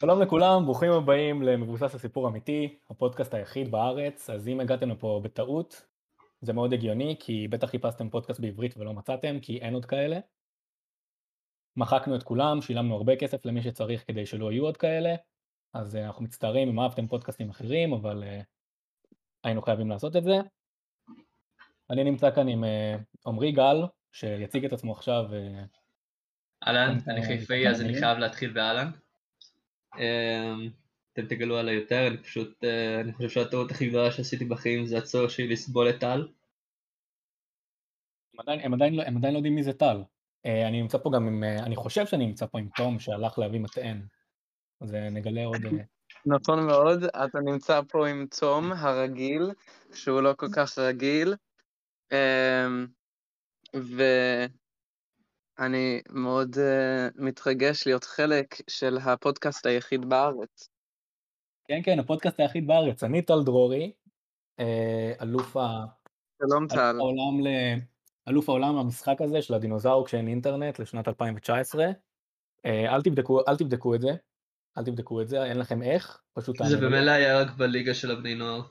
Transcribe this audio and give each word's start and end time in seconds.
שלום 0.00 0.22
לכולם, 0.22 0.64
ברוכים 0.64 0.92
הבאים 0.92 1.42
למבוסס 1.42 1.94
הסיפור 1.94 2.28
אמיתי, 2.28 2.78
הפודקאסט 2.90 3.34
היחיד 3.34 3.70
בארץ, 3.70 4.30
אז 4.30 4.48
אם 4.48 4.60
הגעתם 4.60 4.90
לפה 4.90 5.20
בטעות, 5.24 5.86
זה 6.40 6.52
מאוד 6.52 6.72
הגיוני, 6.72 7.16
כי 7.20 7.48
בטח 7.48 7.70
חיפשתם 7.70 8.10
פודקאסט 8.10 8.40
בעברית 8.40 8.76
ולא 8.76 8.94
מצאתם, 8.94 9.40
כי 9.40 9.58
אין 9.58 9.74
עוד 9.74 9.84
כאלה. 9.84 10.18
מחקנו 11.76 12.16
את 12.16 12.22
כולם, 12.22 12.62
שילמנו 12.62 12.94
הרבה 12.94 13.16
כסף 13.16 13.46
למי 13.46 13.62
שצריך 13.62 14.06
כדי 14.06 14.26
שלא 14.26 14.52
יהיו 14.52 14.64
עוד 14.64 14.76
כאלה, 14.76 15.14
אז 15.74 15.94
uh, 15.94 15.98
אנחנו 15.98 16.24
מצטערים 16.24 16.68
אם 16.68 16.80
אהבתם 16.80 17.06
פודקאסטים 17.06 17.50
אחרים, 17.50 17.92
אבל 17.92 18.22
uh, 18.22 18.44
היינו 19.44 19.62
חייבים 19.62 19.90
לעשות 19.90 20.16
את 20.16 20.24
זה. 20.24 20.36
אני 21.90 22.04
נמצא 22.04 22.30
כאן 22.34 22.48
עם 22.48 22.64
אה, 22.64 22.96
עמרי 23.26 23.50
uh, 23.50 23.56
גל, 23.56 23.76
שיציג 24.12 24.64
את 24.64 24.72
עצמו 24.72 24.92
עכשיו. 24.92 25.24
אהלן, 26.66 26.98
אני 27.08 27.22
חיפאי 27.22 27.68
אז 27.68 27.80
אני 27.80 28.00
חייב 28.00 28.18
להתחיל 28.18 28.52
באהלן. 28.52 28.90
אמ, 29.98 30.68
אתם 31.12 31.26
תגלו 31.26 31.56
עליי 31.56 31.74
יותר, 31.74 32.06
אני 32.06 32.16
פשוט, 32.18 32.64
אה, 32.64 33.00
אני 33.00 33.12
חושב 33.12 33.28
שהטעות 33.28 33.70
הכי 33.70 33.88
גדולה 33.88 34.12
שעשיתי 34.12 34.44
בחיים 34.44 34.86
זה 34.86 34.98
הצורך 34.98 35.30
שלי 35.30 35.48
לסבול 35.48 35.90
את 35.90 36.00
טל. 36.00 36.28
הם 38.34 38.40
עדיין, 38.40 38.60
הם, 38.60 38.74
עדיין, 38.74 38.94
לא, 38.94 39.02
הם 39.02 39.16
עדיין 39.16 39.34
לא 39.34 39.38
יודעים 39.38 39.54
מי 39.54 39.62
זה 39.62 39.72
טל. 39.72 40.02
אה, 40.46 40.68
אני 40.68 40.82
נמצא 40.82 40.98
פה 40.98 41.10
גם 41.14 41.26
עם, 41.26 41.44
אה, 41.44 41.58
אני 41.58 41.76
חושב 41.76 42.06
שאני 42.06 42.26
נמצא 42.26 42.46
פה 42.46 42.58
עם 42.58 42.68
תום 42.76 42.98
שהלך 42.98 43.38
להביא 43.38 43.60
מטען. 43.60 44.02
אז 44.80 44.94
נגלה 44.94 45.44
עוד... 45.44 45.62
נכון 46.26 46.66
מאוד, 46.66 47.04
אתה 47.04 47.38
נמצא 47.40 47.80
פה 47.88 48.08
עם 48.08 48.26
תום 48.40 48.72
הרגיל, 48.72 49.50
שהוא 49.94 50.20
לא 50.20 50.34
כל 50.36 50.46
כך 50.52 50.78
רגיל. 50.78 51.34
אמ, 52.12 52.86
ו... 53.76 54.02
אני 55.58 56.00
מאוד 56.10 56.54
uh, 56.54 57.22
מתרגש 57.22 57.86
להיות 57.86 58.04
חלק 58.04 58.54
של 58.70 58.98
הפודקאסט 58.98 59.66
היחיד 59.66 60.08
בארץ. 60.08 60.68
כן, 61.68 61.80
כן, 61.84 61.98
הפודקאסט 61.98 62.40
היחיד 62.40 62.66
בארץ. 62.66 63.04
אני 63.04 63.22
טל 63.22 63.42
דרורי, 63.44 63.92
אה, 64.60 65.12
אלוף, 65.22 65.56
ה... 65.56 65.84
שלום, 66.42 66.66
טל. 66.68 66.96
העולם 66.98 67.40
ל... 67.40 67.48
אלוף 68.28 68.48
העולם 68.48 68.76
למשחק 68.76 69.20
הזה 69.20 69.42
של 69.42 69.54
הדינוזאור 69.54 70.06
כשאין 70.06 70.28
אינטרנט 70.28 70.78
לשנת 70.78 71.08
2019. 71.08 71.86
אה, 72.66 72.94
אל 72.94 73.02
תבדקו, 73.02 73.40
אל 73.48 73.56
תבדקו 73.56 73.94
את 73.94 74.00
זה, 74.00 74.10
אל 74.78 74.84
תבדקו 74.84 75.22
את 75.22 75.28
זה, 75.28 75.44
אין 75.44 75.58
לכם 75.58 75.82
איך, 75.82 76.20
פשוט... 76.32 76.56
זה 76.64 76.76
במילא 76.76 77.10
היה 77.10 77.40
רק 77.40 77.50
בליגה 77.50 77.94
של 77.94 78.10
הבני 78.10 78.34
נוער. 78.34 78.62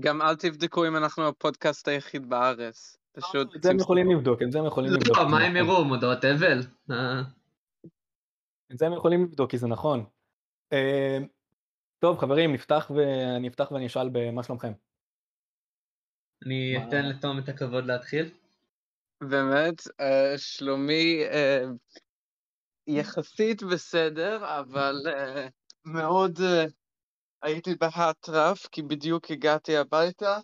גם 0.00 0.22
אל 0.22 0.36
תבדקו 0.36 0.86
אם 0.86 0.96
אנחנו 0.96 1.28
הפודקאסט 1.28 1.88
היחיד 1.88 2.28
בארץ. 2.28 2.96
פשוט... 3.12 3.56
את 3.56 3.62
זה 3.62 3.70
הם 3.70 3.78
יכולים 3.78 4.10
לבדוק, 4.10 4.42
את 4.42 4.52
זה 4.52 4.58
הם 4.58 4.66
יכולים 4.66 4.92
לבדוק. 4.92 5.16
לא, 5.18 5.28
מה 5.28 5.40
הם 5.44 5.56
יראו? 5.56 5.84
מודעות 5.84 6.24
אבל? 6.24 6.58
אה. 6.90 7.20
את 8.72 8.78
זה 8.78 8.86
הם 8.86 8.92
יכולים 8.92 9.24
לבדוק, 9.24 9.50
כי 9.50 9.58
זה 9.58 9.66
נכון. 9.66 10.04
אה, 10.72 11.18
טוב, 11.98 12.18
חברים, 12.18 12.52
נפתח 12.52 12.90
ואני 12.94 13.48
אפתח 13.48 13.72
ואני 13.72 13.86
אשאל 13.86 14.08
במה 14.12 14.42
שלומכם. 14.42 14.72
אני 16.46 16.88
אתן 16.88 17.08
לתום 17.08 17.38
את 17.38 17.48
הכבוד 17.48 17.86
להתחיל. 17.86 18.30
באמת, 19.20 19.82
אה, 20.00 20.38
שלומי 20.38 21.22
יחסית 22.86 23.62
בסדר, 23.62 24.58
אבל 24.60 24.94
מאוד 25.84 26.38
הייתי 27.42 27.74
בהאטרף, 27.74 28.66
כי 28.66 28.82
בדיוק 28.82 29.30
הגעתי 29.30 29.76
הביתה. 29.76 30.38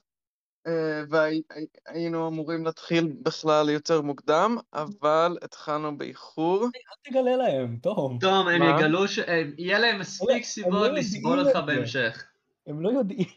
אה, 0.69 1.03
והיינו 1.09 2.29
אמורים 2.29 2.65
להתחיל 2.65 3.13
בכלל 3.23 3.69
יותר 3.69 4.03
מוקדם, 4.03 4.57
אבל 4.73 5.39
התחלנו 5.43 5.99
באיחור. 5.99 6.65
אל 6.65 7.11
תגלה 7.11 7.37
להם, 7.37 7.77
תום. 7.83 8.19
תום, 8.21 8.49
הם 8.49 8.63
יגלו 8.63 9.09
ש... 9.09 9.19
יהיה 9.59 9.79
להם 9.79 10.01
מספיק 10.01 10.45
סיבות 10.45 10.89
לא 10.89 10.95
לסבול 10.95 11.41
אותך 11.41 11.59
בהמשך. 11.67 12.25
הם 12.67 12.81
לא 12.81 12.91
יודעים. 12.91 13.29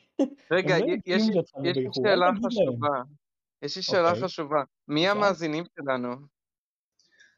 רגע, 0.51 0.79
לא 0.79 0.85
יש 1.05 1.23
לי 1.65 1.87
שאלה 1.93 2.31
חשובה. 2.45 3.01
יש 3.61 3.75
לי 3.75 3.83
שאלה. 3.83 4.15
חשובה. 4.15 4.63
מי 4.87 5.07
המאזינים 5.07 5.63
שלנו? 5.75 6.15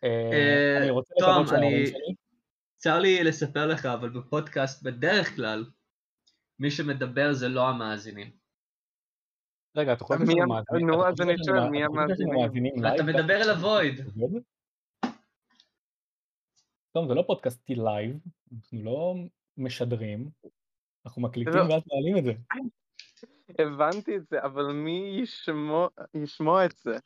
אה, 0.03 0.87
תום, 1.19 1.45
אני... 1.55 1.83
צר 2.77 2.99
לי 2.99 3.23
לספר 3.23 3.67
לך, 3.67 3.85
אבל 3.85 4.09
בפודקאסט 4.09 4.83
בדרך 4.83 5.35
כלל, 5.35 5.65
מי 6.59 6.71
שמדבר 6.71 7.33
זה 7.33 7.49
לא 7.49 7.69
המאזינים. 7.69 8.42
רגע, 9.75 9.93
אתה 9.93 10.03
חושב 10.03 10.25
שזה 10.25 10.33
מאזינים? 10.35 10.87
נו, 10.87 11.07
אז 11.07 11.21
אני 11.21 11.33
שואל, 11.45 11.69
מי 11.69 11.83
המאזינים? 11.83 12.85
אתה 12.95 13.03
מדבר 13.03 13.41
אל 13.41 13.49
ה 13.49 13.58
void. 13.58 14.01
טוב, 16.91 17.07
זה 17.07 17.13
לא 17.13 17.23
פודקאסט 17.27 17.75
live, 17.75 18.17
אנחנו 18.55 18.83
לא 18.83 19.15
משדרים, 19.57 20.29
אנחנו 21.05 21.21
מקליטים 21.21 21.53
לא. 21.53 21.73
ואז 21.73 21.81
מעלים 21.93 22.17
את 22.17 22.23
זה. 22.23 22.33
הבנתי 23.59 24.17
את 24.17 24.27
זה, 24.29 24.43
אבל 24.43 24.71
מי 24.71 25.23
ישמוע 26.13 26.65
את 26.65 26.77
זה? 26.77 26.97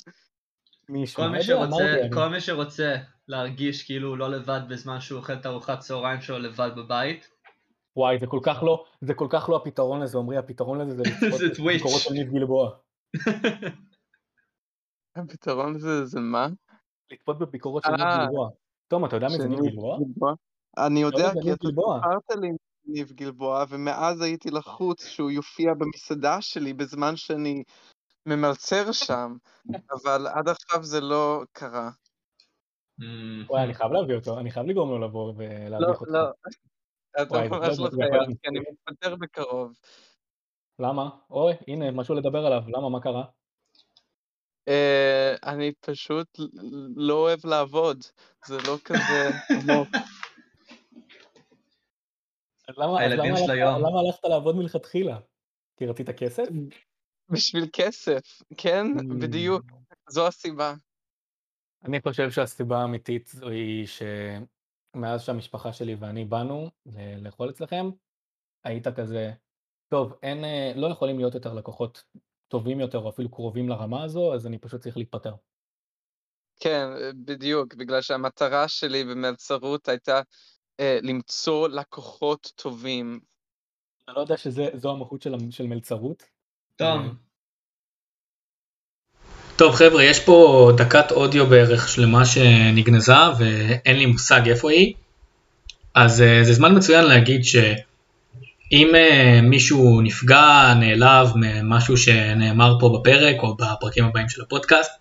זה? 1.71 2.07
כל 2.13 2.27
מי 2.27 2.41
שרוצה 2.41 2.95
להרגיש 3.27 3.85
כאילו 3.85 4.09
הוא 4.09 4.17
לא 4.17 4.29
לבד 4.29 4.59
בזמן 4.69 5.01
שהוא 5.01 5.19
אוכל 5.19 5.33
את 5.33 5.45
ארוחת 5.45 5.79
צהריים 5.79 6.21
שלו 6.21 6.39
לבד 6.39 6.69
בבית, 6.77 7.29
וואי, 7.97 8.19
זה 8.19 8.27
כל 8.27 8.39
כך 8.43 8.63
לא, 8.63 8.83
זה 9.01 9.13
כל 9.13 9.27
כך 9.29 9.49
לא 9.49 9.55
הפתרון 9.55 10.01
לזה, 10.01 10.17
עמרי, 10.17 10.37
הפתרון 10.37 10.81
לזה 10.81 10.95
זה 10.95 11.03
לצפות 11.09 11.41
בביקורות 11.59 12.01
של 12.01 12.13
ניב 12.13 12.31
גלבוע. 12.31 12.77
הפתרון 15.15 15.75
לזה 15.75 16.05
זה 16.05 16.19
מה? 16.19 16.47
לצפות 17.11 17.39
בביקורות 17.39 17.83
של 17.83 17.91
ניב 17.91 18.01
אה, 18.01 18.25
גלבוע. 18.25 18.49
תום, 18.87 19.05
אתה 19.05 19.15
יודע 19.15 19.27
מי 19.27 19.37
זה 19.37 19.47
ניב 19.47 19.59
גלבוע? 19.59 19.97
אני 20.77 20.99
יודע, 20.99 21.31
כי 21.43 21.53
אתה 21.53 21.67
סיפרת 21.67 22.41
לי 22.41 22.49
ניב 22.85 23.11
גלבוע, 23.11 23.65
ומאז 23.69 24.21
הייתי 24.21 24.51
לחוץ 24.51 25.05
שהוא 25.05 25.31
יופיע 25.31 25.73
במסעדה 25.73 26.41
שלי 26.41 26.73
בזמן 26.73 27.15
שאני 27.15 27.63
ממלצר 28.25 28.91
שם, 28.91 29.35
אבל 29.95 30.27
עד 30.27 30.49
עכשיו 30.49 30.83
זה 30.83 31.01
לא 31.01 31.43
קרה. 31.51 31.89
וואי, 33.49 33.63
אני 33.63 33.73
חייב 33.73 33.91
להביא 33.91 34.15
אותו, 34.15 34.39
אני 34.39 34.51
חייב 34.51 34.65
לגרום 34.65 34.89
לו 34.89 34.99
לבוא 34.99 35.33
ולהביך 35.37 36.01
לא, 36.07 36.19
אותך. 36.19 36.57
לא, 37.17 37.23
לא. 37.23 37.45
אתה 37.45 37.57
ממש 37.57 37.79
לא 37.79 37.89
חייב, 37.89 38.37
כי 38.41 38.47
אני 38.47 38.59
מתפטר 38.59 39.15
בקרוב. 39.15 39.73
למה? 40.79 41.09
אוי, 41.29 41.53
הנה, 41.67 41.91
משהו 41.91 42.15
לדבר 42.15 42.45
עליו, 42.45 42.61
למה, 42.67 42.89
מה 42.89 43.01
קרה? 43.01 43.23
אה, 44.67 45.35
אני 45.43 45.71
פשוט 45.79 46.39
לא 46.95 47.13
אוהב 47.13 47.45
לעבוד, 47.45 48.03
זה 48.45 48.57
לא 48.67 48.77
כזה 48.83 49.29
עמוק. 49.61 49.87
למה 52.77 53.99
הלכת 53.99 54.23
לעבוד 54.23 54.55
מלכתחילה? 54.55 55.19
כי 55.77 55.85
רצית 55.85 56.09
כסף? 56.09 56.43
בשביל 57.29 57.67
כסף, 57.73 58.41
כן, 58.57 58.87
בדיוק, 59.19 59.63
זו 60.09 60.27
הסיבה. 60.27 60.73
אני 61.83 62.01
חושב 62.01 62.31
שהסיבה 62.31 62.81
האמיתית 62.81 63.31
היא 63.41 63.87
ש... 63.87 64.01
מאז 64.97 65.23
שהמשפחה 65.23 65.73
שלי 65.73 65.95
ואני 65.95 66.25
באנו 66.25 66.69
לאכול 67.21 67.49
אצלכם, 67.49 67.89
היית 68.63 68.87
כזה, 68.87 69.31
טוב, 69.89 70.13
אין, 70.23 70.43
אה, 70.43 70.71
לא 70.75 70.87
יכולים 70.87 71.17
להיות 71.17 71.33
יותר 71.33 71.53
לקוחות 71.53 72.03
טובים 72.47 72.79
יותר 72.79 72.97
או 72.97 73.09
אפילו 73.09 73.31
קרובים 73.31 73.69
לרמה 73.69 74.03
הזו, 74.03 74.33
אז 74.33 74.47
אני 74.47 74.57
פשוט 74.57 74.81
צריך 74.81 74.97
להתפטר. 74.97 75.33
כן, 76.59 76.87
בדיוק, 77.25 77.73
בגלל 77.73 78.01
שהמטרה 78.01 78.67
שלי 78.67 79.03
במלצרות 79.03 79.87
הייתה 79.89 80.21
אה, 80.79 80.99
למצוא 81.03 81.67
לקוחות 81.67 82.51
טובים. 82.55 83.19
אתה 84.03 84.11
לא 84.11 84.19
יודע 84.19 84.37
שזו 84.37 84.91
המהות 84.91 85.21
של, 85.21 85.35
של 85.49 85.67
מלצרות? 85.67 86.23
טוב. 86.75 87.01
טוב 89.57 89.75
חבר'ה, 89.75 90.03
יש 90.03 90.19
פה 90.19 90.71
דקת 90.77 91.11
אודיו 91.11 91.45
בערך 91.45 91.89
שלמה 91.89 92.25
שנגנזה 92.25 93.13
ואין 93.37 93.97
לי 93.97 94.05
מושג 94.05 94.41
איפה 94.49 94.71
היא, 94.71 94.93
אז 95.95 96.21
uh, 96.21 96.45
זה 96.45 96.53
זמן 96.53 96.77
מצוין 96.77 97.05
להגיד 97.05 97.43
שאם 97.43 98.87
uh, 98.91 99.41
מישהו 99.41 100.01
נפגע, 100.01 100.73
נעלב 100.79 101.31
ממשהו 101.35 101.97
שנאמר 101.97 102.77
פה 102.79 102.99
בפרק 102.99 103.35
או 103.43 103.55
בפרקים 103.55 104.05
הבאים 104.05 104.29
של 104.29 104.41
הפודקאסט, 104.41 104.91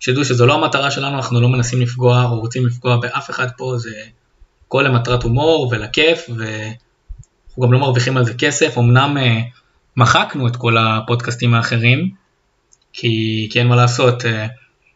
שתדעו 0.00 0.24
שזו 0.24 0.46
לא 0.46 0.54
המטרה 0.54 0.90
שלנו, 0.90 1.16
אנחנו 1.16 1.40
לא 1.40 1.48
מנסים 1.48 1.80
לפגוע 1.80 2.24
או 2.24 2.40
רוצים 2.40 2.66
לפגוע 2.66 2.96
באף 2.96 3.30
אחד 3.30 3.46
פה, 3.56 3.74
זה 3.76 3.94
כל 4.68 4.82
למטרת 4.82 5.22
הומור 5.22 5.68
ולכיף 5.72 6.30
ואנחנו 6.36 7.62
גם 7.62 7.72
לא 7.72 7.78
מרוויחים 7.78 8.16
על 8.16 8.24
זה 8.24 8.34
כסף, 8.34 8.78
אמנם 8.78 9.16
uh, 9.16 9.60
מחקנו 9.96 10.48
את 10.48 10.56
כל 10.56 10.76
הפודקאסטים 10.78 11.54
האחרים, 11.54 12.17
כי, 13.00 13.48
כי 13.50 13.58
אין 13.58 13.66
מה 13.66 13.76
לעשות, 13.76 14.24
אה, 14.24 14.46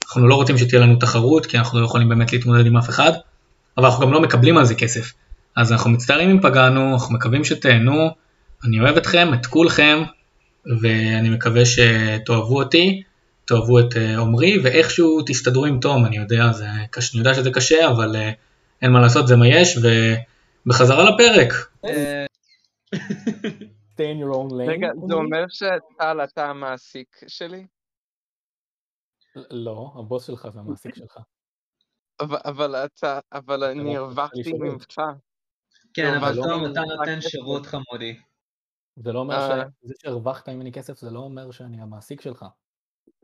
אנחנו 0.04 0.28
לא 0.28 0.34
רוצים 0.34 0.58
שתהיה 0.58 0.82
לנו 0.82 0.96
תחרות, 0.96 1.46
כי 1.46 1.58
אנחנו 1.58 1.81
לא 1.81 1.84
יכולים 1.84 2.08
באמת 2.08 2.32
להתמודד 2.32 2.66
עם 2.66 2.76
אף 2.76 2.88
אחד, 2.88 3.12
אבל 3.78 3.87
אנחנו 3.87 4.06
גם 4.06 4.12
לא 4.12 4.20
מקבלים 4.20 4.58
על 4.58 4.64
זה 4.64 4.75
כסף. 4.75 5.12
אז 5.56 5.72
אנחנו 5.72 5.90
מצטערים 5.90 6.31
אם 6.31 6.40
פגענו, 6.40 6.93
אנחנו 6.93 7.14
מקווים 7.14 7.44
שתהנו, 7.44 8.10
אני 8.64 8.81
אוהב 8.81 8.96
אתכם, 8.96 9.34
את 9.34 9.46
כולכם, 9.46 10.02
ואני 10.81 11.31
מקווה 11.31 11.62
שתאהבו 11.64 12.62
אותי, 12.62 13.02
תאהבו 13.44 13.78
את 13.78 13.96
אה, 13.96 14.20
עמרי, 14.20 14.58
ואיכשהו 14.62 15.22
תסתדרו 15.26 15.64
עם 15.64 15.81
תום, 15.81 16.06
אני 16.06 16.16
יודע, 16.16 16.52
זה, 16.52 16.66
אני 16.66 17.19
יודע 17.19 17.34
שזה 17.34 17.50
קשה, 17.50 17.88
אבל 17.88 18.16
אה, 18.16 18.31
אין 18.82 18.90
מה 18.90 19.00
לעשות, 19.00 19.28
זה 19.28 19.37
מה 19.37 19.49
יש, 19.49 19.78
בחזרה 20.66 21.10
לפרק. 21.10 21.52
stay 23.94 24.08
in 24.12 24.19
your 24.19 24.32
own 24.32 24.50
lane. 24.50 24.69
רגע, 24.69 24.88
זה? 25.06 25.14
אומר 25.14 25.44
שטל 25.49 26.20
אתה 26.25 26.46
המעסיק 26.46 27.16
שלי? 27.26 27.66
לא, 29.50 29.93
הבוס 29.99 30.26
שלך 30.26 30.49
זה 30.49 30.61
המעסיק 30.61 30.94
שלך. 30.94 31.19
אבל- 32.20 32.76
אתה, 32.76 33.19
אבל 33.32 33.64
אני 33.64 33.81
רוצה 33.99 33.99
הרווחתי. 33.99 34.52
ממך. 34.52 34.87
כן, 35.94 36.12
לא, 36.14 36.19
אבל 36.19 36.34
לא 36.37 36.58
ממך 36.58 36.70
אתה 36.73 36.81
נותן. 36.81 37.20
שירות 37.20 37.67
חמודי. 37.67 38.20
זה 38.96 39.12
לא 39.12 39.19
אומר 39.19 39.34
אה. 39.34 39.64
שזה 39.84 39.94
שהרווחת 40.02 40.49
ממני 40.49 40.73
כסף 40.73 40.99
זה 40.99 41.11
לא 41.11 41.19
אומר 41.19 41.50
שאני 41.50 41.82
המעסיק 41.82 42.20
שלך. 42.20 42.44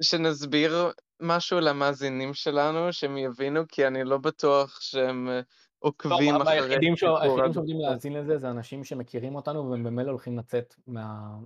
שנסביר 0.03 0.73
משהו 1.21 1.61
למאזינים 1.61 2.35
שלנו, 2.35 2.93
שהם 2.93 3.17
יבינו, 3.17 3.61
כי 3.69 3.87
אני 3.87 4.05
לא 4.05 4.19
בטוח 4.19 4.81
שהם 4.81 5.29
אה, 5.29 5.41
עוקבים 5.79 6.33
טוב, 6.33 6.43
אחרי 6.43 6.55
היחידים 6.55 6.97
ש- 6.97 7.01
סיפור 7.01 7.19
היחידים 7.21 7.45
עד 7.45 7.53
שעומדים 7.53 7.77
עכשיו. 7.77 7.91
להאזין 7.91 8.13
לזה 8.13 8.39
זה 8.39 8.51
אנשים 8.51 8.85
שמכירים 8.85 9.35
אותנו 9.35 9.71
והם 9.71 9.85
במילא 9.85 10.11
הולכים 10.11 10.39
לצאת 10.39 10.75
מה... 10.87 11.37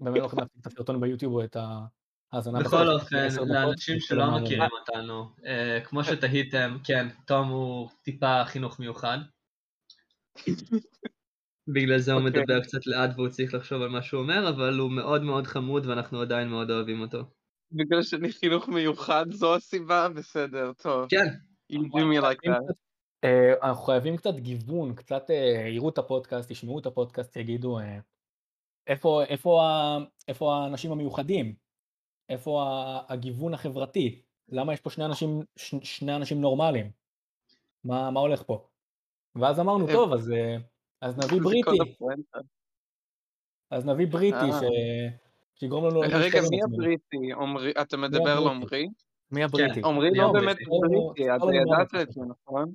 במילא 0.00 0.20
הולכים 0.22 0.38
להציג 0.38 0.60
את 0.60 0.66
הסרטון 0.66 1.00
ביוטיוב 1.00 1.32
או 1.34 1.44
את 1.44 1.56
ההאזנה 2.32 2.60
בכל 2.60 2.88
אופן, 2.88 3.28
לאנשים 3.46 4.00
שלא 4.00 4.30
מכירים 4.30 4.70
אותנו, 4.80 5.28
אה, 5.46 5.80
כמו 5.84 6.04
שתהיתם, 6.04 6.76
כן, 6.84 7.06
תום 7.26 7.48
הוא 7.48 7.88
טיפה 8.02 8.44
חינוך 8.44 8.80
מיוחד. 8.80 9.18
בגלל 11.68 11.98
זה 11.98 12.12
הוא 12.12 12.22
אוקיי. 12.22 12.42
מדבר 12.42 12.62
קצת 12.62 12.86
לאט 12.86 13.10
והוא 13.16 13.28
צריך 13.28 13.54
לחשוב 13.54 13.82
על 13.82 13.88
מה 13.88 14.02
שהוא 14.02 14.20
אומר, 14.20 14.48
אבל 14.48 14.78
הוא 14.78 14.90
מאוד 14.90 15.22
מאוד 15.22 15.46
חמוד 15.46 15.86
ואנחנו 15.86 16.20
עדיין 16.20 16.48
מאוד 16.48 16.70
אוהבים 16.70 17.00
אותו. 17.00 17.18
בגלל 17.72 18.02
שאני 18.02 18.32
חינוך 18.32 18.68
מיוחד, 18.68 19.26
זו 19.30 19.54
הסיבה? 19.54 20.08
בסדר, 20.08 20.72
טוב. 20.72 21.08
כן, 21.10 21.26
אה, 23.24 23.52
אנחנו 23.62 23.84
חייבים 23.84 24.16
קצת 24.16 24.34
גיוון, 24.34 24.94
קצת 24.94 25.30
אה, 25.30 25.68
יראו 25.68 25.88
את 25.88 25.98
הפודקאסט, 25.98 26.50
ישמעו 26.50 26.78
את 26.78 26.86
הפודקאסט, 26.86 27.36
יגידו 27.36 27.78
איפה 28.88 30.52
האנשים 30.52 30.92
המיוחדים, 30.92 31.54
איפה 32.28 32.64
הגיוון 33.08 33.54
החברתי, 33.54 34.22
למה 34.48 34.72
יש 34.72 34.80
פה 34.80 34.90
שני 34.90 35.04
אנשים, 35.04 35.42
ש, 35.56 35.74
שני 35.82 36.16
אנשים 36.16 36.40
נורמליים, 36.40 36.90
מה, 37.84 38.10
מה 38.10 38.20
הולך 38.20 38.42
פה? 38.46 38.68
ואז 39.34 39.60
אמרנו, 39.60 39.88
אה, 39.88 39.92
טוב, 39.92 40.12
אז, 40.12 40.30
אה, 40.30 40.56
אז 41.00 41.18
נביא 41.18 41.40
בריטי, 41.40 41.78
הפואנטה. 41.82 42.38
אז 43.70 43.86
נביא 43.86 44.06
בריטי 44.06 44.36
אה. 44.36 44.60
ש... 44.60 44.64
שיגרום 45.54 45.86
לנו 45.86 46.00
רגע, 46.00 46.40
מי. 46.50 46.60
הבריטי? 46.62 47.32
עומרי, 47.32 47.72
אתה 47.82 47.96
מדבר 47.96 48.30
על? 48.30 48.38
עומרי? 48.38 48.88
מי 49.30 49.44
הבריטי? 49.44 49.80
עומרי 49.80 50.10
לא? 50.14 50.32
באמת 50.32 50.56
בריטי, 50.66 51.36
אתה 51.36 51.46
ידעת 51.54 51.94
את 52.02 52.12
זה. 52.12 52.20
נכון? 52.28 52.74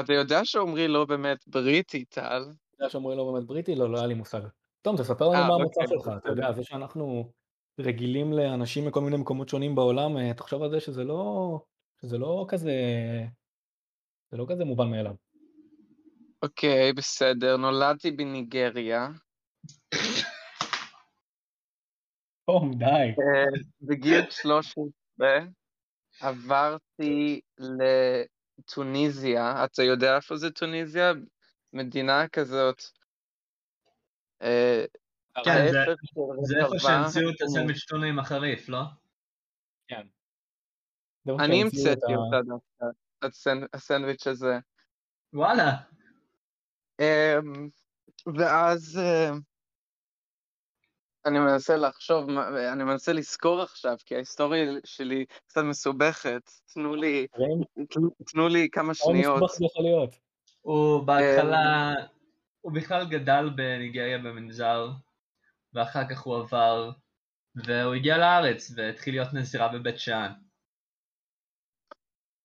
אתה 0.00 0.12
יודע 0.12 0.44
שעומרי 0.44 0.88
לא 0.88 1.04
באמת 1.04 1.48
בריטי, 1.48 2.04
טל? 2.04 2.22
אתה 2.22 2.82
יודע 2.82 2.90
שאומרים 2.90 3.18
לא 3.18 3.32
באמת 3.32 3.46
בריטי? 3.46 3.74
לא, 3.74 3.90
לא 3.90 3.98
היה 3.98 4.06
לי 4.06 4.14
מושג. 4.14 4.40
טוב, 4.88 5.00
תספר 5.00 5.28
לנו 5.28 5.42
אה, 5.42 5.48
מה 5.48 5.54
המוצא 5.54 5.80
אוקיי, 5.80 5.96
שלך, 5.98 6.08
אתה 6.08 6.16
בסדר. 6.16 6.30
יודע, 6.30 6.52
זה 6.52 6.64
שאנחנו 6.64 7.32
רגילים 7.80 8.32
לאנשים 8.32 8.86
מכל 8.86 9.00
מיני 9.00 9.16
מקומות 9.16 9.48
שונים 9.48 9.74
בעולם, 9.74 10.16
אה, 10.16 10.34
תחשוב 10.34 10.62
על 10.62 10.70
זה 10.70 10.80
שזה 10.80 11.04
לא, 11.04 11.60
שזה 12.00 12.18
לא 12.18 12.46
כזה, 12.48 12.72
זה 14.30 14.36
לא 14.36 14.46
כזה 14.48 14.64
מובן 14.64 14.90
מאליו. 14.90 15.14
אוקיי, 16.42 16.92
בסדר. 16.92 17.56
נולדתי 17.56 18.10
בניגריה. 18.10 19.08
תום, 22.46 22.74
די. 22.78 22.84
אה, 22.86 23.44
בגיל 23.80 24.30
13 24.30 24.84
עברתי 26.20 27.40
לטוניזיה. 28.58 29.64
אתה 29.64 29.82
יודע 29.82 30.16
איפה 30.16 30.36
זה 30.36 30.50
טוניזיה? 30.50 31.12
מדינה 31.72 32.28
כזאת. 32.28 32.97
אה, 34.42 34.84
כן, 35.44 35.66
זה- 35.72 35.84
איפה. 36.60 36.78
שהמציאו 36.78 37.30
את 37.30 37.42
הסנדוויץ' 37.42 37.84
טונה 37.88 38.06
עם 38.06 38.18
החריף, 38.18 38.68
לא? 38.68 38.80
כן. 39.88 40.06
אני 41.40 41.62
המצאתי 41.62 42.14
אותה 42.14 42.40
דווקא, 42.42 42.84
הסנ- 43.24 43.68
הסנדוויץ' 43.72 44.26
הזה. 44.26 44.58
וואלה. 45.32 45.70
אמ, 47.00 47.68
ואז 48.38 48.98
אה, 49.02 49.30
אני 51.26 51.38
מנסה 51.38 51.76
לחשוב, 51.76 52.28
אני 52.72 52.84
מנסה 52.84 53.12
לזכור 53.12 53.62
עכשיו, 53.62 53.96
כי 54.06 54.14
ההיסטוריה 54.14 54.72
שלי 54.84 55.26
קצת 55.46 55.60
מסובכת. 55.64 56.50
תנו 56.74 56.96
לי, 56.96 57.26
תנו 58.26 58.48
לי 58.48 58.68
כמה 58.72 58.94
שניות. 58.94 59.36
מסובך 59.36 59.52
זה 59.58 59.64
יכול 59.64 59.84
להיות. 59.84 60.14
הוא 60.60 61.02
בהתחלה, 61.02 61.92
הוא 62.60 62.72
בכלל 62.74 63.08
גדל 63.10 63.50
בניגריה 63.56 64.18
במנזר, 64.18 64.88
ואחר 65.72 66.08
כך 66.10 66.20
הוא 66.20 66.36
עבר, 66.36 66.90
והוא 67.54 67.94
הגיע 67.94 68.18
לארץ 68.18 68.72
והתחיל 68.76 69.14
להיות 69.14 69.34
נזירה 69.34 69.68
בבית 69.72 69.98
שאן. 69.98 70.32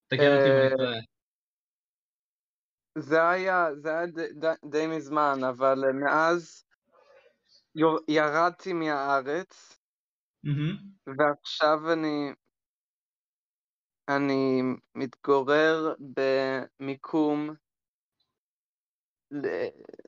תקן 0.07 0.35
אותי 0.37 0.49
אם 0.49 0.55
אה, 0.55 0.67
אני 0.67 0.77
טועה. 0.77 1.13
זה 2.97 3.29
היה, 3.29 3.75
זה 3.75 3.89
היה 3.89 4.05
די, 4.05 4.27
די, 4.39 4.47
די 4.69 4.87
מזמן, 4.87 5.43
אבל 5.49 5.75
מאז 6.03 6.65
ירדתי 8.07 8.73
מהארץ, 8.73 9.79
מהמם. 10.43 10.77
ועכשיו 11.07 11.93
אני, 11.93 12.33
אני 14.09 14.61
מתגורר 14.95 15.93
במיקום 15.99 17.55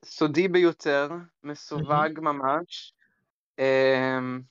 סודי 0.06 0.48
ביותר, 0.48 1.10
מסווג 1.44 2.19
ממש, 2.19 2.94
אמ, 3.60 4.42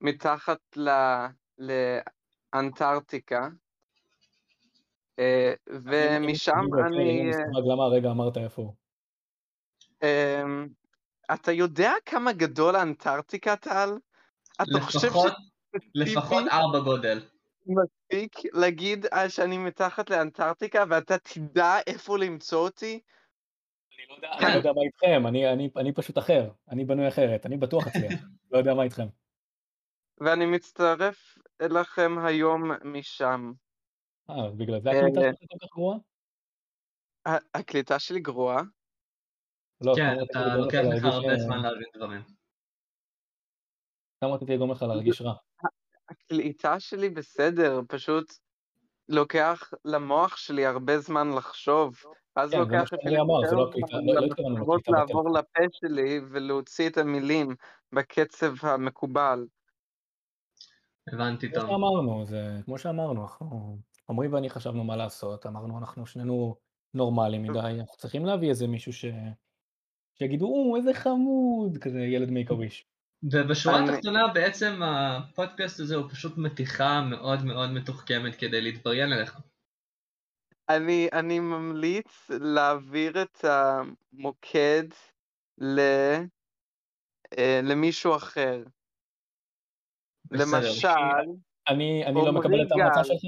מתחת 0.00 0.58
ל- 0.76 1.18
לאנטארקטיקה, 1.58 3.48
אם- 5.18 5.24
ומשם 5.66 6.52
אני... 6.86 7.28
מסתובב, 7.28 7.72
למה 7.72 7.84
הרגע 7.84 8.10
אמרת 8.10 8.36
איפה 8.36 8.62
הוא? 8.62 8.74
אמ, 10.02 10.68
אתה 11.34 11.52
יודע 11.52 11.92
כמה 12.06 12.32
גדול 12.32 12.76
האנטארקטיקה, 12.76 13.56
טל? 13.56 13.90
אתה 14.62 14.80
חושב 14.80 15.08
לפחות, 15.08 15.32
לפחות 15.94 16.44
ארבע 16.52 16.80
גודל. 16.80 17.20
שמספיק 17.64 18.54
להגיד 18.54 19.06
אה, 19.06 19.30
שאני 19.30 19.58
מתחת 19.58 20.10
לאנטארקטיקה 20.10 20.84
ואתה 20.88 21.18
תדע 21.18 21.78
איפה 21.86 22.18
למצוא 22.18 22.58
אותי? 22.58 23.00
אני 24.12 24.20
לא 24.20 24.26
יודע, 24.26 24.38
כן. 24.40 24.46
אני 24.46 24.52
לא 24.52 24.58
יודע 24.58 24.72
מה 24.72 24.82
איתכם, 24.82 25.26
אני, 25.26 25.52
אני, 25.52 25.70
אני 25.76 25.92
פשוט 25.92 26.18
אחר, 26.18 26.50
אני 26.70 26.84
בנוי 26.84 27.08
אחרת, 27.08 27.46
אני 27.46 27.56
בטוח 27.56 27.86
אצליח, 27.86 28.12
לא 28.52 28.58
יודע 28.58 28.74
מה 28.74 28.82
איתכם. 28.82 29.06
ואני 30.20 30.46
מצטרף 30.46 31.38
אליכם 31.60 32.18
היום 32.18 32.70
משם. 32.84 33.52
אה, 34.30 34.46
אז 34.46 34.54
בגלל 34.54 34.80
זה 34.80 34.90
אה, 34.90 34.98
הקליטה 34.98 35.20
שלך 35.20 35.48
כל 35.50 35.66
כך 35.66 35.72
גרועה? 35.72 35.98
הקליטה 37.54 37.98
שלי 37.98 38.20
גרועה? 38.20 38.62
לא, 39.80 39.92
כן, 39.96 40.16
אתה 40.30 40.46
לך 40.46 40.54
לוקח 40.56 40.80
לך 40.96 41.04
הרבה 41.04 41.32
אה, 41.32 41.38
זמן 41.38 41.62
להבין 41.62 41.88
דברים. 41.96 42.22
סתם 44.16 44.26
רציתי 44.26 44.54
לגרום 44.54 44.70
לך 44.70 44.82
להרגיש 44.82 45.22
רע. 45.22 45.34
הקליטה 46.08 46.80
שלי 46.80 47.10
בסדר, 47.10 47.80
פשוט 47.88 48.32
לוקח 49.08 49.72
למוח 49.84 50.36
שלי 50.36 50.66
הרבה 50.66 50.98
זמן 50.98 51.28
לחשוב. 51.36 51.96
ואז 52.36 52.50
כן, 52.50 52.58
לוקח 52.58 52.88
אמר, 53.20 53.46
זה 53.48 53.56
לא 53.56 53.60
לא 53.60 53.70
לא 54.14 54.24
התכוונו 54.26 54.48
למחשבות 54.50 54.80
לקליטה 54.80 54.98
לעבור. 55.00 55.30
לפה 55.38 55.62
שלי 55.72 56.20
ולהוציא 56.30 56.88
את 56.88 56.98
המילים 56.98 57.54
בקצב 57.92 58.52
המקובל. 58.62 59.46
הבנתי 61.12 61.48
כמו 61.50 61.60
טוב. 61.60 61.70
שאמרנו, 61.70 62.24
זה 62.24 62.60
כמו 62.64 62.78
שאמרנו, 62.78 63.22
אנחנו, 63.22 63.78
עמרי 64.10 64.28
ואני 64.28 64.50
חשבנו 64.50 64.84
מה 64.84 64.96
לעשות, 64.96 65.46
אמרנו 65.46 65.78
אנחנו 65.78 66.06
שנינו 66.06 66.56
נורמלים 66.94 67.42
מדי, 67.42 67.58
אנחנו 67.80 67.96
צריכים 67.96 68.26
להביא 68.26 68.48
איזה 68.48 68.66
מישהו 68.66 68.92
ש... 68.92 69.04
שיגידו, 70.18 70.46
או, 70.46 70.76
איזה 70.76 70.94
חמוד, 70.94 71.78
כזה 71.78 72.00
ילד 72.00 72.28
a 72.28 72.52
wish. 72.52 72.84
ובשורה 73.32 73.78
אני- 73.78 73.90
התחתונה 73.90 74.28
בעצם 74.34 74.80
הפודקאסט 74.82 75.80
הזה 75.80 75.96
הוא 75.96 76.10
פשוט 76.10 76.38
מתיחה 76.38 77.00
מאוד 77.00 77.44
מאוד 77.44 77.70
מתוחכמת 77.70 78.34
כדי 78.34 78.60
להתבריין 78.60 79.12
אליך. 79.12 79.40
אני, 80.76 81.08
אני 81.12 81.40
ממליץ 81.40 82.30
להעביר 82.30 83.22
את 83.22 83.44
המוקד 83.44 84.84
ל, 85.58 85.80
אה, 87.38 87.60
למישהו 87.62 88.16
אחר. 88.16 88.64
בסדר. 90.24 90.58
למשל, 90.58 90.88
אני, 91.68 92.06
אני 92.06 92.14
לא 92.14 92.32
מקבל 92.32 92.62
את 92.66 92.72
ההמלצה 92.72 93.00
גל. 93.00 93.04
שלך? 93.04 93.24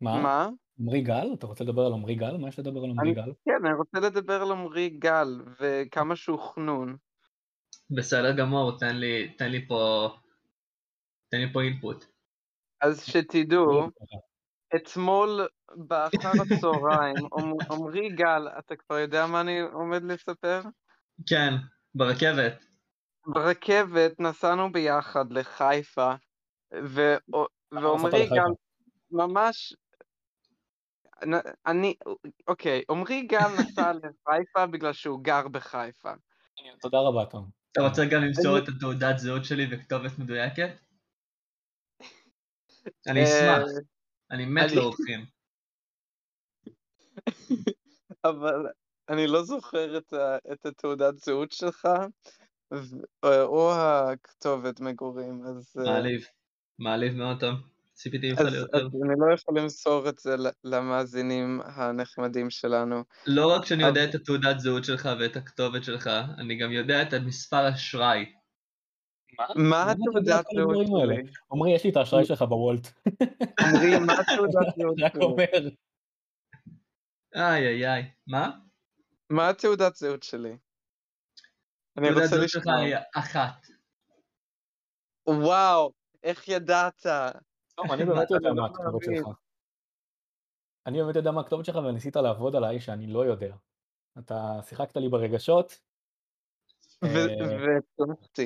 מה? 0.00 0.22
מה? 0.22 0.48
עמרי 0.80 1.00
גל? 1.00 1.30
אתה 1.34 1.46
רוצה 1.46 1.64
לדבר 1.64 1.82
על 1.86 1.92
עמרי 1.92 2.14
גל? 2.14 2.36
מה 2.36 2.48
יש 2.48 2.58
לדבר 2.58 2.84
על 2.84 2.90
עמרי 2.90 3.14
גל? 3.14 3.32
כן, 3.44 3.66
אני 3.66 3.74
רוצה 3.74 4.00
לדבר 4.00 4.42
על 4.42 4.50
עמרי 4.52 4.88
גל 4.88 5.40
וכמה 5.60 6.16
שהוא 6.16 6.38
חנון. 6.38 6.96
בסדר 7.90 8.36
גמור, 8.36 8.78
תן 8.78 8.96
לי, 8.96 9.34
תן 9.38 9.50
לי 9.50 9.68
פה, 9.68 10.08
תן 11.30 11.38
לי 11.38 11.52
פה 11.52 11.62
אינפוט. 11.62 12.04
אז 12.80 13.04
שתדעו, 13.04 13.88
אתמול 14.76 15.48
באחר 15.76 16.32
הצהריים, 16.42 17.16
עמ- 17.34 17.72
עמרי 17.72 18.08
גל, 18.08 18.48
אתה 18.58 18.76
כבר 18.76 18.98
יודע 18.98 19.26
מה 19.26 19.40
אני 19.40 19.60
עומד 19.60 20.02
לספר? 20.02 20.62
כן, 21.26 21.54
ברכבת. 21.94 22.64
ברכבת 23.26 24.20
נסענו 24.20 24.72
ביחד 24.72 25.32
לחיפה, 25.32 26.12
ו- 26.84 27.16
ועמרי? 27.72 28.28
גל 28.28 28.52
ממש... 29.10 29.74
אני, 31.66 31.94
אוקיי, 32.48 32.82
עמרי 32.90 33.22
גל 33.22 33.48
נסע 33.60 33.92
לחיפה 34.02 34.66
בגלל 34.66 34.92
שהוא 34.92 35.24
גר 35.24 35.48
בחיפה. 35.48 36.12
תודה 36.80 36.98
רבה, 36.98 37.24
תום. 37.30 37.50
אתה 37.72 37.80
רוצה 37.80 38.02
גם 38.10 38.22
למסור 38.22 38.58
את 38.58 38.68
התעודת 38.68 39.18
זהות 39.18 39.44
שלי 39.44 39.66
וכתובת 39.70 40.18
מדויקת? 40.18 40.70
אני 43.10 43.20
אה, 43.20 43.24
אשמח, 43.24 43.68
אני 44.30 44.46
מת 44.46 44.72
לאורחים. 44.72 45.24
אבל 48.24 48.66
אני 49.08 49.26
לא 49.26 49.42
זוכר 49.42 49.98
את, 49.98 50.12
ה, 50.12 50.36
את 50.52 50.66
התעודת 50.66 51.18
זהות 51.18 51.52
שלך, 51.52 51.88
או 53.24 53.72
הכתובת 53.74 54.80
מגורים, 54.80 55.42
אז, 55.44 55.76
אה, 55.78 55.84
מעליב, 55.84 56.24
מעליב 56.78 57.14
מאוד 57.14 57.40
טוב. 57.40 57.54
ציפיתי 57.94 58.30
ממך 58.30 58.38
אז, 58.40 58.46
אז 58.46 58.52
ליותר. 58.52 58.78
אני 58.78 59.14
לא 59.18 59.34
יכול 59.34 59.58
למסור 59.58 60.08
את 60.08 60.18
זה 60.18 60.36
למאזינים 60.64 61.60
הנחמדים 61.64 62.50
שלנו. 62.50 63.04
לא 63.26 63.54
רק 63.56 63.64
שאני 63.66 63.84
יודע 63.84 64.00
אבל- 64.00 64.10
את 64.10 64.14
התעודת 64.14 64.58
זהות 64.60 64.84
שלך 64.84 65.08
ואת 65.20 65.36
הכתובת 65.36 65.84
שלך, 65.84 66.10
אני 66.38 66.58
גם 66.58 66.72
יודע 66.72 67.02
את 67.02 67.12
המספר 67.12 67.68
אשראי. 67.74 68.32
מה 69.56 69.90
התעודת 69.90 70.44
זהות? 70.54 70.86
שלי? 70.86 71.30
עמרי, 71.52 71.74
יש 71.74 71.84
לי 71.84 71.90
את 71.90 71.96
האשראי 71.96 72.24
שלך 72.24 72.42
בוולט. 72.42 72.86
עמרי, 73.60 73.98
מה 74.06 74.12
התעודת 74.12 74.52
זהות 74.76 74.96
רק 75.02 75.12
שלי? 75.12 75.22
אומר. 75.24 75.70
איי 77.34 77.66
איי 77.66 77.86
איי. 77.86 78.10
מה? 78.26 78.50
מה 79.30 79.48
התעודת 79.48 79.94
זהות 79.94 80.22
שלי? 80.22 80.56
אני 81.96 82.10
רוצה 82.10 82.36
לשמוע. 82.36 82.74
אחת. 83.14 83.66
וואו, 85.26 85.92
איך 86.22 86.48
ידעת? 86.48 87.06
אני 87.92 88.04
באמת 88.04 88.30
יודע 88.30 88.52
מה 88.52 88.66
הכתובת. 88.66 89.04
שלך. 89.04 89.26
אני 90.86 91.02
באמת 91.02 91.16
יודע 91.16 91.30
מה 91.30 91.40
הכתובת 91.40 91.64
שלך 91.64 91.76
וניסית 91.76 92.16
לעבוד 92.16 92.56
עליי 92.56 92.80
שאני 92.80 93.06
לא 93.06 93.26
יודע. 93.26 93.56
אתה 94.18 94.60
שיחקת 94.62 94.96
לי 94.96 95.08
ברגשות 95.08 95.80
ו- 97.04 97.28
אה. 97.28 98.44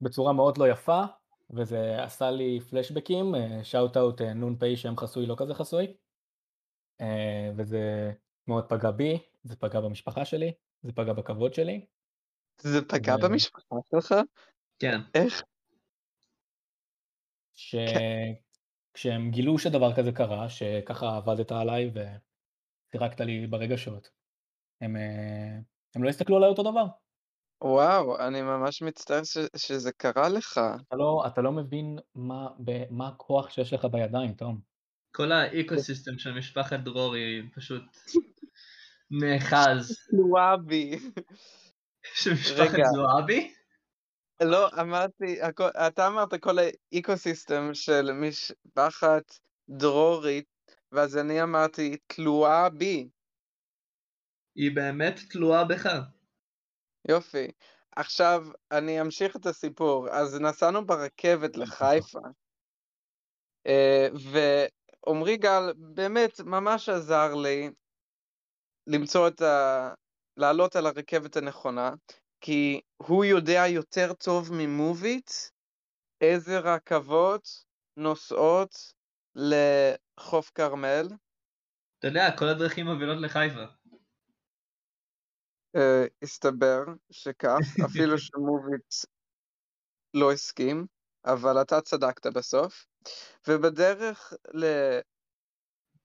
בצורה 0.00 0.32
מאוד 0.32 0.58
לא 0.58 0.68
יפה, 0.68 1.02
וזה 1.50 2.02
עשה 2.02 2.30
לי 2.30 2.60
פלשבקים, 2.60 3.34
שאוט 3.62 3.96
אאוט 3.96 4.20
נ"פ 4.20 4.76
שם 4.76 4.96
חסוי 4.96 5.26
לא 5.26 5.34
כזה 5.38 5.54
חסוי, 5.54 5.94
אה, 7.00 7.50
וזה 7.56 8.12
מאוד 8.48 8.68
פגע 8.68 8.90
בי, 8.90 9.18
זה 9.42 9.56
פגע 9.56 9.80
במשפחה 9.80 10.24
שלי, 10.24 10.52
זה 10.82 10.92
פגע 10.92 11.12
בכבוד 11.12 11.54
שלי. 11.54 11.86
זה 12.60 12.88
פגע 12.88 13.14
ו- 13.14 13.22
במשפחה 13.22 13.76
שלך? 13.90 14.14
כן. 14.78 15.00
איך? 15.14 15.42
ש... 17.54 17.74
כשהם 18.94 19.30
גילו 19.30 19.58
שדבר 19.58 19.96
כזה 19.96 20.12
קרה, 20.12 20.48
שככה 20.48 21.16
עבדת 21.16 21.52
עליי 21.52 21.90
ושיחקת 21.94 23.20
לי 23.20 23.46
ברגשות, 23.46 24.10
הם, 24.80 24.96
אה, 24.96 25.58
הם 25.94 26.04
לא 26.04 26.08
הסתכלו 26.08 26.36
עליי 26.36 26.48
אותו 26.48 26.62
דבר. 26.62 26.84
וואו, 27.62 28.18
אני 28.18 28.42
ממש 28.42 28.82
מצטער 28.82 29.24
ש- 29.24 29.38
שזה 29.56 29.92
קרה 29.92 30.28
לך. 30.28 30.60
אתה 30.88 30.96
לא, 30.96 31.24
אתה 31.26 31.40
לא 31.40 31.52
מבין 31.52 31.98
מה, 32.14 32.48
ב, 32.64 32.70
מה 32.90 33.08
הכוח 33.08 33.50
שיש 33.50 33.72
לך 33.72 33.84
בידיים, 33.84 34.32
תום. 34.34 34.60
כל 35.14 35.32
האקוסיסטם 35.32 36.18
של 36.18 36.32
משפחת 36.32 36.80
דרורי 36.80 37.42
פשוט 37.54 37.82
נאחז. 39.10 39.96
וואבי. 40.30 40.98
של 42.14 42.32
משפחת 42.32 42.58
רגע. 42.74 42.84
זועבי? 42.94 43.54
לא, 44.42 44.68
אמרתי, 44.80 45.42
הכל- 45.42 45.68
אתה 45.86 46.06
אמרת 46.06 46.34
כל 46.34 46.56
האקוסיסטם 46.92 47.70
של 47.74 48.12
משפחת 48.12 49.22
דרורית, 49.68 50.46
ואז 50.92 51.16
אני 51.16 51.42
אמרתי, 51.42 51.96
תלויה 52.06 52.68
בי. 52.68 53.08
היא 54.54 54.70
באמת 54.74 55.20
תלויה 55.30 55.64
בך. 55.64 55.86
יופי. 57.08 57.50
עכשיו, 57.96 58.46
אני 58.72 59.00
אמשיך 59.00 59.36
את 59.36 59.46
הסיפור. 59.46 60.08
אז 60.08 60.40
נסענו 60.40 60.86
ברכבת 60.86 61.56
לחיפה, 61.56 62.20
אה, 63.66 64.08
ועמרי 65.06 65.36
גל 65.36 65.72
באמת 65.76 66.40
ממש 66.40 66.88
עזר 66.88 67.34
לי 67.34 67.70
למצוא 68.86 69.28
את 69.28 69.42
ה... 69.42 69.94
לעלות 70.36 70.76
על 70.76 70.86
הרכבת 70.86 71.36
הנכונה, 71.36 71.90
כי 72.40 72.80
הוא 72.96 73.24
יודע 73.24 73.62
יותר 73.68 74.12
טוב 74.12 74.48
ממוביט 74.52 75.30
איזה 76.20 76.58
רכבות 76.58 77.48
נוסעות 77.96 78.92
לחוף 79.34 80.50
כרמל. 80.54 81.08
אתה 81.98 82.08
יודע, 82.08 82.36
כל 82.36 82.48
הדרכים 82.48 82.86
מובילות 82.86 83.18
לחיפה. 83.20 83.64
אה, 85.76 86.04
הסתבר 86.22 86.82
שכך, 87.10 87.58
אפילו 87.86 88.18
שמוביט 88.18 88.94
לא 90.14 90.32
הסכים, 90.32 90.86
אבל 91.24 91.62
אתה 91.62 91.80
צדקת 91.80 92.26
בסוף. 92.26 92.86
ובדרך 93.48 94.32
ל... 94.54 94.64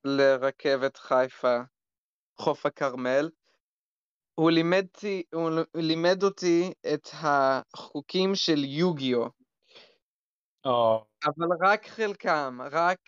לרכבת 0.05 0.97
חיפה, 0.97 1.57
חוף 2.37 2.65
הכרמל, 2.65 3.29
הוא 4.35 4.51
לימד, 4.51 4.85
הוא 5.33 5.49
לימד 5.75 6.23
אותי 6.23 6.73
את 6.93 7.07
החוקים 7.13 8.35
של 8.35 8.63
יוגיו, 8.63 9.27
או, 10.65 11.05
אבל 11.25 11.47
רק 11.61 11.87
חלקם, 11.87 12.59
רק 12.71 12.99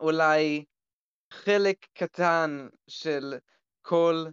אולי 0.00 0.64
חלק 1.32 1.86
קטן 1.94 2.68
של 2.88 3.34
כל 3.82 4.26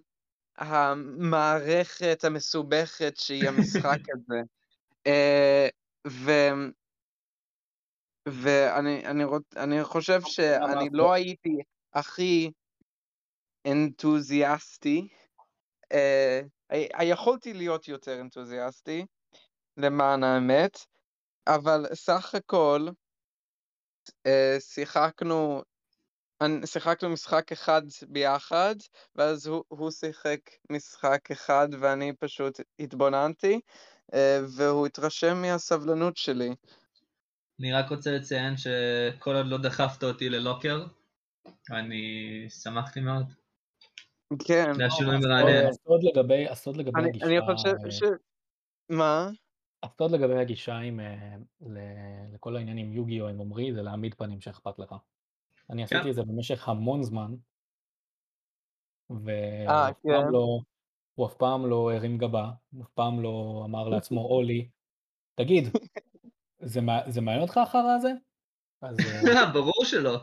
המערכת 0.57 2.23
המסובכת 2.23 3.17
שהיא 3.17 3.47
המשחק 3.47 3.99
הזה. 4.15 4.41
אה, 5.07 5.67
ו... 6.07 6.31
ואני 8.27 9.05
אני 9.05 9.23
רוצ... 9.23 9.43
אני 9.57 9.83
חושב 9.83 10.19
שאני 10.25 10.89
לא 10.91 11.13
הייתי 11.13 11.57
הכי 11.93 12.51
אנתוזיאסטי, 13.71 15.07
הי- 16.69 17.03
יכולתי 17.03 17.53
להיות 17.53 17.87
יותר 17.87 18.21
אנתוזיאסטי, 18.21 19.05
למען 19.77 20.23
האמת, 20.23 20.77
אבל 21.47 21.85
סך 21.93 22.35
הכל 22.35 22.87
אה, 24.25 24.55
שיחקנו, 24.59 25.61
שיחקנו 26.65 27.09
משחק 27.09 27.51
אחד 27.51 27.81
ביחד, 28.07 28.75
ואז 29.15 29.47
הוא, 29.47 29.63
הוא 29.67 29.91
שיחק 29.91 30.39
משחק 30.69 31.31
אחד 31.31 31.67
ואני 31.79 32.13
פשוט 32.13 32.59
התבוננתי, 32.79 33.59
אה, 34.13 34.39
והוא 34.57 34.87
התרשם 34.87 35.41
מהסבלנות 35.41 36.17
שלי. 36.17 36.55
אני 37.59 37.73
רק 37.73 37.89
רוצה 37.89 38.11
לציין 38.11 38.53
שכל 38.57 39.35
עוד 39.35 39.45
לא 39.45 39.57
דחפת 39.57 40.03
אותי 40.03 40.29
ללוקר, 40.29 40.85
אני 41.71 42.01
שמחתי 42.49 42.99
מאוד. 42.99 43.25
כן, 44.47 44.73
זה 44.73 44.81
היה 44.81 44.91
שינוי 44.91 45.15
הסוד- 45.15 45.27
מרענן. 45.27 45.67
הסוד 45.67 46.03
לגבי, 46.03 46.47
הסוד 46.47 46.77
לגבי 46.77 46.99
אני, 46.99 47.09
הגישה, 47.09 47.25
אני 47.25 47.41
חושב 47.41 47.75
אה, 47.85 47.91
ש... 47.91 48.01
מה? 48.89 49.29
הסוד 49.83 50.11
לגבי 50.11 50.37
הגישה 50.37 50.75
עם, 50.75 50.99
אה, 50.99 51.35
ל- 51.61 52.33
לכל 52.33 52.55
העניין 52.55 52.77
עם 52.77 52.93
יוגי 52.93 53.21
או 53.21 53.27
עם 53.27 53.41
עמרי 53.41 53.73
זה 53.73 53.81
להעמיד 53.81 54.13
פנים 54.13 54.41
שאכפת 54.41 54.79
לך. 54.79 54.95
אני 55.73 55.83
עשיתי 55.83 56.09
את 56.09 56.15
זה 56.15 56.21
במשך 56.23 56.69
המון 56.69 57.03
זמן, 57.03 57.33
והוא 59.09 59.29
אה, 59.29 59.89
אף 59.89 59.95
פעם 60.01 60.23
כן. 60.23 60.31
לא, 60.31 60.59
אף 61.25 61.33
פעם 61.33 61.65
לא 61.65 61.91
הרים 61.93 62.17
גבה, 62.17 62.51
אף 62.81 62.89
פעם 62.89 63.21
לא 63.21 63.63
אמר 63.65 63.89
לעצמו 63.89 64.25
אולי, 64.25 64.69
תגיד, 65.35 65.63
זה 66.61 66.81
זה 67.07 67.21
מעניין 67.21 67.41
אותך 67.41 67.57
החרא 67.57 67.95
הזה? 67.95 68.11
אז, 68.81 68.97
אה, 68.99 69.51
ברור 69.53 69.85
שלא. 69.85 70.17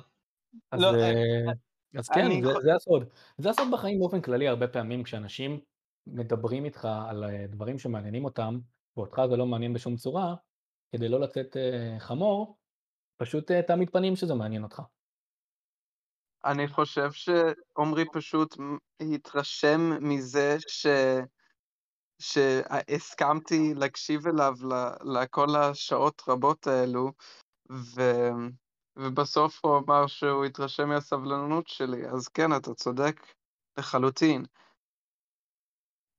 אז, 0.72 0.80
לא, 0.80 0.94
אה, 0.94 1.52
אז 1.98 2.08
כן, 2.08 2.24
אני 2.24 2.42
זה, 2.42 2.52
זה 2.62 2.74
הסוד. 2.74 3.08
זה 3.38 3.50
הסוד 3.50 3.68
בחיים 3.72 3.98
באופן 3.98 4.20
כללי, 4.20 4.48
הרבה 4.48 4.68
פעמים 4.68 5.02
כשאנשים 5.02 5.60
מדברים 6.06 6.64
איתך 6.64 6.88
על 7.08 7.24
דברים 7.48 7.78
שמעניינים 7.78 8.24
אותם, 8.24 8.58
ואותך 8.96 9.22
זה 9.30 9.36
לא 9.36 9.46
מעניין 9.46 9.72
בשום 9.72 9.96
צורה, 9.96 10.34
כדי 10.92 11.08
לא 11.08 11.20
לצאת 11.20 11.56
אה, 11.56 11.96
חמור, 11.98 12.56
פשוט 13.16 13.50
אה, 13.50 13.62
תעמיד 13.62 13.90
פנים 13.90 14.16
שזה 14.16 14.34
מעניין 14.34 14.62
אותך. 14.62 14.82
אני 16.44 16.68
חושב 16.68 17.10
שעומרי 17.12 18.04
פשוט 18.12 18.56
התרשם 19.00 19.80
מזה 20.00 20.56
ש... 20.68 20.86
שהסכמתי 22.20 23.74
להקשיב 23.74 24.26
אליו 24.26 24.54
לכל 25.04 25.56
השעות 25.56 26.22
רבות 26.28 26.66
האלו, 26.66 27.12
ו... 27.72 28.00
ובסוף 28.96 29.64
הוא 29.64 29.78
אמר 29.78 30.06
שהוא 30.06 30.44
התרשם 30.44 30.88
מהסבלנות 30.88 31.68
שלי, 31.68 32.06
אז 32.06 32.28
כן, 32.28 32.56
אתה 32.56 32.74
צודק 32.74 33.20
לחלוטין. 33.78 34.44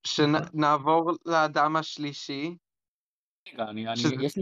שנעבור 0.08 1.12
לאדם 1.26 1.76
השלישי. 1.76 2.58
רגע, 3.54 3.64
אני, 3.64 3.88
אני, 3.88 3.94
יש 3.94 4.06
לי, 4.06 4.26
יש 4.26 4.38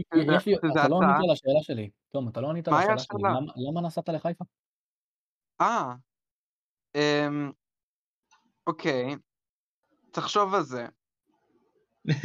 לי, 0.46 0.54
אתה 0.56 0.88
לא. 0.88 0.96
ענית 1.02 1.24
על 1.24 1.30
השאלה 1.32 1.62
שלי. 1.62 1.90
תום, 2.12 2.28
אתה 2.28 2.40
לא 2.40 2.50
ענית 2.50 2.68
על 2.68 2.74
השאלה 2.74 2.98
שלי. 2.98 3.22
למה 3.68 3.80
נסעת 3.80 4.08
לחיפה? 4.08 4.44
אה, 5.60 5.92
אמ, 6.94 7.50
אוקיי, 8.66 9.14
תחשוב 10.12 10.54
על 10.54 10.62
זה. 10.62 10.86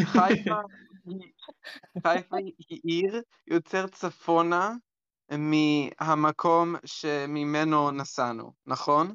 חיפה 0.05 0.61
היא- 1.05 1.33
חיפה 2.07 2.37
היא 2.37 2.79
עיר 2.83 3.21
יותר 3.47 3.87
צפונה 3.87 4.69
מהמקום 5.31 6.75
שממנו 6.85 7.91
נסענו, 7.91 8.53
נכון? 8.65 9.13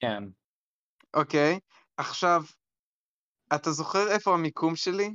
כן. 0.00 0.22
אוקיי, 1.14 1.58
עכשיו, 1.96 2.42
אתה 3.54 3.70
זוכר 3.70 4.12
איפה 4.14 4.34
המיקום 4.34 4.76
שלי? 4.76 5.14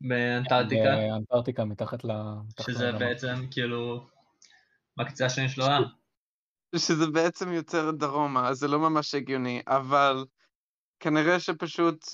באנטארקטיקה, 0.00 0.96
באנטארקטיקה 0.96 1.64
מתחת 1.64 2.04
ל... 2.04 2.08
מתחת 2.48 2.66
שזה 2.66 2.84
לאדמה. 2.84 2.98
בעצם 2.98 3.34
כאילו 3.50 4.09
בקצה 5.00 5.26
השני 5.26 5.48
של 5.48 5.60
העולם. 5.60 5.82
שזה 6.76 7.06
בעצם 7.12 7.52
יותר 7.52 7.90
דרומה, 7.90 8.48
אז 8.48 8.58
זה 8.58 8.68
לא 8.68 8.78
ממש 8.78 9.14
הגיוני, 9.14 9.62
אבל 9.66 10.24
כנראה 11.00 11.40
שפשוט 11.40 12.04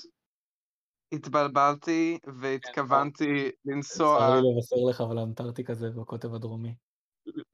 התבלבלתי 1.13 2.19
והתכוונתי 2.39 3.51
לנסוע, 3.65 4.17
צר 4.19 4.35
לי 4.35 4.41
לבשר 4.55 4.89
לך, 4.89 5.01
אבל 5.01 5.17
האנטארקטיקה 5.17 5.73
זה 5.73 5.89
בקוטב 5.89 6.33
הדרומי. 6.33 6.75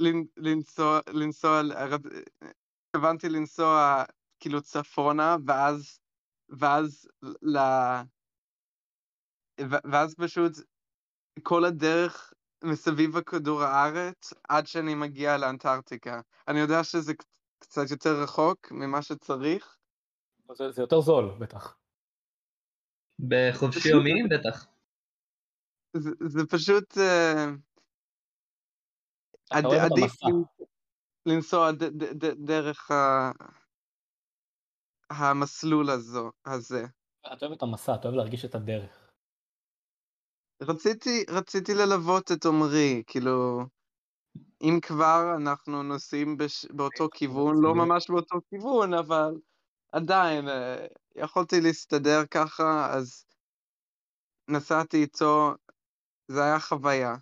לנ- 0.01 0.27
לנסוע, 0.37 0.99
לנסוע, 1.13 1.61
ר- 1.61 1.97
התכוונתי 2.89 3.29
לנסוע 3.29 4.03
כאילו 4.39 4.61
צפונה, 4.61 5.35
ואז, 5.47 5.99
ואז 6.49 7.07
ל... 7.41 7.57
ואז 9.91 10.15
פשוט 10.15 10.51
כל 11.43 11.65
הדרך 11.65 12.33
מסביב 12.63 13.17
הכדור 13.17 13.61
הארץ 13.61 14.33
עד 14.49 14.67
שאני 14.67 14.95
מגיע 14.95 15.37
לאנטארקטיקה. 15.37 16.21
אני 16.47 16.59
יודע 16.59 16.83
שזה 16.83 17.13
קצ- 17.13 17.25
קצת 17.59 17.91
יותר 17.91 18.21
רחוק 18.23 18.71
ממה 18.71 19.01
שצריך, 19.01 19.77
זה, 20.53 20.71
זה 20.71 20.81
יותר 20.81 20.99
זול, 20.99 21.35
בטח. 21.39 21.77
בחופשי 23.19 23.89
יומי 23.89 24.23
בטח. 24.29 24.65
זה, 25.97 26.09
זה 26.27 26.41
פשוט 26.49 26.97
אתה 29.47 29.57
עד, 29.57 29.65
עדיף 29.65 30.13
לנסוע 31.25 31.71
ד, 31.71 31.83
ד, 31.83 32.25
ד, 32.25 32.45
דרך 32.45 32.91
ה, 32.91 33.31
המסלול 35.09 35.89
הזו, 35.89 36.31
הזה. 36.45 36.85
אתה 37.33 37.45
אוהב 37.45 37.57
את 37.57 37.63
המסע, 37.63 37.95
אתה 37.95 38.07
אוהב 38.07 38.17
להרגיש 38.17 38.45
את 38.45 38.55
הדרך. 38.55 39.02
רציתי, 40.61 41.25
רציתי 41.29 41.73
ללוות 41.73 42.31
את 42.31 42.45
עמרי, 42.45 43.03
כאילו, 43.07 43.65
אם 44.61 44.79
כבר 44.81 45.35
אנחנו 45.37 45.83
נוסעים 45.83 46.37
בש, 46.37 46.65
באותו 46.65 47.07
כיוון, 47.13 47.61
לא. 47.61 47.75
ממש 47.75 48.09
באותו 48.09 48.37
כיוון, 48.49 48.93
אבל 48.93 49.33
עדיין, 49.91 50.47
אה, 50.49 50.87
יכולתי 51.15 51.61
להסתדר 51.61 52.25
ככה, 52.31 52.93
אז 52.93 53.25
נסעתי 54.49 54.97
איתו, 54.97 55.53
זה 56.27 56.43
היה 56.43 56.59
חוויה. 56.59 57.15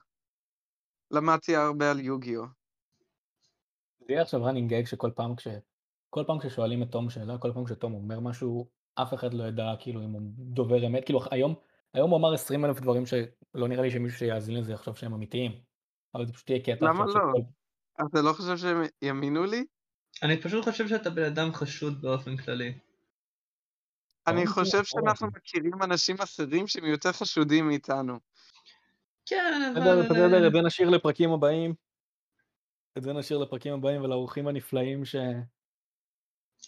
למדתי 1.12 1.56
הרבה 1.56 1.92
על 1.92 2.00
יוגיו. 2.00 2.44
זה 4.00 4.06
יהיה 4.10 4.22
עכשיו 4.22 4.50
running 4.50 4.72
gag 4.72 4.90
שכל 4.90 5.12
פעם 5.16 5.36
כש... 5.36 5.48
כל 6.10 6.24
פעם 6.28 6.40
כששואלים 6.40 6.84
את 6.84 6.92
תום 6.92 7.10
שאלה, 7.10 7.38
כל 7.38 7.52
פעם 7.54 7.66
כשתום 7.66 7.94
אומר 7.94 8.20
משהו, 8.20 8.68
אף 8.96 9.14
אחד 9.14 9.34
לא 9.34 9.44
ידע 9.44 9.64
כאילו 9.80 10.04
אם 10.04 10.12
הוא 10.12 10.22
דובר 10.38 10.88
אמת, 10.88 11.06
כאילו 11.06 11.20
היום, 11.32 11.56
היום 11.94 12.10
הוא 12.10 12.20
אמר 12.20 12.34
20 12.34 12.66
אלף 12.66 12.80
דברים 12.80 13.06
שלא 13.06 13.68
נראה 13.68 13.82
לי 13.82 13.92
שמישהו 13.92 14.20
שיאזין 14.20 14.56
לזה 14.56 14.74
יחשוב 14.74 14.98
שהם 14.98 15.14
אמיתיים. 15.14 15.51
אבל 16.16 16.25
זה 16.25 16.34
פשוט 16.34 16.50
יהיה 16.50 16.62
קטע 16.62 16.86
למה 16.86 17.06
לא? 17.06 17.12
שכל- 17.12 17.42
אתה 18.10 18.22
לא 18.22 18.34
חושב 18.34 18.58
שהם 18.58 18.82
יאמינו 19.01 19.44
לי? 19.44 19.66
אני 20.24 20.42
פשוט 20.42 20.64
חושב 20.64 20.88
שאתה 20.88 21.10
בן 21.10 21.24
אדם 21.24 21.54
חשוד 21.54 22.01
באופן 22.01 22.38
כללי. 22.38 22.74
אני 24.27 24.46
לא 24.46 24.50
חושב 24.51 24.84
שאנחנו 24.84 25.27
מכירים 25.27 25.84
אנשים 25.84 26.16
אחרים 26.24 26.68
שהם 26.68 26.86
יותר 26.86 27.12
חשודים 27.12 27.68
מאיתנו. 27.68 28.20
כן, 29.25 29.74
אבל... 29.77 30.04
בסדר, 30.10 30.48
את 30.48 30.51
זה 30.51 30.62
נשאיר 30.62 30.90
לפרקים 30.90 31.32
הבאים. 31.32 31.74
את 32.98 33.04
זה 33.04 33.14
נשאיר 33.14 33.40
לפרקים 33.40 33.74
הבאים 33.74 34.04
ולאורחים 34.04 34.48
הנפלאים 34.48 35.06
ש... 35.06 35.16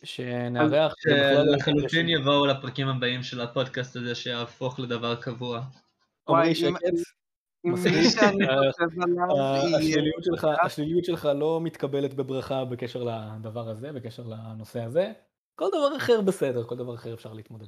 שנארח. 0.03 0.93
בכלל 1.05 1.45
לא 1.45 1.57
שלחלוטין 1.57 1.87
קשור. 1.87 2.21
יבואו 2.21 2.45
לפרקים 2.45 2.87
הבאים 2.87 3.23
של 3.23 3.41
הפודקאסט 3.41 3.95
הזה 3.95 4.15
שיהפוך 4.15 4.79
לדבר 4.79 5.15
קבוע. 5.15 5.61
עמרי 6.29 6.39
וואי, 6.41 6.49
אם- 6.49 6.55
שקט. 6.55 7.13
אם 7.65 7.73
מספיק. 7.73 7.93
מי 7.93 8.09
שאני 8.09 8.49
אה, 8.49 8.71
חושב 8.71 9.01
עליו 9.01 9.81
יהיה... 9.81 10.01
השליליות 10.65 11.05
שלך, 11.05 11.25
לא 11.35 11.59
מתקבלת 11.63 12.13
בברכה 12.13 12.65
בקשר 12.65 13.03
לדבר 13.03 13.69
הזה, 13.69 13.91
בקשר 13.91 14.23
לנושא 14.23 14.83
הזה. 14.83 15.11
כל 15.55 15.67
דבר 15.69 15.97
אחר 15.97 16.21
בסדר, 16.21 16.63
כל 16.63 16.75
דבר 16.75 16.95
אחר 16.95 17.13
אפשר 17.13 17.33
להתמודד. 17.33 17.67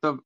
טוב, 0.00 0.16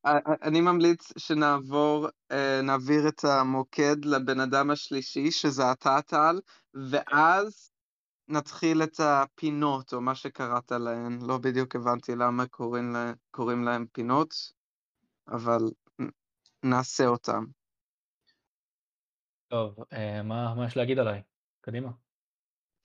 אני 0.42 0.60
ממליץ 0.60 1.12
שנעבור, 1.18 2.08
אה, 2.32 2.60
נעביר 2.62 3.08
את 3.08 3.24
המוקד 3.24 4.04
לבן 4.04 4.40
אדם 4.40 4.70
השלישי, 4.70 5.30
שזה 5.30 5.72
אתה 5.72 5.98
טל, 6.06 6.40
ואז 6.74 7.70
נתחיל 8.28 8.82
את 8.82 9.00
הפינות, 9.00 9.94
או 9.94 10.00
מה 10.00 10.14
שקראת 10.14 10.72
להן. 10.72 11.18
לא 11.26 11.38
בדיוק 11.38 11.76
הבנתי 11.76 12.12
למה 12.16 12.46
קוראים, 12.46 12.92
לה, 12.92 13.12
קוראים 13.30 13.64
להם 13.64 13.86
פינות, 13.92 14.34
אבל 15.28 15.60
נעשה 16.64 17.06
אותם. 17.06 17.44
טוב, 19.48 19.76
אה, 19.92 20.22
מה 20.22 20.54
מה 20.54 20.66
יש 20.66 20.76
להגיד 20.76 20.98
עליי? 20.98 21.22
קדימה. 21.60 21.90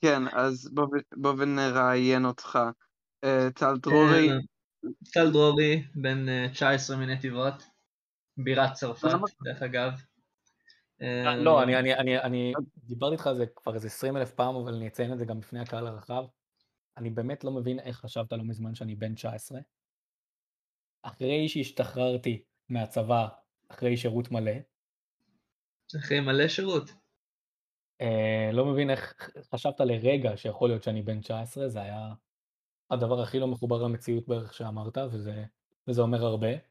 כן, 0.02 0.22
אז 0.32 0.70
בוא, 0.74 0.88
בוא 1.18 1.34
ונראיין 1.38 2.26
אותך. 2.26 2.60
אה, 3.24 3.48
טל 3.56 3.78
דרורי, 3.78 4.30
אה, 4.30 4.38
טל 5.14 5.32
דרורי, 5.32 5.84
בן 5.96 6.30
אה, 6.30 6.48
19 6.54 6.98
מנתיבות, 6.98 7.64
בירת 8.38 8.74
צרפת, 8.74 9.04
למה? 9.14 9.28
דרך 9.44 9.62
אגב. 9.62 9.92
אה, 11.02 11.28
אה, 11.28 11.36
לא, 11.36 11.64
אני, 11.64 11.78
אני, 11.78 11.96
אני, 11.96 12.20
אני 12.20 12.54
דיברתי 12.78 13.14
איתך 13.14 13.28
על 13.28 13.38
זה 13.38 13.46
כבר 13.56 13.76
איזה 13.76 13.88
20 13.88 14.18
אלף 14.18 14.32
פעם, 14.32 14.56
אבל 14.56 14.74
אני 14.74 14.88
אציין 14.88 15.14
את 15.14 15.18
זה 15.18 15.26
גם 15.26 15.40
בפני 15.40 15.60
הקהל 15.60 15.88
הרחב. 15.88 16.26
אני 16.98 17.10
באמת 17.10 17.44
לא 17.44 17.52
מבין 17.52 17.80
איך 17.80 17.98
חשבת 17.98 18.34
לא 18.34 18.44
מזמן 18.44 18.76
שאני 18.76 18.96
בן 18.96 19.16
19. 19.16 19.60
אחרי 21.02 21.50
שהשתחררתי 21.50 22.44
מהצבא, 22.70 23.28
אחרי 23.70 23.98
שירות 23.98 24.32
מלא, 24.32 24.52
אחרי 25.98 26.20
מלא 26.20 26.48
שירות. 26.48 26.92
אה, 28.02 28.50
לא 28.54 28.66
מבין 28.66 28.90
איך 28.90 29.30
חשבת 29.54 29.80
לרגע 29.80 30.38
שיכול 30.38 30.70
להיות 30.70 30.84
שאני 30.84 31.02
בן 31.02 31.22
19, 31.22 31.70
זה 31.70 31.82
היה 31.82 32.14
הדבר 32.92 33.22
הכי 33.22 33.40
לא 33.40 33.48
מחובר 33.48 33.84
למציאות 33.84 34.28
בערך 34.28 34.54
שאמרת, 34.54 34.98
וזה, 35.12 35.46
וזה 35.88 36.02
אומר 36.02 36.26
הרבה. 36.26 36.69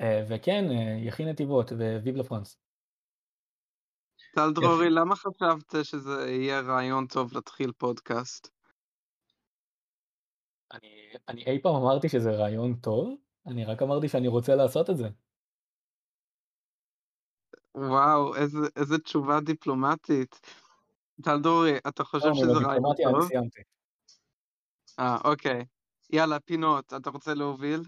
אה, 0.00 0.24
וכן, 0.28 0.64
אה, 0.70 0.96
יכין 1.02 1.28
נתיבות 1.28 1.72
וויב 1.72 2.16
לפרנס. 2.16 2.58
טל 4.34 4.52
דרורי, 4.54 4.90
למה 4.90 5.16
חשבת 5.16 5.74
שזה 5.82 6.30
יהיה 6.30 6.60
רעיון 6.60 7.06
טוב 7.06 7.32
להתחיל 7.32 7.72
פודקאסט? 7.78 8.48
אני, 10.72 10.88
אני 11.28 11.44
אי 11.46 11.62
פעם 11.62 11.74
אמרתי 11.74 12.08
שזה 12.08 12.30
רעיון 12.30 12.74
טוב, 12.74 13.14
אני 13.46 13.64
רק 13.64 13.82
אמרתי 13.82 14.08
שאני 14.08 14.28
רוצה 14.28 14.54
לעשות 14.54 14.90
את 14.90 14.96
זה. 14.96 15.08
וואו, 17.74 18.36
איזה, 18.36 18.58
איזה 18.76 18.98
תשובה 18.98 19.40
דיפלומטית. 19.40 20.40
טל 21.24 21.40
דרורי, 21.42 21.78
אתה 21.88 22.04
חושב 22.04 22.26
לא, 22.26 22.34
שזה 22.34 22.52
רעיון 22.66 22.94
טוב? 23.02 23.28
אה, 24.98 25.16
אוקיי. 25.24 25.64
יאללה, 26.10 26.40
פינות, 26.40 26.94
אתה 26.94 27.10
רוצה 27.10 27.34
להוביל? 27.34 27.80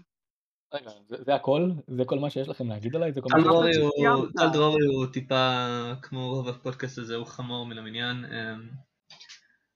רגע, 0.73 0.89
זה, 1.07 1.15
זה 1.25 1.35
הכל? 1.35 1.69
זה 1.97 2.05
כל 2.05 2.19
מה 2.19 2.29
שיש 2.29 2.47
לכם 2.47 2.69
להגיד 2.69 2.95
עליי? 2.95 3.13
זה 3.13 3.21
כל 3.21 3.29
מה 3.31 3.37
טל 3.37 3.43
שיש 3.43 3.47
אמרת 3.51 3.65
לכם? 3.69 3.79
דרורי 3.79 4.05
הוא- 4.07 4.25
שסיימת. 4.27 4.35
טל 4.37 4.53
דרורי 4.57 4.85
הוא 4.85 5.05
טיפה, 5.13 5.65
כמו 6.01 6.29
רוב 6.29 6.47
הפודקאסט 6.49 6.97
הזה, 6.97 7.15
הוא 7.15 7.25
חמור 7.25 7.65
מן 7.65 7.77
המניין. 7.77 8.25
אמ, 8.25 8.69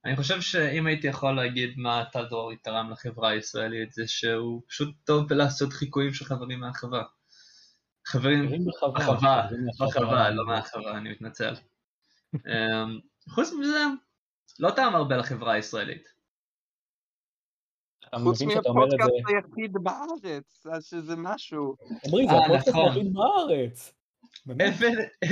אני 0.05 0.15
חושב 0.15 0.41
שאם 0.41 0.87
הייתי 0.87 1.07
יכול 1.07 1.35
להגיד 1.35 1.73
מה 1.77 2.03
טל 2.11 2.25
דרורי 2.25 2.57
תרם 2.57 2.91
לחברה 2.91 3.29
הישראלית, 3.29 3.91
זה 3.93 4.03
שהוא 4.07 4.61
פשוט 4.69 4.89
טוב 5.05 5.27
בלעשות 5.29 5.73
חיקויים 5.73 6.13
של 6.13 6.25
חברים 6.25 6.59
מהחווה. 6.59 7.03
חברים, 8.07 8.49
בחווה, 8.67 8.99
בחווה, 8.99 9.43
חברים 9.47 9.65
מהחווה. 9.79 10.29
לא 10.29 10.45
מהחווה, 10.45 10.97
אני 10.97 11.11
מתנצל. 11.11 11.53
אמ, 12.35 12.99
חוץ 13.29 13.53
מזה, 13.59 13.83
לא 14.59 14.71
תרם 14.71 14.95
הרבה 14.95 15.17
לחברה 15.17 15.53
הישראלית. 15.53 16.14
חוץ 18.23 18.41
מהפודקאסט 18.41 19.11
זה, 19.27 19.35
היחיד 19.35 19.73
בארץ, 19.73 20.65
אז 20.71 20.85
שזה 20.85 21.15
משהו. 21.17 21.75
עמרי, 22.07 22.27
זה 22.27 22.31
אה, 22.31 22.45
הפודקאסט 22.45 22.67
נכון. 22.67 22.85
היחיד 22.85 23.13
בארץ. 23.13 23.93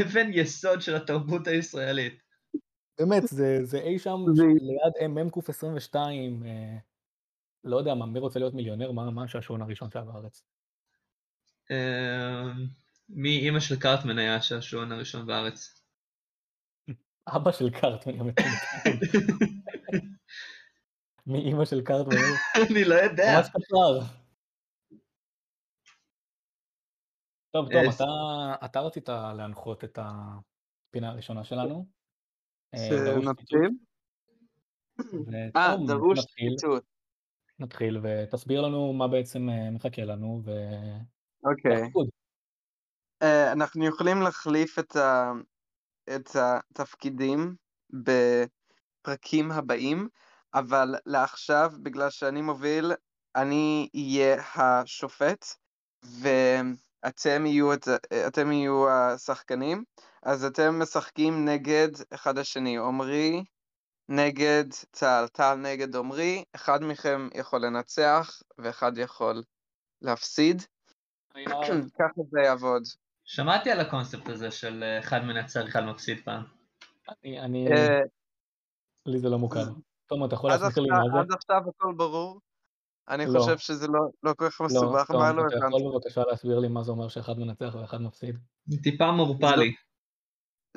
אבן, 0.01 0.29
יסוד 0.33 0.81
של 0.81 0.95
התרבות 0.95 1.47
הישראלית. 1.47 2.13
באמת, 2.99 3.23
זה, 3.27 3.65
זה 3.65 3.79
אי 3.79 3.99
שם 3.99 4.17
ליד 4.37 5.07
מ"ק 5.07 5.49
22, 5.49 6.43
אה, 6.45 6.77
לא 7.63 7.77
יודע 7.77 7.93
מה, 7.93 8.05
מי 8.05 8.19
רוצה 8.19 8.39
להיות 8.39 8.53
מיליונר, 8.53 8.91
מה, 8.91 9.11
מה 9.11 9.23
השעשועון 9.23 9.61
הראשון 9.61 9.89
שהיה 9.91 10.05
בארץ? 10.05 10.43
אמ, 11.71 12.67
מי 13.09 13.39
אימא 13.39 13.59
של 13.59 13.79
קרטמן 13.79 14.17
היה 14.17 14.35
השעשועון 14.35 14.91
הראשון 14.91 15.25
בארץ? 15.25 15.81
אבא 17.27 17.51
של 17.51 17.69
קארטמן, 17.69 18.29
יא 21.27 21.33
מטומטם. 21.33 21.43
מי 21.43 21.49
אימא 21.49 21.65
של 21.65 21.81
קארטמן? 21.81 22.15
אני 22.71 22.83
לא 22.83 22.95
יודע. 22.95 23.37
ממש 23.37 23.49
קצר. 23.49 23.99
טוב, 27.51 27.65
תום, 27.71 27.75
אה, 27.75 27.89
אתה, 27.95 28.65
אתה 28.65 28.79
רצית 28.79 29.09
להנחות 29.09 29.83
את 29.83 29.99
הפינה 30.01 31.09
הראשונה 31.09 31.43
שלנו. 31.43 31.85
אה, 32.73 32.79
שנתחיל? 32.89 33.69
אה, 35.55 35.75
דרוש 35.87 36.19
ציטוט. 36.19 36.83
נתחיל 37.59 37.99
ותסביר 38.03 38.61
לנו 38.61 38.93
מה 38.93 39.07
בעצם 39.07 39.49
אה, 39.49 39.71
מחכה 39.71 40.03
לנו, 40.03 40.41
ו... 40.45 40.51
אוקיי. 41.43 41.87
תפקוד. 41.87 42.07
אה, 43.21 43.51
אנחנו 43.51 43.85
יכולים 43.85 44.21
להחליף 44.21 44.79
את, 44.79 44.95
ה... 44.95 45.31
את 46.15 46.29
התפקידים 46.35 47.55
בפרקים 47.89 49.51
הבאים, 49.51 50.09
אבל 50.53 50.95
לעכשיו, 51.05 51.71
בגלל 51.83 52.09
שאני 52.09 52.41
מוביל, 52.41 52.91
אני 53.35 53.89
אהיה 53.95 54.41
השופט, 54.55 55.45
ואתם 56.03 57.45
יהיו, 57.45 57.73
את... 57.73 57.87
אתם 58.27 58.51
יהיו 58.51 58.89
השחקנים, 58.89 59.83
אז 60.23 60.45
אתם 60.45 60.79
משחקים 60.81 61.45
נגד 61.45 61.89
אחד 62.13 62.37
השני. 62.37 62.77
עמרי 62.77 63.43
נגד 64.09 64.65
טל, 64.91 65.25
טל 65.31 65.55
נגד 65.55 65.95
עמרי, 65.95 66.43
אחד 66.55 66.83
מכם 66.83 67.27
יכול 67.33 67.65
לנצח 67.65 68.41
ואחד 68.57 68.97
יכול 68.97 69.43
להפסיד. 70.01 70.61
לא- 71.35 71.61
ככה 71.99 72.21
זה 72.31 72.39
יעבוד. 72.45 72.83
שמעתי 73.23 73.71
על 73.71 73.79
הקונספט 73.79 74.29
הזה 74.29 74.51
של 74.51 74.83
אה, 74.83 74.99
אחד 74.99 75.19
מנצח, 75.23 75.61
אחד 75.67 75.81
מפסיד 75.81 76.17
פעם. 76.25 76.43
אני, 77.09 77.39
אני, 77.39 77.67
אה, 77.67 77.99
לי 79.05 79.19
זה 79.19 79.29
לא 79.29 79.39
מוכר. 79.39 79.63
תום, 80.07 80.25
אתה 80.25 80.35
יכול 80.35 80.51
עד 80.51 80.61
להסביר 80.61 80.83
לי 80.83 80.89
מה 80.89 81.19
עד 81.19 81.27
זה? 81.29 81.35
עכשיו 81.35 81.61
הכל 81.69 81.93
ברור? 81.97 82.39
אני 83.09 83.25
לא. 83.25 83.39
חושב 83.39 83.57
שזה 83.57 83.87
לא 83.87 83.99
לא 84.23 84.33
כל 84.37 84.49
כך 84.49 84.61
לא, 84.61 84.67
מסובך, 84.67 85.07
תום, 85.07 85.21
מה 85.21 85.31
לא 85.33 85.47
אתה 85.47 85.57
הבנתי? 85.57 85.77
יכול 85.77 85.91
בבקשה 85.93 86.21
להסביר 86.29 86.59
לי 86.59 86.67
מה 86.67 86.83
זה 86.83 86.91
אומר 86.91 87.07
שאחד 87.07 87.39
מנצח 87.39 87.75
ואחד 87.81 88.01
מפסיד? 88.01 88.37
טיפה 88.83 89.11
מעורפלי. 89.11 89.73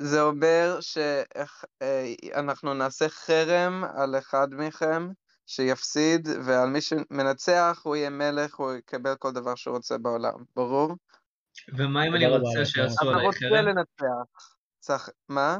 זה 0.01 0.21
אומר 0.21 0.77
שאנחנו 0.81 2.73
נעשה 2.73 3.09
חרם 3.09 3.83
על 3.95 4.17
אחד 4.17 4.47
מכם 4.51 5.09
שיפסיד, 5.45 6.27
ועל 6.45 6.69
מי 6.69 6.81
שמנצח 6.81 7.81
הוא 7.83 7.95
יהיה 7.95 8.09
מלך, 8.09 8.55
הוא 8.55 8.73
יקבל 8.73 9.15
כל 9.19 9.31
דבר 9.31 9.55
שהוא 9.55 9.75
רוצה 9.75 9.97
בעולם, 9.97 10.43
ברור? 10.55 10.95
ומה 11.77 12.07
אם 12.07 12.15
אני 12.15 12.27
רוצה 12.27 12.65
שיעשו 12.65 12.95
אתה 13.01 13.09
עליי 13.09 13.25
רוצה 13.25 13.39
חרם? 13.39 13.65
לנצח. 13.65 14.55
צריך... 14.79 15.09
מה? 15.29 15.57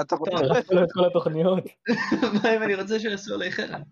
אתה 0.00 0.16
רוצה... 0.16 0.36
קראתי 0.36 0.74
לו 0.74 0.84
את 0.84 0.92
כל 0.92 1.04
התוכניות. 1.06 1.64
מה 2.42 2.56
אם 2.56 2.62
אני 2.62 2.74
רוצה 2.74 3.00
שיעשו 3.00 3.34
עליי 3.34 3.52
חרם? 3.52 3.82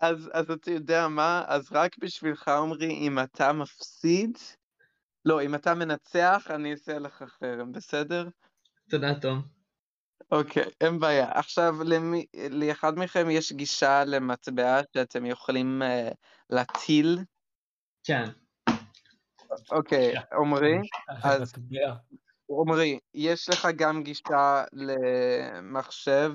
אז, 0.00 0.30
אתה 0.52 0.70
יודע 0.70 1.08
מה? 1.08 1.44
אז 1.46 1.72
רק 1.72 1.98
בשבילך, 1.98 2.48
עמרי, 2.48 2.90
אם 2.90 3.18
אתה 3.18 3.52
מפסיד, 3.52 4.38
לא, 5.24 5.42
אם 5.42 5.54
אתה 5.54 5.74
מנצח, 5.74 6.46
אני 6.50 6.72
אעשה 6.72 6.98
לך 6.98 7.24
חרם, 7.40 7.72
בסדר? 7.72 8.28
תודה, 8.90 9.14
תום. 9.20 9.42
אוקיי, 10.30 10.64
אין 10.80 10.98
בעיה. 10.98 11.30
עכשיו, 11.34 11.74
למי, 11.84 12.26
לאחד 12.50 12.98
מכם 12.98 13.30
יש 13.30 13.52
גישה 13.52 14.04
למטבע 14.04 14.80
שאתם 14.94 15.26
יכולים 15.26 15.82
uh, 15.82 16.14
להטיל. 16.50 17.18
כן. 18.04 18.24
אוקיי, 19.70 20.14
עמרי, 20.32 20.74
אז-. 21.24 21.54
עמרי, 22.50 22.98
יש 23.14 23.48
לך 23.48 23.68
גם 23.76 24.02
גישה 24.02 24.64
למחשב 24.72 26.32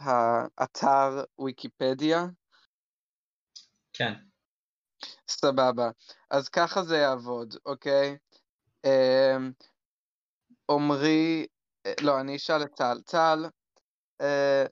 והאתר 0.00 1.24
ויקיפדיה? 1.38 2.26
כן. 3.92 4.12
סבבה. 5.28 5.90
אז 6.30 6.48
ככה 6.48 6.82
זה 6.82 6.96
יעבוד, 6.96 7.54
אוקיי? 7.66 8.16
אמ, 8.86 9.52
עמרי, 10.70 11.46
אה, 11.86 11.92
לא, 12.02 12.20
אני 12.20 12.36
אשאל 12.36 12.62
את 12.62 12.74
טל. 12.76 13.00
טל, 13.06 13.44
אה, 14.20 14.64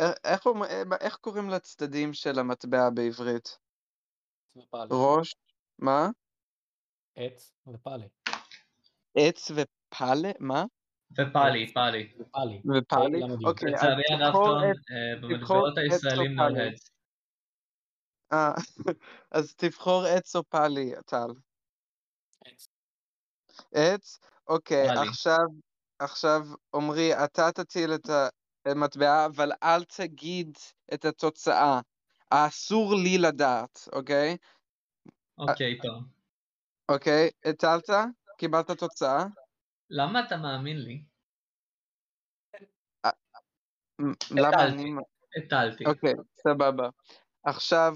אה, 0.00 0.12
איך, 0.24 0.46
אה, 0.46 0.82
איך 1.00 1.16
קוראים 1.16 1.50
לצדדים 1.50 2.12
של 2.12 2.38
המטבע 2.38 2.90
בעברית? 2.90 3.58
ראש? 4.90 5.34
מה? 5.78 6.08
עץ 7.16 7.52
ופאלי. 7.66 8.21
עץ 9.14 9.50
ופאלה? 9.50 10.30
מה? 10.40 10.64
ופאלי, 11.12 11.72
פאלי. 11.72 12.12
ופאלי. 12.18 12.60
ופאלי? 12.78 13.20
דיוק? 13.26 13.40
אוקיי, 13.44 13.74
אז 13.74 13.74
לצערי 13.74 14.02
הרב, 14.10 14.36
אה, 14.66 15.20
במטבעות 15.20 15.78
הישראלים 15.78 16.40
heads. 16.40 16.90
אה, 18.32 18.52
אז 19.30 19.54
תבחור 19.54 20.04
עץ 20.04 20.36
או 20.36 20.44
פאלי, 20.44 20.92
טל. 21.06 21.30
עץ. 22.44 22.68
עץ? 23.74 24.18
אוקיי. 24.48 24.88
עכשיו, 24.88 25.46
עכשיו, 25.98 26.40
עמרי, 26.74 27.24
אתה 27.24 27.52
תטיל 27.52 27.94
את 27.94 28.10
המטבע, 28.66 29.26
אבל 29.26 29.52
אל 29.62 29.84
תגיד 29.84 30.58
את 30.94 31.04
התוצאה. 31.04 31.80
אסור 32.30 32.94
לי 32.94 33.18
לדעת, 33.18 33.88
אוקיי? 33.92 34.36
אוקיי, 35.38 35.78
תום. 35.78 36.04
אוקיי, 36.88 37.30
הטלת? 37.44 37.90
קיבלת 38.42 38.70
תוצאה? 38.70 39.24
למה 39.90 40.20
אתה 40.26 40.36
מאמין 40.36 40.78
לי? 40.78 41.04
מ- 44.00 44.40
למה. 44.40 44.64
אני... 44.64 44.94
הטלתי. 45.36 45.84
אוקיי, 45.86 46.14
סבבה. 46.34 46.88
עכשיו, 47.44 47.94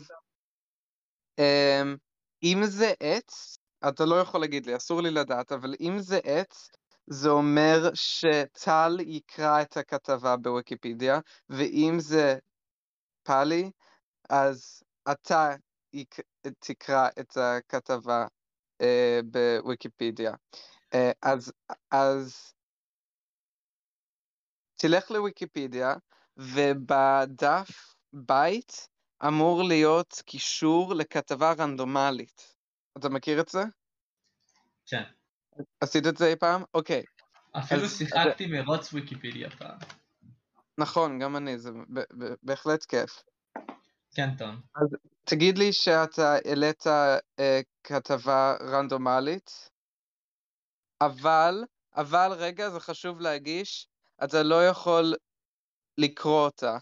אמ, 1.39 1.97
אם 2.43 2.61
זה 2.65 2.93
עץ, 3.01 3.59
אתה 3.89 4.05
לא 4.05 4.21
יכול 4.21 4.41
להגיד 4.41 4.67
לי, 4.67 4.77
אסור 4.77 5.03
לי 5.03 5.11
לדעת, 5.11 5.53
אבל 5.53 5.75
אם 5.81 5.99
זה 5.99 6.19
עץ, 6.25 6.71
זה 7.07 7.29
אומר 7.29 7.91
שטל 7.95 8.97
יקרא 9.01 9.63
את 9.63 9.77
הכתבה 9.77 10.37
בוויקיפדיה, 10.37 11.21
ואם 11.49 11.97
זה 11.99 12.39
פאלי, 13.23 13.71
אז 14.31 14.83
אתה. 15.13 15.55
תקרא 16.59 17.09
את 17.21 17.37
הכתבה 17.37 18.27
אה, 18.81 19.21
בוויקיפדיה. 19.25 20.33
אה, 20.95 21.11
אז, 21.23 21.53
אז 21.91 22.55
תלך 24.77 25.11
לוויקיפדיה, 25.11 25.95
ובדף 26.37 27.95
בית 28.13 28.89
אמור 29.27 29.63
להיות 29.63 30.23
קישור 30.27 30.95
לכתבה 30.95 31.53
רנדומלית. 31.59 32.55
אתה 32.99 33.09
מכיר 33.09 33.41
את 33.41 33.49
זה? 33.49 33.63
כן. 34.87 35.03
עשית 35.81 36.07
את 36.07 36.17
זה 36.17 36.27
אי 36.27 36.37
פעם? 36.37 36.63
אוקיי. 36.75 37.03
אפילו 37.53 37.83
אז- 37.83 37.99
שיחקתי 37.99 38.47
מרוץ 38.47 38.93
ויקיפדיה 38.93 39.51
פעם. 39.51 39.79
נכון, 40.79 41.19
גם 41.19 41.37
אני, 41.37 41.59
זה 41.59 41.71
ב- 41.73 42.01
ב- 42.01 42.35
בהחלט 42.43 42.85
כיף. 42.85 43.23
כן, 44.17 44.37
תום. 44.39 44.61
תגיד 45.25 45.59
לי 45.59 45.73
שאתה 45.73 46.33
העלית 46.33 46.87
אה, 46.87 47.61
כתבה 47.85 48.57
רנדומלית, 48.61 49.71
אבל, 51.01 51.65
אבל 51.97 52.33
רגע, 52.33 52.71
זה 52.71 52.81
חשוב 52.81 53.21
להגיש, 53.21 53.89
אתה 54.25 54.43
לא 54.43 54.67
יכול 54.67 55.15
לקרוא 55.99 56.45
אותה. 56.45 56.79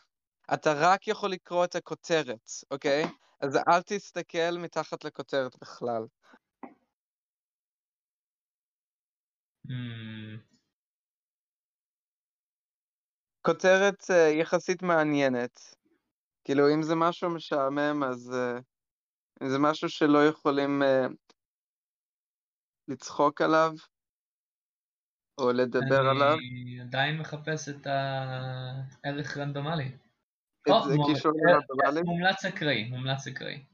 אתה 0.54 0.72
רק 0.76 1.08
יכול 1.08 1.30
לקרוא 1.30 1.64
את 1.64 1.74
הכותרת, 1.74 2.50
אוקיי? 2.70 3.04
אז 3.40 3.56
אל 3.56 3.82
תסתכל 3.82 4.58
מתחת 4.58 5.04
לכותרת 5.04 5.56
בכלל. 5.60 6.06
Hmm, 9.66 10.38
כותרת 13.42 14.10
אה, 14.10 14.28
יחסית 14.28 14.82
מעניינת. 14.82 15.74
כאילו, 16.44 16.74
אם 16.74 16.82
זה 16.82 16.94
משהו 16.94 17.30
משעמם, 17.30 18.02
אז... 18.02 18.34
אה, 18.34 18.58
אם 19.42 19.48
זה 19.48 19.58
משהו 19.58 19.88
שלא 19.88 20.28
יכולים 20.28 20.82
אה, 20.82 21.06
לצחוק 22.88 23.40
עליו, 23.40 23.72
או 25.38 25.52
לדבר 25.52 26.00
עליו, 26.10 26.34
אני 26.38 26.80
עדיין 26.80 27.18
מחפש 27.18 27.68
את 27.68 27.86
הערך 27.86 29.36
רנדומלי. 29.36 29.88
את 30.62 30.68
או, 30.68 30.88
זה 30.88 30.94
קישור 31.06 31.32
אה, 31.32 31.56
רנדומלי. 31.56 32.02
מומלץ 32.04 32.44
אקראי, 32.44 32.84
מומלץ 32.90 33.26
אקראי. 33.26 33.64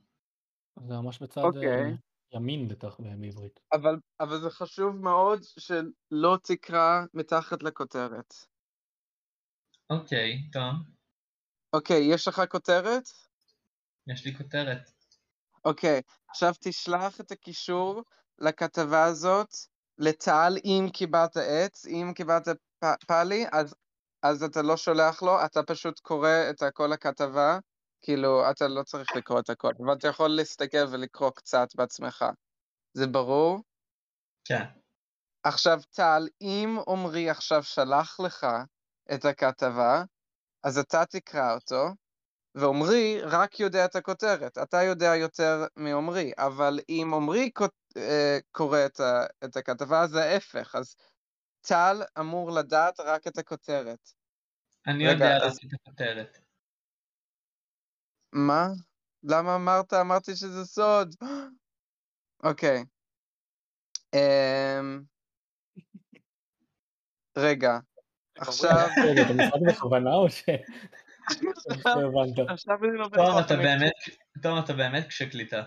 זה 0.87 0.95
ממש 0.95 1.23
בצד... 1.23 1.41
אוקיי. 1.41 1.83
אה, 1.83 1.91
ימין 2.35 2.69
בטח 2.69 3.01
בעברית. 3.01 3.61
אבל, 3.73 3.97
אבל 4.21 4.41
זה 4.41 4.51
חשוב 4.51 4.97
מאוד 4.97 5.43
שלא 5.43 6.37
תקרא 6.43 7.05
מתחת 7.15 7.63
לכותרת. 7.63 8.35
אוקיי, 9.91 10.51
טוב. 10.53 11.00
אוקיי, 11.73 12.15
יש 12.15 12.29
לך 12.29 12.43
כותרת? 12.49 13.03
יש 14.07 14.27
לי 14.27 14.37
כותרת. 14.37 14.91
אוקיי, 15.65 16.01
עכשיו 16.31 16.53
תשלח 16.61 17.21
את 17.21 17.33
הקישור 17.33 18.03
לכתבה 18.39 19.05
הזאת 19.05 19.49
לטל 19.99 20.53
אם 20.65 20.87
קיבלת 20.93 21.37
עץ, 21.37 21.87
אם 21.87 22.13
קיבלת 22.15 22.49
פ- 22.79 23.05
פאלי, 23.07 23.47
אז, 23.53 23.75
אז 24.23 24.43
אתה 24.43 24.63
לא 24.63 24.77
שולח 24.77 25.23
לו, 25.23 25.45
אתה 25.45 25.63
פשוט 25.63 26.01
קורא 26.01 26.29
את 26.51 26.63
כל 26.75 26.93
הכתבה, 26.93 27.59
כאילו, 28.03 28.51
אתה 28.51 28.69
לא 28.69 28.83
צריך 28.83 29.17
לקרוא 29.17 29.41
את 29.41 29.51
הכל, 29.51 29.73
אבל 29.87 29.93
אתה 29.99 30.09
יכול 30.09 30.29
להסתכל 30.29 30.87
ולקרוא 30.93 31.31
קצת 31.31 31.69
בעצמך. 31.75 32.25
זה 32.95 33.07
ברור? 33.07 33.61
כן. 34.45 34.65
עכשיו 35.45 35.79
טל, 35.91 36.29
אם 36.41 36.79
עמרי 36.89 37.31
עכשיו 37.31 37.63
שלח 37.63 38.21
לך 38.21 38.47
את 39.15 39.25
הכתבה, 39.25 40.03
אז 40.65 40.79
אתה 40.79 41.05
תקרא 41.07 41.55
אותו, 41.55 41.85
ועמרי 42.55 43.21
רק 43.23 43.61
יודע 43.61 43.85
את 43.85 43.97
הכותרת. 43.97 44.59
אתה 44.59 44.83
יודע 44.83 45.17
יותר 45.17 45.65
מעמרי, 45.77 46.33
אבל 46.39 46.79
אם 46.89 47.11
עמרי 47.15 47.51
אה, 47.97 48.39
קורא 48.51 48.79
את, 48.87 49.01
ה- 49.01 49.27
את 49.45 49.57
הכתבה, 49.57 50.07
זה 50.07 50.25
ההפך. 50.25 50.75
אז 50.75 50.97
טל 51.61 52.03
אמור 52.21 52.51
לדעת 52.51 53.01
רק 53.01 53.27
את 53.27 53.39
הכותרת. 53.39 54.11
אני 54.87 55.07
רגע, 55.09 55.13
יודע 55.25 55.37
אז- 55.47 55.57
רק 55.57 55.65
את 55.65 55.81
הכותרת. 55.81 56.39
מה? 58.33 58.67
למה 59.23 59.55
אמרת? 59.57 59.93
אמרתי 59.93 60.37
שזה 60.37 60.65
סוד. 60.65 61.15
אוקיי. 62.45 62.85
אמ, 64.15 65.03
רגע, 67.39 67.79
עכשיו... 68.41 68.89
רגע, 69.05 69.23
אתה 69.23 69.33
משחק 69.33 69.61
בכוונה 69.69 70.15
או 70.15 70.31
ש... 70.31 70.45
הבנת? 71.85 72.49
עכשיו 72.49 72.85
אני 72.85 72.99
לא 72.99 73.05
תום, 73.05 73.13
בטוח. 73.13 73.47
אתה 73.47 73.57
באמת, 73.57 73.93
תום, 74.43 74.59
אתה 74.59 74.73
באמת 74.73 75.07
קשה 75.07 75.31
קליטה. 75.31 75.63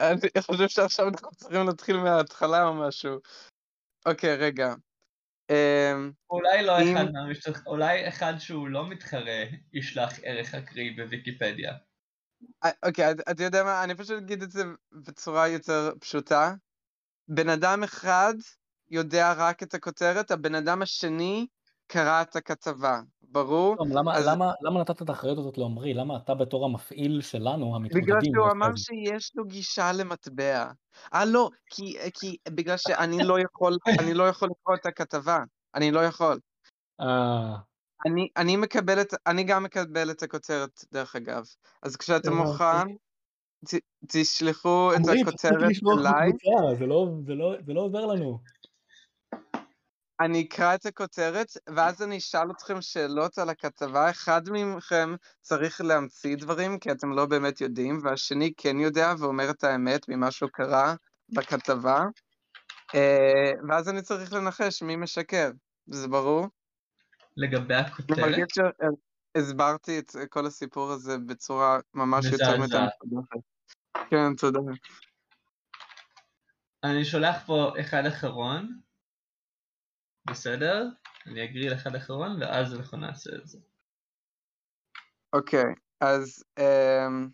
אני 0.00 0.42
חושב 0.42 0.68
שעכשיו 0.68 1.08
אנחנו 1.08 1.30
צריכים 1.30 1.66
להתחיל 1.66 1.96
מההתחלה 1.96 2.62
או 2.62 2.74
משהו. 2.74 3.18
אוקיי, 4.06 4.36
רגע. 4.36 4.74
אמ, 5.50 6.12
אולי 6.30 6.62
לא 6.62 6.76
אחד 6.78 7.12
מהמשתתפים, 7.12 7.62
אולי 7.66 8.08
אחד 8.08 8.34
שהוא 8.38 8.68
לא 8.68 8.88
מתחרה 8.88 9.44
ישלח 9.72 10.18
ערך 10.22 10.54
אקראי 10.54 10.90
בוויקיפדיה. 10.90 11.72
אה, 12.64 12.70
אוקיי, 12.86 13.10
אתה 13.30 13.42
יודע 13.42 13.64
מה? 13.64 13.84
אני 13.84 13.94
פשוט 13.94 14.22
אגיד 14.22 14.42
את 14.42 14.50
זה 14.50 14.64
בצורה 14.92 15.48
יותר 15.48 15.92
פשוטה. 16.00 16.54
בן 17.28 17.48
אדם 17.48 17.82
אחד 17.84 18.34
יודע 18.90 19.34
רק 19.36 19.62
את 19.62 19.74
הכותרת, 19.74 20.30
הבן 20.30 20.54
אדם 20.54 20.82
השני 20.82 21.46
קרא 21.86 22.22
את 22.22 22.36
הכתבה. 22.36 23.00
ברור? 23.22 23.76
תום, 23.76 23.92
למה- 23.92 24.16
אז- 24.16 24.26
למה- 24.26 24.52
למה 24.62 24.80
נתת 24.80 25.02
את 25.02 25.08
האחריות 25.08 25.38
הזאת 25.38 25.58
לעמרי? 25.58 25.94
למה 25.94 26.16
אתה 26.16 26.34
בתור 26.34 26.64
המפעיל 26.64 27.20
שלנו, 27.20 27.76
המתמודדים? 27.76 28.02
בגלל 28.02 28.18
שהוא 28.34 28.50
אמר? 28.52 28.76
שיש 28.76 29.30
לו 29.34 29.44
גישה 29.44 29.92
למטבע. 29.92 30.66
אה, 31.14 31.24
לא, 31.24 31.48
כי, 31.70 31.96
כי 32.20 32.36
בגלל 32.48 32.76
שאני 32.76 33.18
לא 33.24 33.40
יכול, 33.40 33.76
אני 33.98 34.14
לא 34.14 34.28
יכול 34.28 34.48
לקרוא 34.60 34.76
את 34.76 34.86
הכתבה. 34.86 35.38
אני 35.74 35.90
לא 35.90 36.00
יכול. 36.00 36.38
אה, 37.00 37.56
אני, 38.06 38.28
אני 38.36 38.56
מקבל 38.56 39.00
את, 39.00 39.14
אני 39.26 39.44
גם 39.44 39.62
מקבל 39.62 40.10
את 40.10 40.22
הכותרת, 40.22 40.70
דרך 40.92 41.16
אגב. 41.16 41.44
אז 41.82 41.96
כשאתה 41.96 42.28
הבנתי. 42.28 42.44
מוכן, 42.44 42.86
ת, 43.66 43.74
תשלחו 44.08 44.90
את 44.94 45.00
הכותרת 45.22 45.52
אליי, 45.62 46.30
זה 46.78 46.86
לא- 46.86 47.08
זה 47.26 47.34
לא- 47.34 47.54
זה 47.66 47.72
לא 47.72 47.80
עוזר 47.80 48.06
לנו. 48.06 48.38
אני 50.20 50.42
אקרא 50.42 50.74
את 50.74 50.86
הכותרת, 50.86 51.46
ואז 51.76 52.02
אני 52.02 52.18
אשאל 52.18 52.50
אתכם 52.50 52.80
שאלות 52.80 53.38
על 53.38 53.50
הכתבה. 53.50 54.10
אחד 54.10 54.42
מכם 54.52 55.14
צריך 55.40 55.80
להמציא 55.80 56.36
דברים, 56.36 56.78
כי 56.78 56.92
אתם 56.92 57.12
לא 57.12 57.26
באמת 57.26 57.60
יודעים, 57.60 58.00
והשני 58.04 58.52
כן 58.56 58.80
יודע 58.80 59.14
ואומר 59.18 59.50
את 59.50 59.64
האמת 59.64 60.08
ממה 60.08 60.30
שהוא 60.30 60.50
קרא 60.52 60.94
בכתבה. 61.34 62.04
אה, 62.94 63.52
ואז 63.68 63.88
אני 63.88 64.02
צריך 64.02 64.32
לנחש 64.32 64.82
מי 64.82 64.96
משקר. 64.96 65.50
זה 65.86 66.08
ברור? 66.08 66.46
לגבי 67.36 67.74
אני 67.74 67.82
הכותרת, 67.82 68.18
מרגיש 68.18 68.46
שהסברתי 69.36 69.98
את 69.98 70.12
כל 70.30 70.46
הסיפור 70.46 70.90
הזה 70.90 71.18
בצורה 71.18 71.78
ממש 71.94 72.26
יותר 72.26 72.60
מדי. 72.60 72.76
כן, 74.10 74.34
תודה. 74.36 74.60
אני 76.84 77.04
שולח 77.04 77.36
פה 77.46 77.72
אחד 77.80 78.06
אחרון, 78.06 78.80
בסדר? 80.24 80.86
אני 81.26 81.44
אגריל 81.44 81.74
אחד 81.74 81.94
אחרון 81.94 82.42
ואז 82.42 82.74
אנחנו 82.74 82.98
נעשה 82.98 83.30
את 83.34 83.48
זה. 83.48 83.58
אוקיי, 85.32 85.64
אז 86.00 86.44
אמ, 86.58 87.28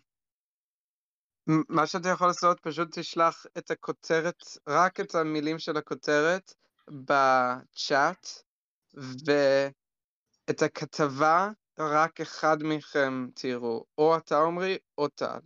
מ- 1.49 1.75
מה 1.75 1.87
שאתה 1.87 2.09
יכול 2.09 2.27
לעשות, 2.27 2.59
פשוט 2.59 2.99
תשלח 2.99 3.45
את 3.57 3.71
הכותרת, 3.71 4.43
רק 4.67 4.99
את 4.99 5.15
המילים 5.15 5.59
של 5.59 5.77
הכותרת 5.77 6.53
בצ'אט, 6.87 8.27
ואת 9.25 10.61
הכתבה 10.61 11.49
רק 11.79 12.21
אחד 12.21 12.57
מכם 12.63 13.27
תראו, 13.35 13.85
או 13.97 14.17
אתה 14.17 14.39
עמרי 14.39 14.77
או 14.97 15.07
טל. 15.07 15.39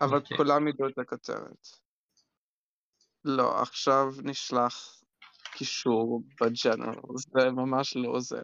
אבל 0.00 0.16
אוקיי. 0.18 0.36
כולם 0.36 0.68
ידעו 0.68 0.88
את 0.88 0.98
הכותרת. 0.98 1.68
לא, 3.24 3.62
עכשיו 3.62 4.06
נשלח 4.22 4.97
קישור 5.58 6.22
בג'נרל, 6.40 7.00
זה 7.16 7.50
ממש 7.50 7.96
לא 7.96 8.08
עוזר. 8.08 8.42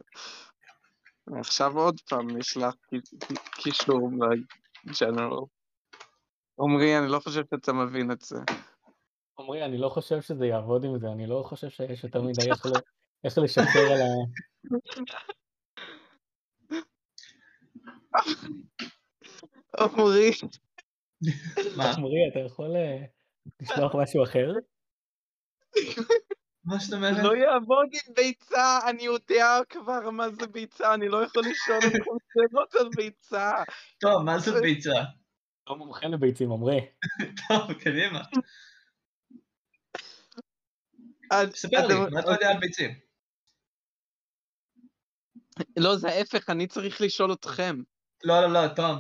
עכשיו 1.39 1.79
עוד 1.79 2.01
פעם 2.11 2.37
נשלח 2.37 2.75
קי- 2.91 3.35
קישור 3.63 4.11
בג'נרל. 4.11 5.45
עמרי, 6.61 6.99
אני 6.99 7.09
לא 7.09 7.19
חושב 7.19 7.43
שאתה 7.51 7.73
מבין 7.73 8.11
את 8.11 8.21
זה. 8.21 8.37
עמרי, 9.39 9.65
אני 9.65 9.79
לא 9.79 9.89
חושב 9.89 10.21
שזה 10.21 10.47
יעבוד 10.47 10.85
עם 10.85 10.99
זה, 10.99 11.07
אני 11.13 11.27
לא 11.27 11.43
חושב 11.47 11.69
שיש 11.69 12.05
יותר 12.05 12.23
מדי 12.23 12.51
איך 13.25 13.39
לשקר 13.45 13.93
על 13.93 14.01
ה... 14.01 14.11
עמרי, 19.81 20.31
מה? 21.77 21.91
עמרי, 21.97 22.29
אתה 22.33 22.39
יכול 22.39 22.77
אה, 22.77 23.05
לשלוח 23.61 23.95
משהו 23.95 24.23
אחר? 24.25 24.53
מה 26.65 26.79
זאת 26.79 26.91
זה 26.91 26.97
אומרת? 26.97 27.25
לא 27.25 27.37
יעבוד 27.37 27.87
עם 27.93 28.15
ביצה, 28.15 28.79
אני 28.89 29.03
יודע 29.03 29.59
כבר 29.69 30.11
מה 30.11 30.31
זה 30.31 30.47
ביצה, 30.47 30.95
אני 30.95 31.09
לא 31.09 31.25
יכול 31.25 31.43
לשאול 31.51 31.79
אתכם 31.79 31.99
שאלות 32.33 32.75
על 32.75 32.89
ביצה. 32.97 33.53
טוב, 34.01 34.23
מה 34.23 34.39
זה 34.39 34.61
ביצה? 34.61 35.03
לא 35.71 35.77
מומחה 35.77 36.07
לביצים, 36.07 36.53
עמרי. 36.53 36.81
טוב, 37.49 37.73
קדימה. 37.73 38.23
את- 41.33 41.57
ספר 41.57 41.87
לי, 41.87 41.95
מה 42.11 42.21
אתה 42.21 42.31
יודע 42.31 42.51
על 42.51 42.59
ביצים? 42.59 42.91
לא, 45.77 45.97
זה 45.97 46.09
ההפך, 46.09 46.51
אני 46.51 46.67
צריך 46.67 47.01
לשאול 47.01 47.33
אתכם. 47.33 47.77
לא, 48.25 48.41
לא, 48.41 48.53
לא, 48.53 48.69
תום. 48.69 48.97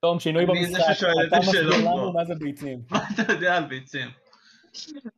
תום, 0.00 0.20
שינוי 0.20 0.46
במשחק, 0.46 0.80
את 0.90 1.28
אתה 1.28 1.38
מסביר 1.38 1.68
לנו. 1.68 2.12
מה 2.12 2.24
זה 2.24 2.34
ביצים. 2.38 2.78
מה 2.90 2.98
אתה 3.14 3.32
יודע 3.32 3.56
על 3.56 3.64
ביצים? 3.64 4.08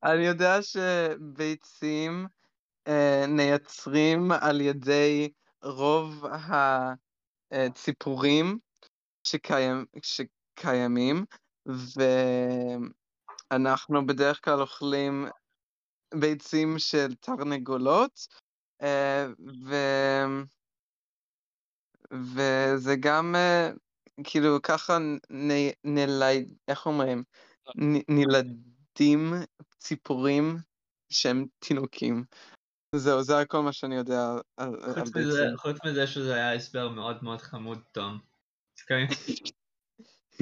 אני 0.05 0.27
יודע 0.27 0.63
שביצים 0.63 2.27
אה, 2.89 3.25
נעצרים 3.29 4.33
על 4.33 4.61
ידי 4.61 5.33
רוב 5.63 6.25
הציפורים 7.51 8.59
שקיים, 9.25 9.85
שקיימים, 10.03 11.25
ואנחנו 13.51 14.07
בדרך 14.07 14.45
כלל 14.45 14.61
אוכלים 14.61 15.27
ביצים 16.15 16.79
של 16.79 17.15
תרנגולות, 17.15 18.27
אה, 18.83 19.27
ו... 19.67 19.75
וזה 22.13 22.97
גם 23.01 23.35
אה, 23.37 23.71
כאילו 24.25 24.63
ככה 24.63 24.99
נ... 25.33 25.51
נל... 25.85 26.23
איך 26.69 26.87
אומרים? 26.87 27.23
נ... 27.77 28.01
נלדים 29.01 29.33
ציפורים 29.79 30.57
שהם 31.13 31.47
תינוקים. 31.59 32.25
זהו, 32.95 33.23
זה 33.23 33.33
כל 33.49 33.61
מה 33.61 33.73
שאני 33.73 33.95
יודע 33.95 34.21
על, 34.57 34.71
ביצים. 35.05 35.57
חוץ 35.57 35.77
מזה 35.87 36.07
שזה 36.07 36.35
היה 36.35 36.55
הסבר 36.55 36.89
מאוד 36.89 37.25
מאוד 37.25 37.41
חמוד, 37.41 37.83
תום. 37.93 38.19
אוקיי? 38.83 39.07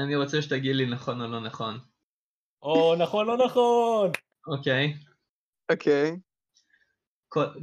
אני 0.00 0.16
רוצה 0.16 0.42
שתגיד 0.42 0.76
לי 0.76 0.86
נכון 0.86 1.20
או 1.20 1.26
לא 1.26 1.40
נכון. 1.40 1.78
או, 2.62 2.94
נכון, 3.02 3.26
לא 3.26 3.36
נכון! 3.46 4.10
אוקיי? 4.46 4.94
אוקיי, 5.72 6.16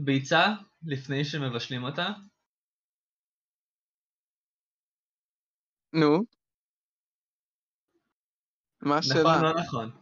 ביצה, 0.06 0.46
לפני 0.86 1.26
שמבשלים 1.26 1.84
אותה, 1.84 2.08
נו, 5.94 6.37
מה 8.88 8.98
השאלה? 8.98 9.22
נכון, 9.22 9.44
לא 9.44 9.54
נכון. 9.54 10.02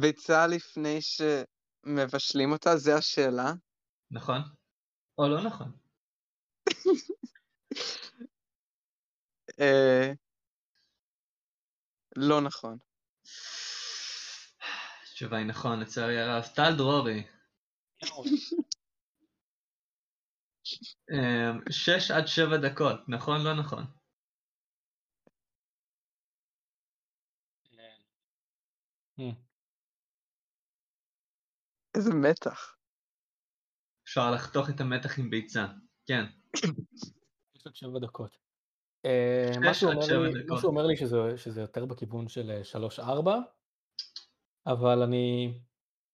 ביצה 0.00 0.46
לפני 0.46 0.98
שמבשלים 1.00 2.52
אותה, 2.52 2.76
זה 2.76 2.94
השאלה? 2.94 3.52
נכון? 4.10 4.40
או 5.18 5.28
לא 5.28 5.44
נכון? 5.44 5.72
אה, 9.60 10.12
לא 12.16 12.40
נכון. 12.40 12.78
התשובה 15.02 15.36
היא 15.36 15.46
נכון, 15.46 15.80
לצערי 15.80 16.20
הרב. 16.20 16.44
טל 16.54 16.76
דרורי. 16.76 17.26
אמ, 21.12 21.60
שש 21.70 22.10
עד 22.10 22.26
שבע 22.26 22.56
דקות, 22.56 23.00
נכון? 23.08 23.40
לא 23.44 23.54
נכון. 23.54 23.97
איזה 31.94 32.14
מתח. 32.14 32.74
אפשר 34.04 34.30
לחתוך 34.30 34.70
את 34.70 34.80
המתח 34.80 35.18
עם 35.18 35.30
ביצה. 35.30 35.66
כן. 36.06 36.24
יש 37.56 37.66
עוד 37.66 37.74
שבע 37.74 37.98
דקות. 37.98 38.36
אה, 39.04 39.50
שש 39.52 39.58
משהו 39.70 39.88
עד 39.88 39.94
אומר 39.94 40.06
שבע 40.06 40.18
לי- 40.26 40.42
דקות. 40.44 40.58
משהו 40.58 40.68
אומר 40.68 40.86
לי 40.86 40.96
שזה- 40.96 41.36
שזה 41.36 41.60
יותר 41.60 41.84
בכיוון 41.86 42.28
של 42.28 42.50
אה, 42.50 42.64
שלוש-ארבע, 42.64 43.36
אבל 44.66 45.02
אני 45.02 45.54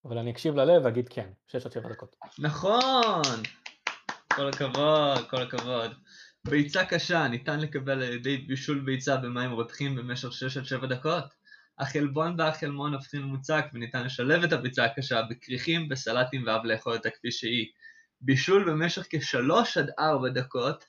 אבל 0.04 0.18
אני 0.18 0.30
אקשיב 0.30 0.54
ללב 0.54 0.84
ואגיד 0.84 1.08
כן, 1.08 1.32
שש 1.46 1.66
עד 1.66 1.72
שבע 1.72 1.88
דקות. 1.88 2.16
נכון! 2.38 3.42
כל 4.34 4.48
הכבוד, 4.48 5.30
כל 5.30 5.42
הכבוד. 5.42 5.90
ביצה 6.48 6.86
קשה 6.86 7.28
ניתן 7.28 7.60
לקבל 7.60 8.02
על 8.02 8.12
ידי 8.12 8.36
בישול 8.36 8.80
ביצה 8.84 9.16
במים 9.16 9.52
רותחים 9.52 9.96
במשך 9.96 10.32
6 10.32 10.56
עד 10.56 10.64
7 10.64 10.86
דקות. 10.86 11.24
החלבון 11.78 12.34
והחלמון 12.38 12.94
הופכים 12.94 13.22
למוצק 13.22 13.64
וניתן 13.74 14.04
לשלב 14.04 14.44
את 14.44 14.52
הביצה 14.52 14.84
הקשה 14.84 15.22
בכריכים, 15.30 15.88
בסלטים 15.88 16.44
ואף 16.46 16.64
לאכול 16.64 16.92
אותה 16.92 17.10
כפי 17.10 17.30
שהיא. 17.30 17.66
בישול 18.20 18.70
במשך 18.70 19.06
כשלוש 19.10 19.76
עד 19.76 19.90
ארבע 19.98 20.28
דקות 20.28 20.84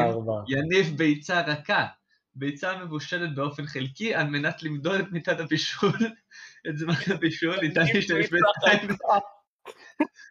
ארבע. 0.00 0.32
יניב 0.48 0.96
ביצה 0.96 1.40
רכה. 1.40 1.86
ביצה 2.34 2.84
מבושלת 2.84 3.34
באופן 3.34 3.66
חלקי 3.66 4.14
על 4.14 4.26
מנת 4.26 4.62
למדוד 4.62 5.00
את 5.00 5.12
מיטת 5.12 5.40
הבישול. 5.40 5.98
את 6.68 6.78
זמן 6.78 6.94
הבישול 7.14 7.60
ניתן 7.60 7.84
להשתמש 7.94 8.26
בטיימר 8.26 8.94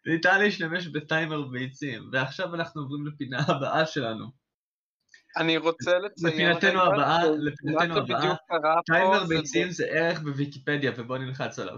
ניתן 0.06 0.40
להשתמש 0.42 0.88
בטיימר 0.88 1.42
ביצים. 1.42 2.10
ועכשיו 2.12 2.56
אנחנו 2.56 2.82
עוברים 2.82 3.08
לפינה 3.08 3.40
הבאה 3.48 3.86
שלנו. 3.86 4.43
אני 5.38 5.58
רוצה 5.58 6.00
לציין... 6.00 6.52
לפינתנו 6.52 6.82
הבאה, 6.82 7.26
לפינתנו 7.26 7.98
הבאה, 7.98 8.82
טיימר 8.86 9.26
זה- 9.26 9.36
ביצים 9.36 9.72
זה 9.72 9.86
ערך 9.86 10.20
בוויקיפדיה 10.20 10.92
ובוא 10.98 11.18
נלחץ 11.18 11.60
עליו. 11.60 11.78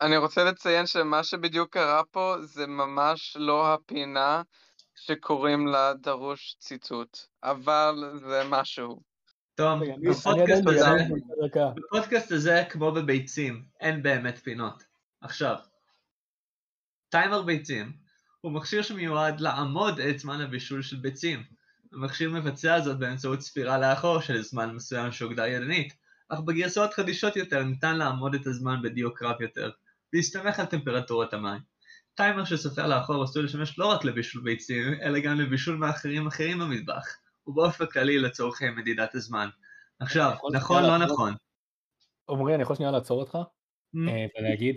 אני 0.00 0.16
רוצה 0.16 0.44
לציין 0.44 0.86
שמה 0.86 1.24
שבדיוק 1.24 1.72
קרה 1.72 2.02
פה 2.10 2.36
זה 2.42 2.66
ממש 2.66 3.36
לא 3.40 3.74
הפינה 3.74 4.42
שקוראים 4.94 5.66
לה 5.66 5.94
דרוש 5.94 6.56
ציטוט, 6.58 7.18
אבל 7.42 7.94
זה 8.28 8.42
משהו. 8.50 9.00
טוב. 9.54 9.80
בפודקאסט 11.76 12.32
הזה, 12.32 12.64
כמו 12.70 12.92
בביצים, 12.92 13.64
אין 13.80 14.02
באמת 14.02 14.38
פינות. 14.38 14.82
עכשיו, 15.20 15.56
טיימר 17.08 17.42
ביצים 17.42 17.92
הוא 18.40 18.52
מכשיר 18.52 18.82
שמיועד 18.82 19.40
לעמוד 19.40 20.00
את 20.00 20.18
זמן 20.18 20.40
הבישול 20.40 20.82
של 20.82 20.96
ביצים. 20.96 21.61
המכשיר 21.92 22.30
מבצע 22.30 22.80
זאת 22.80 22.98
באמצעות 22.98 23.40
ספירה 23.40 23.78
לאחור 23.78 24.20
של 24.20 24.42
זמן 24.42 24.74
מסוים 24.74 25.12
שהוגדר 25.12 25.46
ידנית, 25.46 25.96
אך 26.28 26.40
בגרסאות 26.40 26.94
חדישות 26.94 27.36
יותר 27.36 27.62
ניתן 27.62 27.96
לעמוד 27.96 28.34
את 28.34 28.46
הזמן 28.46 28.82
בדיוק 28.82 29.22
רב 29.22 29.42
יותר, 29.42 29.70
בהסתמך 30.12 30.60
על 30.60 30.66
טמפרטורת 30.66 31.34
המים. 31.34 31.60
טיימר 32.14 32.44
שסופר 32.44 32.86
לאחור 32.86 33.22
עשוי 33.22 33.42
לשמש 33.42 33.78
לא 33.78 33.86
רק 33.86 34.04
לבישול 34.04 34.42
ביצים, 34.42 34.94
אלא 35.02 35.18
גם 35.20 35.40
לבישול 35.40 35.76
מאחרים 35.76 36.26
אחרים 36.26 36.58
במטבח, 36.58 37.16
ובאופן 37.46 37.86
כללי 37.86 38.18
לצורכי 38.18 38.70
מדידת 38.70 39.14
הזמן. 39.14 39.48
עכשיו, 40.00 40.32
נכון 40.52 40.82
לא 40.82 40.98
נכון? 40.98 41.34
עמרי, 42.30 42.54
אני 42.54 42.62
יכול 42.62 42.76
שנייה 42.76 42.92
לעצור 42.92 43.20
אותך 43.20 43.38
Mm. 43.94 44.08
אה, 44.08 44.26
ולהגיד 44.38 44.76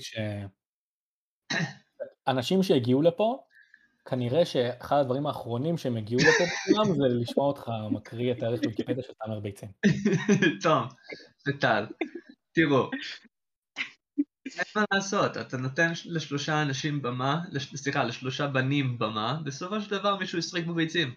שאנשים 2.26 2.64
שהגיעו 2.68 3.02
לפה, 3.02 3.44
כנראה 4.06 4.46
שאחד 4.46 4.96
הדברים 4.98 5.28
האחרונים 5.28 5.78
שהם 5.78 5.98
הגיעו 5.98 6.20
לפה 6.22 6.44
בכולם 6.44 6.96
זה 6.96 7.04
לשמוע 7.22 7.48
אותך 7.48 7.64
מקריא 7.92 8.34
את 8.34 8.44
הערך 8.44 8.60
בוויקיפדיה 8.64 9.04
של 9.04 9.14
טעמר 9.14 9.40
ביצים. 9.40 9.72
טוב, 10.64 10.84
וטל, 11.48 11.86
תראו, 12.52 12.90
אין 14.46 14.64
מה 14.76 14.84
לעשות, 14.94 15.38
אתה 15.38 15.58
נותן 15.58 15.92
לשלושה 16.06 16.62
אנשים 16.62 17.02
במה, 17.02 17.42
לש- 17.52 17.76
סליחה, 17.76 18.04
לשלושה 18.04 18.48
בנים 18.48 18.98
במה, 19.00 19.42
בסופו 19.46 19.82
של 19.82 19.92
דבר 19.92 20.18
מישהו 20.18 20.40
ישחק 20.40 20.66
בביצים. 20.66 21.14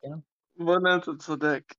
כן? 0.00 0.08
בוא'נה, 0.56 0.96
אתה 0.96 1.10
צודק. 1.18 1.74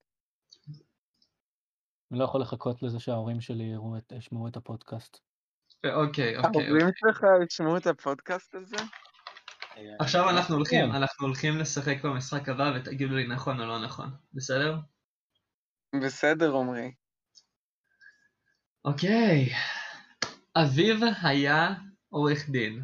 אני 2.12 2.19
לא 2.19 2.24
יכול 2.24 2.41
לחכות 2.41 2.84
לזה 2.84 3.00
שההורים 3.00 3.41
שלי 3.41 3.63
יראו 3.63 3.98
את- 3.98 4.12
ישמעו 4.17 4.48
את 4.48 4.56
הפודקאסט. 4.56 5.17
אוקיי, 5.93 6.38
אוקיי. 6.38 6.65
ההורים 6.65 6.88
שלך 6.95 7.26
ישמעו 7.52 7.78
את 7.78 7.88
הפודקאסט 7.88 8.56
הזה? 8.56 8.76
עכשיו 10.00 10.30
אנחנו 10.30 10.56
הולכים, 10.56 10.86
כן. 10.86 10.95
אנחנו 10.95 11.28
הולכים 11.28 11.58
לשחק 11.58 11.95
במשחק 12.04 12.50
הבא 12.50 12.74
ותגידו 12.76 13.15
לי 13.15 13.28
נכון 13.28 13.60
או 13.60 13.65
לא 13.65 13.84
נכון, 13.84 14.10
בסדר? 14.34 14.78
בסדר, 16.02 16.56
עמרי. 16.56 16.91
אוקיי. 18.86 19.50
אביו 20.56 20.95
היה 21.24 21.67
עורך 22.10 22.50
דין. 22.50 22.84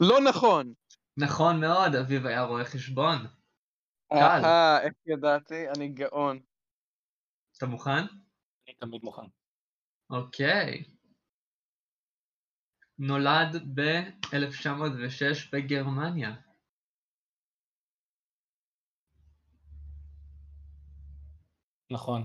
לא 0.00 0.20
נכון! 0.28 0.74
נכון 1.16 1.60
מאוד, 1.60 1.94
אביו 1.94 2.28
היה 2.28 2.42
רואה 2.42 2.64
חשבון. 2.64 3.16
קל. 4.08 4.16
אהה, 4.16 4.80
איך 4.82 4.92
ידעתי? 5.06 5.68
אני 5.76 5.88
גאון. 5.88 6.40
אתה 7.58 7.66
מוכן? 7.66 8.04
אני 8.66 8.74
תמיד 8.80 9.00
מוכן. 9.02 9.26
אוקיי. 10.10 10.84
נולד 12.98 13.62
ב-1906 13.74 15.50
בגרמניה. 15.52 16.30
נכון. 21.90 22.24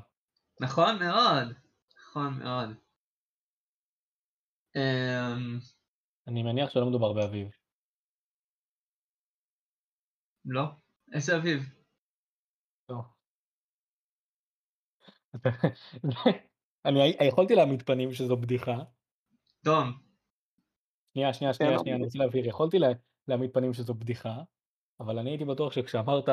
נכון 0.61 0.99
מאוד. 0.99 1.55
נכון 1.99 2.39
מאוד. 2.39 2.69
אמ... 4.75 5.59
אני 6.27 6.43
מניח 6.43 6.69
שלא 6.69 6.89
מדובר 6.89 7.13
באביב. 7.13 7.47
לא. 10.45 10.63
איזה 11.13 11.37
אביב? 11.37 11.61
לא. 12.89 13.01
אני 16.85 17.13
יכולתי 17.27 17.55
להעמיד 17.55 17.81
פנים 17.81 18.13
שזו 18.13 18.37
בדיחה. 18.37 18.77
תום. 19.63 19.91
שנייה, 21.13 21.33
שנייה, 21.33 21.53
כן, 21.53 21.57
שנייה, 21.57 21.73
אבל- 21.75 21.81
שנייה, 21.83 21.95
אני 21.95 22.03
רוצה 22.05 22.19
להבהיר, 22.19 22.47
יכולתי 22.47 22.79
לה- 22.79 22.87
להעמיד 23.27 23.49
פנים 23.53 23.73
שזו 23.73 23.93
בדיחה, 23.93 24.35
אבל 24.99 25.19
אני 25.19 25.29
הייתי 25.29 25.45
בטוח 25.45 25.73
שכשאמרת 25.73 26.29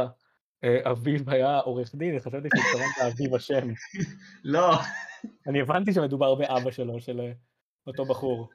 אה, 0.64 0.90
אביב 0.90 1.30
היה 1.30 1.58
עורך 1.58 1.94
דין, 1.94 2.18
חשבתי 2.18 2.48
שהתכוונת 2.56 3.12
אביב 3.12 3.34
השם. 3.34 3.68
לא. 4.44 4.78
אני 5.46 5.60
הבנתי 5.60 5.92
שמדובר 5.92 6.34
באבא 6.34 6.70
שלו, 6.70 7.00
של 7.00 7.20
אה, 7.20 7.32
אותו 7.86 8.04
בחור. 8.04 8.48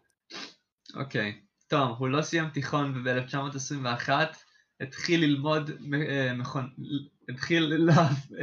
אוקיי. 0.96 1.42
תום, 1.68 1.92
הוא 1.98 2.08
לא 2.08 2.22
סיים 2.22 2.50
תיכון 2.50 3.04
וב-1921 3.06 4.10
התחיל 4.82 5.22
ללמוד 5.24 5.70
אה, 6.10 6.34
מכון... 6.34 6.70
התחיל, 7.30 7.64
לא, 7.64 7.94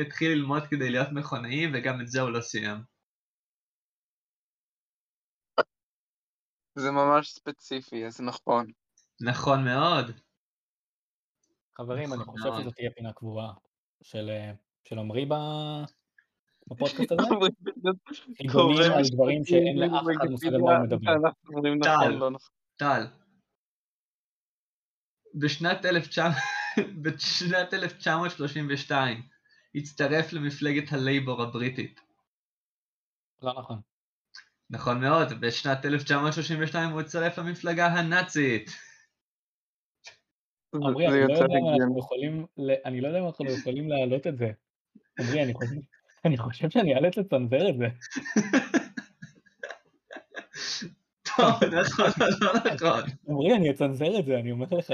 התחיל 0.01 0.31
ללמוד 0.33 0.67
כדי 0.67 0.91
להיות 0.91 1.09
מכונאי 1.13 1.67
וגם 1.73 2.01
את 2.01 2.09
זה 2.09 2.21
הוא 2.21 2.31
לא 2.31 2.41
סיים. 2.41 2.77
זה 6.79 6.91
ממש 6.91 7.31
ספציפי, 7.31 8.07
אז 8.07 8.20
נכון. 8.20 8.66
נכון 9.20 9.64
מאוד. 9.64 10.11
חברים, 11.79 12.12
אני 12.12 12.22
נכון 12.22 12.35
חושב 12.35 12.49
מאוד. 12.49 12.61
שזו 12.61 12.70
תהיה 12.70 12.91
פינה 12.91 13.12
קבועה 13.12 13.53
של 14.03 14.31
אה, 14.31 14.53
של 14.85 14.99
עמרי 14.99 15.26
בפודקאסט 16.66 17.12
הזה. 17.12 17.22
חידונים 18.37 18.93
על 18.93 19.03
דברים 19.12 19.45
שאין 19.45 19.79
לאף 19.79 20.03
אחד 20.16 20.31
מושג 20.31 20.55
על 20.55 20.61
מה 20.61 20.76
הוא 20.76 20.85
מדבר. 20.85 21.12
אנחנו 21.12 21.57
אומרים 21.57 21.79
טל. 21.83 21.95
נכון, 21.95 22.12
לא 22.12 22.31
נכון. 22.31 22.51
טל. 22.76 23.07
בשנת 25.35 25.85
1900 25.85 26.37
בשנת 27.03 27.74
1932 27.74 29.22
הצטרף 29.74 30.33
למפלגת 30.33 30.93
הלייבור 30.93 31.43
הבריטית. 31.43 32.01
לא 33.43 33.55
נכון. 33.59 33.81
נכון 34.71 35.01
מאוד, 35.01 35.41
בשנת 35.41 35.85
1932 35.87 36.91
הוא 36.91 37.01
הצטרף 37.01 37.39
למפלגה 37.39 37.87
הנאצית. 37.87 38.71
עמרי, 40.75 41.07
אני 41.09 41.14
לא 41.16 41.21
יותר 41.23 41.43
יודע 41.43 41.45
אם 41.59 41.66
אנחנו 41.66 41.75
הגיוני. 41.75 41.99
יכולים, 41.99 42.47
ל- 42.57 42.75
אני 42.85 43.01
לא 43.01 43.07
יודע 43.09 43.19
אם 43.21 43.27
אנחנו 43.27 43.45
יכולים 43.61 43.89
להעלות 43.89 44.27
את 44.27 44.39
זה. 44.39 44.51
עמרי, 45.21 45.43
אני 45.45 45.55
חושב, 45.55 45.75
אני 46.25 46.37
חושב 46.37 46.71
שאני 46.71 46.95
אאלץ 46.95 47.16
לצנזר 47.19 47.69
את 47.69 47.75
זה. 47.79 47.87
טוב, 51.23 51.64
נכון, 51.64 52.11
לא 52.41 52.53
נכון. 52.75 53.01
עמרי, 53.29 53.57
אני 53.57 53.71
אצנזר 53.71 54.19
את 54.19 54.25
זה, 54.25 54.39
אני 54.39 54.53
אומר 54.53 54.66
לך. 54.79 54.91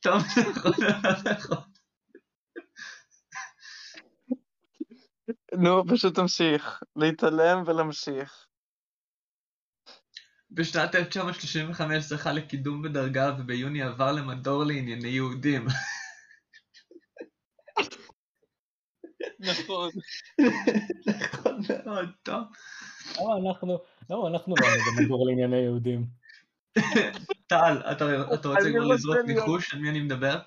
טוב, 0.00 0.22
נכון, 0.50 0.72
לא 0.78 0.90
נכון. 1.32 1.58
נו, 5.54 5.84
פשוט 5.88 6.14
תמשיך. 6.14 6.82
להתעלם 6.96 7.62
ולהמשיך. 7.66 8.46
בשנת 10.50 10.94
1935 10.94 12.04
זכה 12.04 12.32
לקידום 12.32 12.82
בדרגה 12.82 13.36
וביוני 13.38 13.82
עבר 13.82 14.12
למדור 14.12 14.64
לענייני 14.64 15.08
יהודים. 15.08 15.66
נכון. 19.40 19.90
נכון 21.06 21.60
מאוד, 21.86 22.08
טוב. 22.22 22.42
למה 23.16 23.48
אנחנו, 23.48 23.78
למה 24.10 24.28
אנחנו 24.28 24.54
לא 24.60 24.66
היינו 24.66 24.84
במדור 24.96 25.26
לענייני 25.26 25.56
יהודים? 25.56 26.06
טל, 27.46 27.82
אתה 27.92 28.04
רוצה 28.48 28.70
כבר 28.70 28.84
לזרוק 28.84 29.18
ניחוש 29.26 29.74
על 29.74 29.80
מי 29.80 29.90
אני 29.90 30.00
מדבר? 30.00 30.38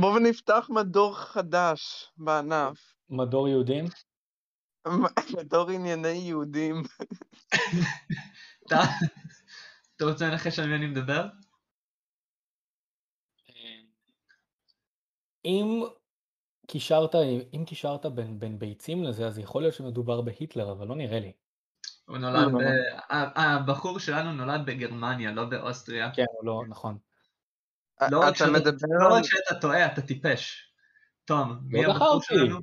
בואו 0.00 0.18
נפתח 0.18 0.66
מדור 0.70 1.14
חדש 1.14 2.12
בענף. 2.16 2.94
מדור 3.10 3.48
יהודים? 3.48 3.84
מדור 5.38 5.70
ענייני 5.70 6.08
יהודים. 6.08 6.82
אתה 9.96 10.04
רוצה 10.04 10.28
לנחש 10.28 10.58
על 10.58 10.66
מי 10.68 10.74
אני 10.74 10.86
מדבר? 10.86 11.26
אם 15.44 15.82
קישרת, 16.66 17.14
אם 17.54 17.64
קישרת 17.66 18.06
בין, 18.06 18.38
בין 18.38 18.58
ביצים 18.58 19.04
לזה, 19.04 19.26
אז 19.26 19.38
יכול 19.38 19.62
להיות 19.62 19.74
שמדובר 19.74 20.20
בהיטלר, 20.20 20.72
אבל 20.72 20.86
לא 20.86 20.94
נראה 20.96 21.20
לי. 21.20 21.32
הוא 22.04 22.18
נולד 22.18 22.52
לא. 22.52 22.58
ב... 22.58 22.62
ה- 23.10 23.42
הבחור 23.54 23.98
שלנו 23.98 24.32
נולד 24.32 24.66
בגרמניה, 24.66 25.32
לא 25.32 25.44
באוסטריה. 25.44 26.10
כן, 26.14 26.24
לא, 26.42 26.62
נכון. 26.68 26.98
לא 28.10 28.20
רק 28.20 28.28
אתה 28.28 28.38
שאתה- 28.38 28.50
מדבר 28.50 29.08
לא. 29.08 29.14
רק 29.14 29.24
שאתה 29.24 29.60
טועה, 29.60 29.92
אתה 29.92 30.02
טיפש. 30.02 30.72
תום, 31.24 31.58
מי 31.68 31.82
לא 31.82 31.90
הבחור 31.92 32.18
בחרתי. 32.18 32.34
שלנו? 32.34 32.58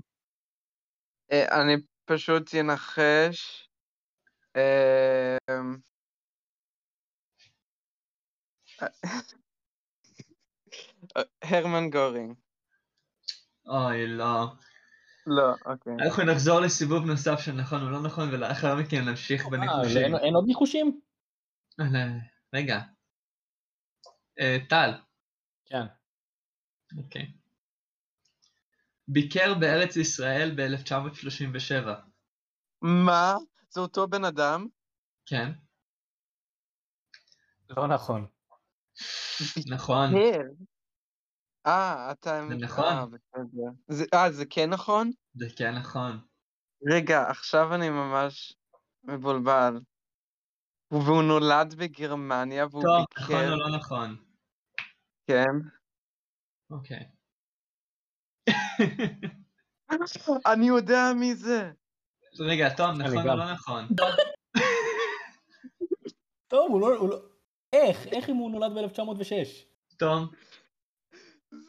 אה, 1.31 1.61
אני 1.61 1.73
פשוט 2.05 2.55
אנחש. 2.55 3.69
אה, 4.55 5.37
הרמן 11.43 11.89
גורינג. 11.89 12.35
אוי, 13.67 14.07
לא. 14.07 14.45
לא, 15.27 15.53
אוקיי. 15.65 15.93
אנחנו 16.05 16.23
נחזור 16.23 16.59
לסיבוב 16.59 17.05
נוסף 17.05 17.39
של 17.39 17.51
נכון 17.51 17.81
או 17.81 17.89
לא 17.89 18.01
נכון, 18.03 18.29
ולאחר 18.33 18.75
מכן 18.75 19.05
נמשיך 19.09 19.45
אה, 19.45 19.49
בניחושים. 19.49 20.15
אין, 20.15 20.35
עוד 20.35 20.43
ניחושים? 20.47 21.01
אה, 21.79 21.85
רגע. 22.53 22.79
אה, 24.39 24.57
טל, 24.69 24.89
כן. 25.73 25.85
אוקיי. 26.97 27.33
ביקר 29.07 29.53
בארץ 29.59 29.95
ישראל 29.95 30.51
ב-1937. 30.57 31.89
מה? 32.81 33.33
זה 33.69 33.81
אותו 33.81 34.07
בן 34.07 34.25
אדם? 34.25 34.67
כן, 35.25 35.51
לא 37.69 37.87
נכון. 37.87 38.27
נכון. 39.69 40.09
אה, 41.65 42.11
אתה... 42.11 42.41
זה 42.49 42.55
נכון. 42.55 42.85
אה. 42.85 43.39
זה- 43.87 44.05
אה, 44.13 44.31
זה 44.31 44.45
כן 44.49 44.69
נכון? 44.69 45.11
זה 45.33 45.45
כן 45.57 45.75
נכון. 45.75 46.19
רגע, 46.91 47.29
עכשיו 47.29 47.75
אני 47.75 47.89
ממש 47.89 48.53
מבולבל. 49.03 49.73
והוא 50.91 51.23
נולד 51.23 51.73
בגרמניה 51.77 52.65
והוא 52.71 52.83
טוב, 52.83 53.05
נכון 53.17 53.35
ביקר... 53.35 53.51
או 53.53 53.57
לא 53.57 53.77
נכון? 53.77 54.32
כן. 55.27 55.53
אוקיי. 56.71 57.09
אני 60.53 60.67
יודע 60.67 61.01
מי 61.19 61.35
זה. 61.35 61.71
רגע, 62.39 62.75
תום, 62.77 63.01
נכון 63.01 63.29
או. 63.29 63.35
לא 63.35 63.53
נכון? 63.53 63.87
הוא 66.51 66.81
לא, 66.81 66.95
הוא 66.97 67.09
לא... 67.09 67.25
איך? 67.73 68.07
איך 68.07 68.29
אם 68.29 68.35
הוא 68.35 68.51
נולד 68.51 68.71
ב-1906? 68.71 69.65
תום, 69.97 70.27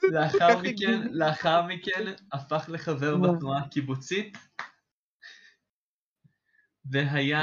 לאחר 0.03 0.63
מכן. 0.63 1.09
לאחר 1.13 1.63
מכן 1.63 2.13
הפך 2.33 2.65
לחבר? 2.69 3.17
בתנועה 3.17 3.61
הקיבוצית, 3.61 4.39
והיה, 6.91 7.41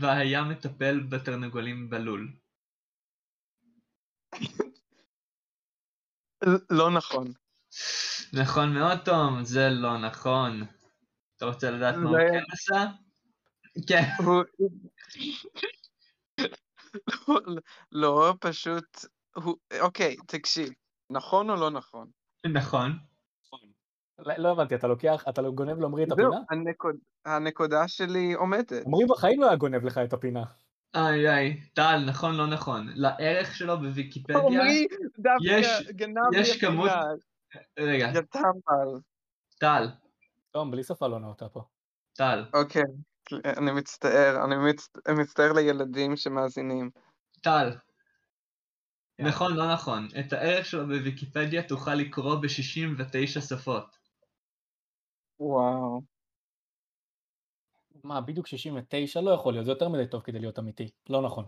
והיה 0.00 0.42
מטפל 0.44 1.00
בתרנגולים 1.00 1.90
בלול. 1.90 2.36
לא 6.70 6.90
נכון. 6.90 7.32
נכון 8.32 8.74
מאוד, 8.74 8.98
תום, 9.04 9.44
זה 9.44 9.68
לא 9.70 9.98
נכון. 9.98 10.64
אתה 11.36 11.46
רוצה 11.46 11.70
לדעת 11.70 11.94
מה 11.94 12.10
הוא 12.10 12.18
כן 12.18 12.42
עשה? 12.52 12.86
כן. 13.88 14.02
לא, 17.92 18.34
פשוט... 18.40 19.04
אוקיי, 19.80 20.16
תקשיב. 20.26 20.68
נכון 21.10 21.50
או 21.50 21.56
לא 21.56 21.70
נכון? 21.70 22.10
נכון. 22.46 22.98
לא, 24.18 24.34
לא 24.38 24.52
הבנתי, 24.52 24.74
אתה 24.74 24.86
לוקח, 24.86 25.24
אתה 25.28 25.42
לא 25.42 25.50
גונב 25.50 25.78
לעמרי 25.78 26.02
את 26.02 26.08
זהו, 26.08 26.16
הפינה? 26.18 26.42
הנקוד... 26.50 26.96
הנקודה 27.24 27.88
שלי 27.88 28.32
עומדת. 28.32 28.86
עמרי 28.86 29.04
בחיים 29.08 29.40
לא 29.40 29.46
היה 29.46 29.56
גונב 29.56 29.84
לך 29.84 29.98
את 29.98 30.12
הפינה. 30.12 30.42
איי 30.94 31.28
איי, 31.30 31.60
טל, 31.74 31.98
נכון 32.06 32.34
לא 32.36 32.46
נכון. 32.46 32.88
לערך 32.94 33.54
שלו 33.54 33.78
בוויקיפדיה, 33.78 34.38
עמרי 34.38 34.86
דווקא 35.18 35.44
יש- 35.60 35.90
גנב 35.90 36.34
יש 36.34 36.60
כמות-. 36.60 36.90
רגע. 37.78 38.10
טל, 39.58 39.88
טוב, 40.50 40.70
בלי 40.70 40.82
שפה 40.84 41.06
לא 41.06 41.18
נאותה 41.20 41.48
פה. 41.48 41.62
טל, 42.12 42.44
אוקיי, 42.54 42.82
אני 43.44 43.72
מצטער, 43.72 44.44
אני 44.44 44.54
מצ... 44.70 44.88
מצטער 45.20 45.52
לילדים 45.52 46.16
שמאזינים. 46.16 46.90
טל. 47.40 47.70
כן. 49.16 49.24
נכון, 49.26 49.54
לא 49.56 49.72
נכון. 49.72 50.08
את 50.20 50.32
הערך 50.32 50.66
שלו 50.66 50.86
בוויקיפדיה 50.86 51.62
תוכל 51.68 51.94
לקרוא 51.94 52.34
ב-69 52.34 53.26
שפות. 53.40 53.96
וואו. 55.40 56.11
מה, 58.04 58.20
בדיוק 58.20 58.46
69? 58.46 59.20
לא 59.20 59.30
יכול 59.30 59.52
להיות, 59.52 59.66
זה 59.66 59.72
יותר 59.72 59.88
מדי 59.88 60.06
טוב 60.06 60.22
כדי 60.22 60.38
להיות 60.38 60.58
אמיתי. 60.58 60.90
לא 61.10 61.22
נכון. 61.22 61.46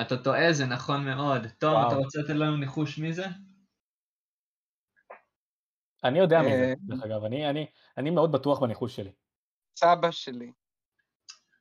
אתה 0.00 0.16
טועה, 0.16 0.52
זה 0.52 0.66
נכון 0.66 1.04
מאוד. 1.04 1.46
תום. 1.58 1.86
אתה 1.86 1.96
רוצה 1.96 2.18
לתת 2.20 2.30
לנו 2.30 2.56
ניחוש 2.56 2.98
מי 2.98 3.12
זה? 3.12 3.26
אני 6.04 6.18
יודע 6.18 6.42
מי 6.42 6.56
זה, 6.56 6.64
אה. 6.68 6.74
דרך 6.80 7.02
אגב, 7.02 7.24
אני, 7.24 7.50
אני, 7.50 7.66
אני 7.98 8.10
מאוד 8.10 8.32
בטוח 8.32 8.60
בניחוש 8.60 8.96
שלי. 8.96 9.12
סבא 9.78 10.10
שלי. 10.10 10.52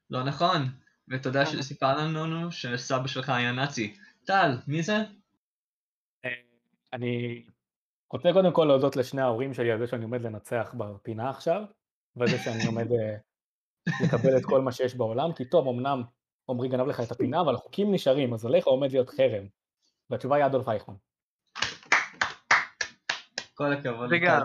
לא 0.09 0.24
נכון. 0.24 0.61
ותודה 1.09 1.39
אה. 1.39 1.45
שסיפרת 1.45 1.97
לנו 1.97 2.51
שסבא 2.51 3.07
שלך 3.07 3.30
היה 3.30 3.51
נאצי. 3.51 3.97
טל, 4.26 4.57
מי 4.68 4.84
זה? 4.84 4.97
אני 6.93 7.45
רוצה 8.13 8.30
קודם 8.34 8.53
כל 8.53 8.66
להודות 8.66 8.95
לשני 8.95 9.22
ההורים 9.22 9.53
שלי 9.53 9.72
על 9.72 9.80
זה 9.80 9.88
שאני 9.88 10.03
עומד 10.03 10.22
לנצח 10.22 10.74
בפינה 10.78 11.30
עכשיו, 11.30 11.61
וזה 12.18 12.38
שאני 12.38 12.66
עומד 12.66 12.91
אה, 12.91 13.18
לקבל 14.03 14.38
את 14.38 14.45
כל 14.45 14.61
מה 14.61 14.71
שיש 14.71 14.95
בעולם, 14.95 15.33
כי 15.33 15.45
טוב, 15.45 15.67
אמנם 15.67 16.03
עמרי 16.49 16.67
גנב 16.69 16.88
לך 16.88 16.99
את 16.99 17.11
הפינה, 17.11 17.41
אבל 17.41 17.55
החוקים 17.55 17.93
נשארים, 17.93 18.33
אז 18.33 18.45
עליך 18.45 18.65
עומד 18.67 18.91
להיות 18.91 19.09
חרם. 19.09 19.47
והתשובה 20.09 20.36
היא 20.36 20.45
אדולף 20.45 20.67
אייכמן. 20.69 20.95
כל 23.53 23.73
הכבוד 23.73 24.13
רגע. 24.13 24.39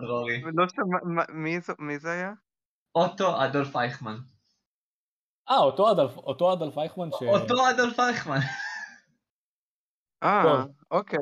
לא 0.54 0.68
שמע... 0.68 1.22
מי 1.28 1.60
זה- 1.60 1.72
מי 1.78 1.98
זה 1.98 2.10
היה? 2.12 2.32
אוטו 2.94 3.44
אדולף 3.44 3.76
אייכמן. 3.76 4.16
אה, 5.50 5.56
אותו 5.56 5.90
אדולף, 5.92 6.16
אותו 6.16 6.52
אדולף 6.52 6.78
אייכמן 6.78 7.08
ש... 7.10 7.22
אותו 7.22 7.70
אדולף 7.70 8.00
אייכמן. 8.00 8.38
אה. 10.22 10.64
אוקיי. 10.90 11.18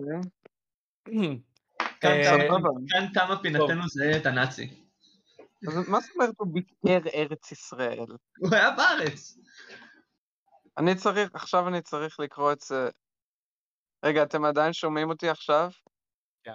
כאן 2.01 2.11
אה, 2.11 2.49
תמה-. 2.49 2.69
כאן 2.89 3.07
תמה 3.15 3.43
פינתנו 3.43 3.89
זה 3.89 4.13
את 4.21 4.27
הנאצי. 4.27 4.88
אז 5.67 5.89
מה 5.89 6.01
זאת 6.01 6.11
אומרת 6.15 6.35
הוא 6.39 6.55
ביקר 6.55 7.09
ארץ 7.15 7.53
ישראל? 7.53 8.07
הוא 8.39 8.49
היה 8.53 8.71
בארץ. 8.71 9.39
אני 10.79 10.95
צריך, 10.95 11.31
עכשיו 11.35 11.69
אני 11.69 11.83
צריך 11.83 12.21
לקרוא 12.21 12.53
את 12.53 12.61
זה. 12.61 12.91
רגע, 14.05 14.23
אתם 14.23 14.45
עדיין 14.45 14.73
שומעים 14.73 15.09
אותי 15.09 15.29
עכשיו? 15.29 15.71
כן. 16.45 16.53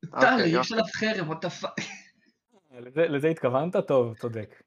טל, 0.00 0.16
אוקיי, 0.16 0.60
יש 0.60 0.70
יופי. 0.70 0.74
עליו 0.74 0.84
חרם, 0.86 1.32
what 1.32 1.36
the 1.36 1.62
fuck. 1.62 1.84
לזה, 2.90 3.28
התכוונת? 3.28 3.76
טוב, 3.88 4.18
צודק. 4.18 4.62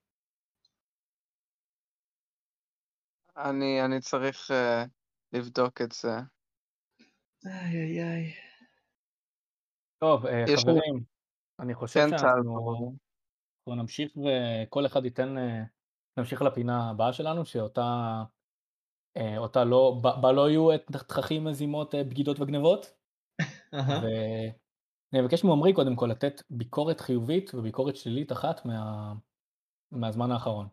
אני, 3.38 3.86
אני 3.86 3.99
צריך 3.99 4.51
uh, 4.51 4.88
לבדוק 5.34 5.82
את 5.82 5.91
זה. 5.91 6.12
איי 7.45 7.76
איי 7.76 8.03
איי. 8.03 8.34
טוב, 9.97 10.26
אה, 10.26 10.43
חברים, 10.62 11.03
אני 11.60 11.76
חושב 11.76 11.99
כן, 11.99 12.10
צה"ל, 12.10 12.20
שאנחנו 12.20 12.95
אנחנו 13.68 13.82
נמשיך 13.82 14.11
וכל 14.18 14.86
אחד 14.86 15.05
ייתן, 15.05 15.38
אה, 15.38 15.63
נמשיך 16.18 16.41
לפינה 16.41 16.89
הבאה 16.89 17.13
שלנו, 17.13 17.45
שאותה 17.45 18.24
אה, 19.18 19.38
אותה 19.38 19.63
לא, 19.63 20.01
בה 20.22 20.32
לא 20.32 20.49
יהיו 20.49 20.74
את 20.76 20.91
תככים, 20.91 21.43
מזימות, 21.43 21.95
אה, 21.95 22.03
בגידות 22.03 22.39
וגנבות. 22.39 22.93
ואני 23.74 25.26
אבקש 25.26 25.43
מעומרי 25.43 25.74
קודם 25.74 25.95
כל 25.95 26.07
לתת 26.07 26.41
ביקורת 26.49 27.01
חיובית 27.01 27.53
וביקורת 27.53 27.95
שלילית 27.95 28.32
אחת 28.32 28.66
מה... 28.66 29.13
מהזמן 29.91 30.32
האחרון. 30.32 30.68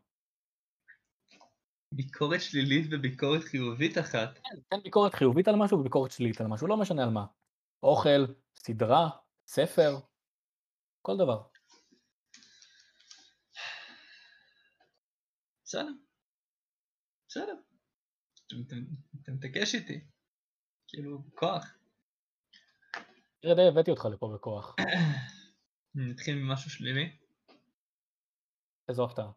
ביקורת 1.93 2.41
שלילית 2.41 2.87
וביקורת 2.91 3.43
חיובית 3.43 3.99
אחת. 3.99 4.39
תן 4.69 4.81
ביקורת 4.83 5.15
חיובית 5.15 5.49
על 5.49 5.57
משהו 5.57 5.79
וביקורת 5.79 6.11
שלילית 6.11 6.41
על 6.41 6.47
משהו, 6.47 6.67
לא 6.67 6.77
משנה 6.77 7.03
על 7.03 7.11
מה. 7.11 7.27
אוכל, 7.83 8.27
סדרה, 8.55 9.09
ספר, 9.47 9.99
כל 11.03 11.17
דבר. 11.17 11.52
בסדר. 15.73 15.93
בסדר. 17.29 17.55
אתה- 18.47 19.31
מתעקש 19.33 19.75
איתי. 19.75 20.05
כאילו, 20.89 21.23
כוח. 21.35 21.75
תראה, 23.43 23.55
די 23.55 23.69
הבאתי 23.69 23.91
אותך 23.91 24.05
לפה 24.05 24.33
בכוח. 24.35 24.75
נתחיל 25.95 26.35
ממשהו 26.35 26.71
שלילי. 26.71 27.17
איזו 28.89 29.05
הפתעה. 29.05 29.31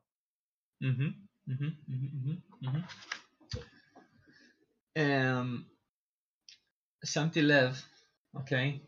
אמ, 4.97 5.63
שמתי 7.05 7.41
לב, 7.41 7.73
אוקיי, 8.33 8.79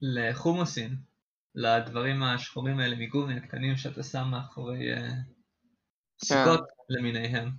שלחומוסים, 0.00 0.90
לדברים 1.54 2.22
השחורים 2.22 2.78
האלה 2.78 2.96
מגומי 2.96 3.36
הקטנים 3.36 3.76
שאתה 3.76 4.02
שם 4.02 4.28
מאחורי 4.30 4.92
אה, 4.92 5.10
סיכות 6.24 6.60
למיניהם, 6.88 7.50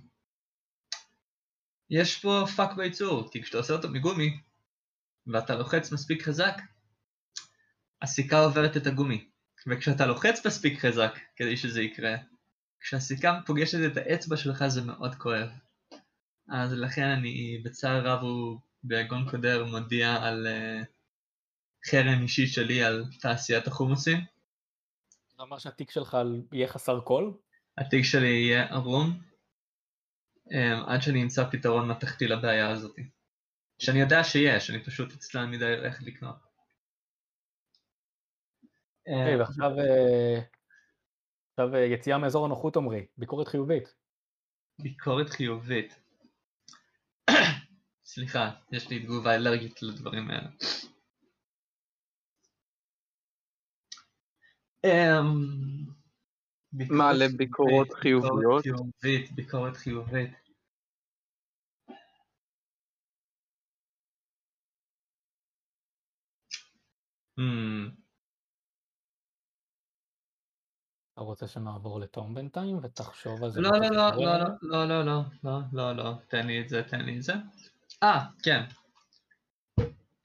יש 1.90 2.22
פה 2.22 2.44
פאק 2.56 2.76
בייצור, 2.76 3.30
כי 3.32 3.42
כשאתה 3.42 3.58
עושה 3.58 3.72
אותו 3.72 3.88
מגומי 3.88 4.40
ואתה 5.26 5.54
לוחץ 5.54 5.92
מספיק 5.92 6.22
חזק, 6.22 6.54
הסיכה 8.02 8.38
עוברת 8.38 8.76
את 8.76 8.86
הגומי. 8.86 9.30
וכשאתה 9.66 10.06
לוחץ 10.06 10.46
מספיק 10.46 10.80
חזק 10.80 11.18
כדי 11.36 11.56
שזה 11.56 11.82
יקרה, 11.82 12.16
כשהסיכה 12.80 13.40
פוגשת 13.46 13.78
את 13.92 13.96
האצבע 13.96 14.36
שלך 14.36 14.66
זה 14.66 14.82
מאוד 14.82 15.14
כואב. 15.14 15.48
אז 16.48 16.72
לכן 16.72 17.06
אני 17.08 17.62
בצער 17.64 18.06
רב 18.06 18.22
וביגון 18.24 19.30
קודר 19.30 19.64
מודיע 19.64 20.16
על 20.22 20.46
uh, 20.46 20.84
חרם 21.86 22.22
אישי 22.22 22.46
שלי 22.46 22.82
על 22.82 23.04
תעשיית 23.20 23.66
החומוסים. 23.66 24.18
זה 25.36 25.42
אומר 25.42 25.58
שהתיק 25.58 25.90
שלך 25.90 26.18
יהיה 26.52 26.68
חסר 26.68 27.00
קול? 27.00 27.32
התיק 27.78 28.04
שלי 28.04 28.28
יהיה 28.28 28.66
ערום 28.66 29.20
um, 30.48 30.90
עד 30.90 31.02
שאני 31.02 31.22
אמצא 31.22 31.44
פתרון 31.50 31.90
מתכתי 31.90 32.26
לבעיה 32.28 32.70
הזאת. 32.70 32.96
שאני 33.78 34.00
יודע 34.00 34.24
שיש, 34.24 34.70
אני 34.70 34.84
פשוט 34.84 35.12
עצלן 35.12 35.50
מדי 35.50 35.74
איך 35.84 36.02
לקנות. 36.02 36.36
אוקיי, 39.08 39.34
אה, 39.34 39.38
ועכשיו 39.38 39.70
אה, 39.78 40.40
עכשיו 41.50 41.74
אה, 41.74 41.84
יציאה 41.84 42.18
מאזור 42.18 42.44
הנוחות 42.44 42.76
עומרי, 42.76 43.06
ביקורת 43.18 43.48
חיובית. 43.48 43.94
ביקורת 44.78 45.30
חיובית. 45.30 46.00
סליחה, 48.04 48.50
יש 48.72 48.90
לי 48.90 49.02
תגובה 49.02 49.34
אלרגית 49.34 49.82
לדברים 49.82 50.30
האלה. 50.30 50.48
ביקורת 56.72 56.98
מה, 56.98 57.12
לביקורות 57.12 57.92
חיוביות? 57.92 58.62
ביקורת 58.64 58.92
חיובית, 59.02 59.32
ביקורת 59.32 59.76
חיובית. 59.76 60.30
Hmm, 67.40 68.00
אתה 71.12 71.20
רוצה 71.20 71.46
שנעבור 71.46 72.00
לתום 72.00 72.34
בינתיים 72.34 72.78
ותחשוב 72.82 73.44
על 73.44 73.50
זה? 73.50 73.60
לא, 73.60 73.70
לא, 73.70 73.90
לא, 73.90 74.10
לא? 74.16 74.38
לא, 74.62 74.88
לא, 74.88 75.04
לא, 75.04 75.22
לא, 75.44 75.60
לא, 75.72 75.96
לא, 75.96 76.14
תן 76.28 76.46
לי 76.46 76.60
את 76.60 76.68
זה, 76.68 76.82
תן 76.82 77.00
לי 77.00 77.16
את 77.16 77.22
זה. 77.22 77.32
אה, 78.02 78.26
כן. 78.42 78.64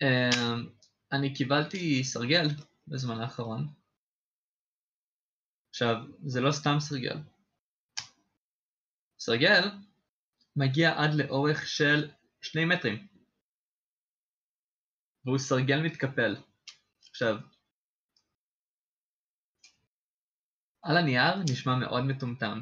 אמ, 0.02 0.70
אני 1.12 1.34
קיבלתי 1.34 2.04
סרגל 2.04 2.48
בזמן 2.88 3.22
האחרון. 3.22 3.68
עכשיו, 5.76 5.96
זה 6.26 6.42
לא 6.42 6.52
סתם 6.52 6.76
סרגל. 6.80 7.18
סרגל 9.20 9.62
מגיע 10.56 11.04
עד 11.04 11.14
לאורך 11.14 11.68
של 11.68 12.12
שני 12.42 12.66
מטרים. 12.66 13.08
והוא 15.26 15.38
סרגל 15.38 15.82
מתקפל. 15.82 16.36
עכשיו, 17.10 17.36
על 20.84 20.98
הנייר 20.98 21.36
נשמע 21.50 21.76
מאוד 21.76 22.04
מטומטם. 22.04 22.60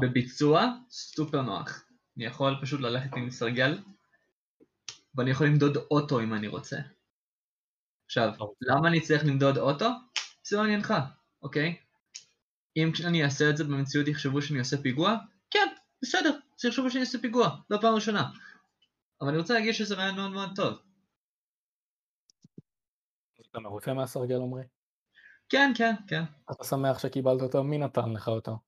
בביצוע 0.00 0.66
סופר 0.90 1.42
נוח. 1.42 1.84
אני 2.16 2.24
יכול 2.24 2.54
פשוט 2.62 2.80
ללכת 2.80 3.10
עם 3.16 3.30
סרגל, 3.30 3.82
ואני 5.14 5.30
יכול 5.30 5.46
למדוד 5.46 5.76
אוטו 5.76 6.20
אם 6.20 6.34
אני 6.34 6.48
רוצה. 6.48 6.76
עכשיו. 8.06 8.32
למה 8.60 8.88
אני 8.88 9.00
צריך 9.00 9.24
למדוד 9.24 9.58
אוטו? 9.58 9.88
זה 10.48 10.56
לא 10.56 10.62
עניינך, 10.62 10.94
אוקיי? 11.42 11.76
אם 12.76 12.90
כשאני 12.92 13.24
אעשה 13.24 13.50
את 13.50 13.56
זה 13.56 13.64
במציאות 13.64 14.08
יחשבו 14.08 14.42
שאני 14.42 14.58
עושה 14.58 14.76
פיגוע, 14.82 15.16
כן, 15.50 15.66
בסדר, 16.02 16.30
אז 16.58 16.64
יחשבו 16.64 16.90
שאני 16.90 17.00
עושה 17.00 17.18
פיגוע, 17.18 17.56
לא 17.70 17.78
פעם 17.80 17.94
ראשונה. 17.94 18.30
אבל 19.20 19.28
אני 19.28 19.38
רוצה 19.38 19.54
להגיד 19.54 19.74
שזה 19.74 19.94
רעיון 19.94 20.16
מאוד 20.16 20.30
מאוד 20.30 20.50
טוב. 20.56 20.78
אתה 23.50 23.58
מרוצה 23.60 23.94
מהסרגל 23.94 24.34
עומרי? 24.34 24.62
כן, 25.48 25.72
כן, 25.76 25.94
כן. 26.08 26.22
אתה 26.50 26.64
שמח 26.64 26.98
שקיבלת 26.98 27.42
אותו? 27.42 27.64
מי 27.64 27.78
נתן 27.78 28.12
לך 28.12 28.28
אותו? 28.28 28.58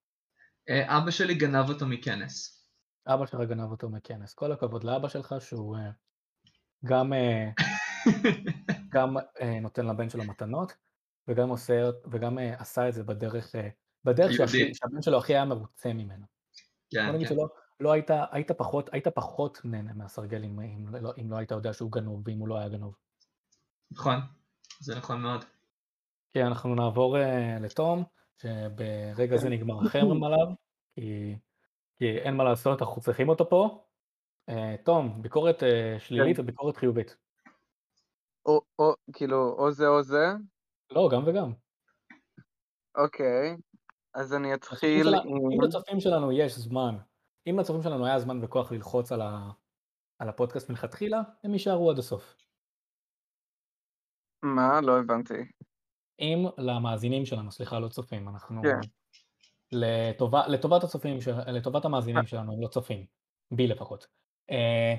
אה, 0.69 0.99
אבא 0.99 1.11
שלי 1.11 1.35
גנב 1.35 1.69
אותו 1.69 1.87
מכנס. 1.87 2.65
אבא 3.07 3.27
שלך 3.27 3.41
גנב 3.41 3.71
אותו 3.71 3.89
מכנס. 3.89 4.35
כל 4.35 4.53
הכבוד 4.53 4.85
לאבא 4.85 5.09
שלך 5.09 5.35
שהוא 5.41 5.77
אה, 5.77 5.91
גם, 6.85 7.13
אה, 7.13 7.51
גם 8.95 9.17
נותן 9.63 9.87
לבן 9.87 10.11
שלו 10.11 10.25
מתנות 10.25 10.73
וגם 11.29 11.49
עושה 11.49 11.91
וגם 12.11 12.39
אה, 12.39 12.55
עשה 12.59 12.89
את 12.89 12.95
זה 12.95 13.05
בדרך 13.05 13.55
אה, 13.57 13.69
בדרך. 14.05 14.33
שהכי- 14.33 14.75
שהבן 14.75 15.03
שלו 15.03 15.19
הכי 15.19 15.35
היה 15.35 15.45
מרוצה 15.45 15.93
ממנו. 15.93 16.27
כן, 16.91 17.13
נגיד 17.13 17.29
כן. 17.29 17.35
שלא 17.35 17.49
לא 17.81 17.93
היית, 17.93 18.11
היית 18.31 18.53
פחות, 18.53 18.91
היית 18.93 19.09
פחות 19.09 19.61
נהנה 19.65 19.93
מהסרגל 19.93 20.45
אם, 20.45 20.61
אם, 20.61 20.95
לא, 20.95 21.13
אם 21.21 21.31
לא 21.31 21.37
היית 21.37 21.51
יודע 21.51 21.73
שהוא 21.73 21.93
גנוב 21.93 22.23
ואם 22.29 22.39
הוא 22.39 22.49
לא 22.49 22.59
היה 22.59 22.69
גנוב. 22.69 22.95
נכון, 23.91 24.17
זה 24.81 24.97
נכון 24.97 25.21
מאוד. 25.23 25.45
כן, 26.31 26.47
אנחנו 26.47 26.75
נעבור 26.75 27.17
uh, 27.17 27.21
לתום, 27.63 28.05
שברגע 28.37 29.37
זה 29.37 29.49
נגמר 29.49 29.75
החרם 29.87 30.25
עליו, 30.25 30.47
כי, 30.95 31.37
כי 31.99 32.19
אין 32.19 32.37
מה 32.37 32.45
לעשות, 32.45 32.83
אנחנו 32.83 33.03
צריכים 33.03 33.29
אותו 33.29 33.49
פה. 33.51 33.85
Uh, 34.51 34.55
תום, 34.85 35.23
ביקורת 35.23 35.63
uh, 35.63 35.67
שלילית 35.99 36.39
וביקורת 36.39 36.77
חיובית. 36.77 37.17
או, 38.47 38.61
או, 38.79 38.95
כאילו, 39.13 39.55
או 39.59 39.73
זה 39.73 39.89
או 39.89 40.03
זה? 40.03 40.27
לא, 40.91 41.09
גם 41.13 41.23
וגם. 41.27 41.53
אוקיי. 42.97 43.57
אז 44.15 44.35
אני 44.35 44.55
אתחיל 44.55 45.09
עם... 45.09 45.15
אם 45.53 45.61
לצופים 45.61 46.01
שלנו 46.01 46.33
יש 46.33 46.59
זמן, 46.59 46.97
אם 47.51 47.59
לצופים 47.59 47.83
שלנו 47.83 48.07
היה 48.07 48.19
זמן 48.19 48.45
וכוח 48.45 48.73
ללחוץ 48.73 49.13
על, 49.13 49.21
ה, 49.21 49.51
על 50.19 50.29
הפודקאסט 50.29 50.71
מלכתחילה, 50.71 51.21
הם 51.45 51.53
יישארו 51.53 51.91
עד 51.91 51.99
הסוף. 51.99 52.37
מה? 54.43 54.81
לא 54.81 54.99
הבנתי. 54.99 55.35
אם 56.21 56.47
למאזינים 56.59 57.27
שלנו, 57.27 57.53
סליחה, 57.53 57.79
לא 57.79 57.89
צופים, 57.89 58.29
אנחנו... 58.29 58.63
כן. 58.63 58.81
לטובת 60.49 60.85
הצופים, 60.85 61.21
של, 61.21 61.33
לטובת 61.47 61.85
המאזינים 61.85 62.27
שלנו, 62.27 62.53
הם 62.53 62.63
לא 62.63 62.69
צופים, 62.69 63.07
בי 63.51 63.67
לפחות. 63.67 64.07
אה, 64.51 64.95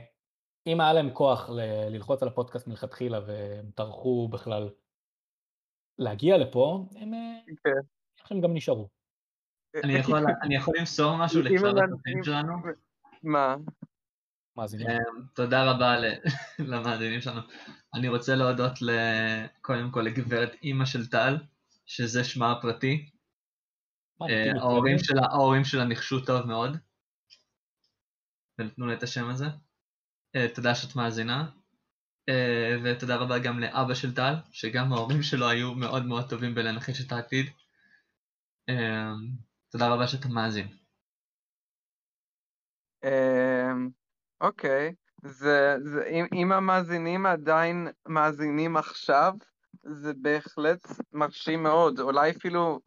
אם 0.68 0.82
היה 0.82 0.94
להם 0.94 1.14
כוח 1.14 1.50
ל- 1.50 1.90
ללחוץ 1.90 2.22
על 2.22 2.28
הפודקאסט 2.28 2.68
מלכתחילה 2.68 3.20
והם 3.28 3.72
טרחו 3.76 4.28
בכלל 4.32 4.70
להגיע 6.00 6.38
לפה, 6.38 6.86
הם 6.95 7.14
אה, 7.14 7.39
כן. 8.28 8.41
גם 8.41 8.54
נשארו. 8.54 8.89
אני 9.84 9.93
יכול, 9.93 10.26
אני 10.41 10.56
יכול 10.56 10.74
למסור 10.80 11.18
משהו 11.18 11.41
הצופים 11.41 12.24
שלנו? 12.24 12.54
מה? 13.24 13.56
מאזינים. 14.58 14.88
אמ, 14.89 15.24
תודה 15.34 15.72
רבה 15.72 15.95
למאזינים 16.72 17.22
שלנו. 17.22 17.41
אני 17.93 18.08
רוצה 18.08 18.36
להודות 18.36 18.74
קודם 19.62 19.91
כל 19.91 20.02
לגברת 20.02 20.56
אימא 20.64 20.86
של 20.86 21.08
טל, 21.08 21.38
שזה 21.86 22.24
שמה 22.24 22.52
הפרטי. 22.52 23.10
אה, 24.22 24.52
ההורים? 24.60 25.00
שלה, 25.00 25.22
ההורים 25.32 25.64
שלה 25.64 25.86
ניחשו 25.86 26.26
טוב 26.26 26.45
מאוד. 26.45 26.78
ונתנו 28.60 28.88
לה 28.88 28.93
את 28.93 29.04
השם 29.04 29.30
הזה. 29.30 29.45
אה, 30.36 30.47
תודה 30.56 30.76
שאת 30.76 30.95
מאזינה. 30.95 31.50
אה, 32.30 32.75
ותודה 32.84 33.15
רבה 33.15 33.39
גם 33.39 33.59
לאבא 33.59 33.93
של 33.93 34.15
טל, 34.15 34.34
שגם 34.51 34.93
ההורים 34.93 35.21
שלו 35.21 35.49
היו 35.49 35.73
מאוד 35.75 36.05
מאוד 36.05 36.30
טובים 36.30 36.55
בלנחש 36.55 37.05
את 37.05 37.11
העתיד. 37.11 37.45
אה, 38.69 39.13
תודה 39.69 39.93
רבה 39.93 40.07
שאתה 40.07 40.27
מאזין. 40.27 40.67
אמ, 43.03 43.89
אוקיי, 44.41 44.93
אם, 46.34 46.51
המאזינים 46.51 47.25
עדיין 47.25 47.88
מאזינים 48.05 48.77
עכשיו, 48.77 49.34
זה 49.84 50.13
בהחלט 50.21 50.88
מרשים 51.13 51.63
מאוד, 51.63 51.99
אולי 51.99 52.32
אפילו 52.32 52.80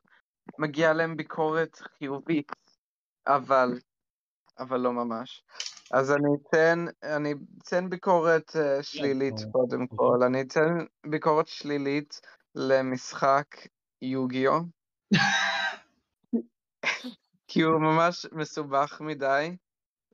מגיע 0.58 0.92
להם 0.92 1.16
ביקורת 1.16 1.76
חיובית, 1.98 2.52
אבל, 3.26 3.68
אבל 4.58 4.80
לא 4.80 4.92
ממש. 4.92 5.44
אז 5.92 6.12
אני 6.12 6.28
אתן, 6.42 6.84
אני 7.02 7.34
אתן 7.58 7.90
ביקורת 7.90 8.50
uh, 8.50 8.82
שלילית 8.82 9.38
כן, 9.38 9.50
קודם 9.50 9.82
אוקיי. 9.82 9.98
כל, 9.98 10.22
אני 10.22 10.40
אתן 10.40 10.84
ביקורת 11.06 11.48
שלילית 11.48 12.20
למשחק 12.54 13.46
יוגיו, 14.02 14.60
כי 17.48 17.62
הוא 17.62 17.80
ממש 17.80 18.26
מסובך 18.32 19.00
מדי. 19.00 19.56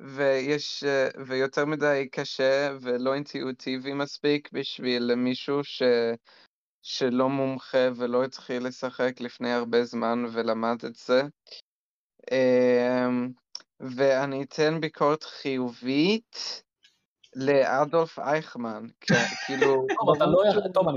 ויש, 0.00 0.84
אה, 0.84 1.08
ויותר 1.26 1.64
מדי 1.64 2.08
קשה 2.12 2.76
ולא 2.80 3.14
אינטואיטיבי 3.14 3.92
מספיק 3.92 4.52
בשביל 4.52 5.14
מישהו 5.14 5.64
ש, 5.64 5.82
שלא 6.82 7.28
מומחה 7.28 7.88
ולא 7.96 8.24
התחיל 8.24 8.66
לשחק 8.66 9.20
לפני 9.20 9.52
הרבה 9.52 9.84
זמן 9.84 10.24
ולמד 10.32 10.84
את 10.84 10.94
זה. 10.94 11.22
אמ, 12.30 13.28
ואני 13.80 14.42
אתן 14.42 14.80
ביקורת 14.80 15.22
חיובית 15.24 16.62
לאדולף 17.36 18.18
אייכמן, 18.18 18.86
כאילו... 19.46 19.86
טוב, 20.00 20.16
אתה 20.16 20.26
לא 20.26 20.46
יכול, 20.48 20.62
טוב, 20.74 20.88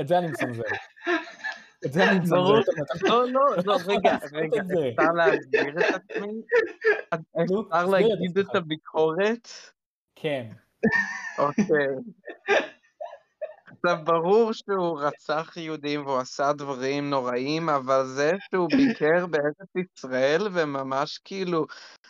את 0.00 0.08
זה- 0.08 0.18
אני 0.18 0.26
מצנזר. 0.28 0.62
את 1.86 1.92
זה 1.92 2.04
אני 2.10 2.18
מצנזר. 2.18 2.36
לא, 2.36 2.62
לא, 3.02 3.40
לא, 3.66 3.74
יכול 3.74 3.86
רגע, 3.86 4.18
רגע. 4.32 4.62
אפשר 5.00 5.12
להסביר 5.12 5.78
את 5.78 5.94
עצמי? 5.94 6.42
אפשר 7.14 7.84
להגיד 7.86 8.38
את. 8.50 8.54
הביקורת? 8.54 9.48
כן. 10.14 10.46
אוקיי. 11.38 11.86
עכשיו, 13.72 14.04
ברור 14.04 14.52
שהוא 14.52 15.00
רצח 15.00 15.56
יהודים 15.56 16.06
והוא 16.06 16.18
עשה 16.18 16.52
דברים 16.52 17.10
נוראים, 17.10 17.68
אבל 17.68 18.06
זה 18.06 18.32
שהוא 18.50 18.68
ביקר 18.76 19.26
בארץ 19.26 19.68
ישראל 19.76 20.48
וממש 20.52 21.18
כאילו, 21.24 21.66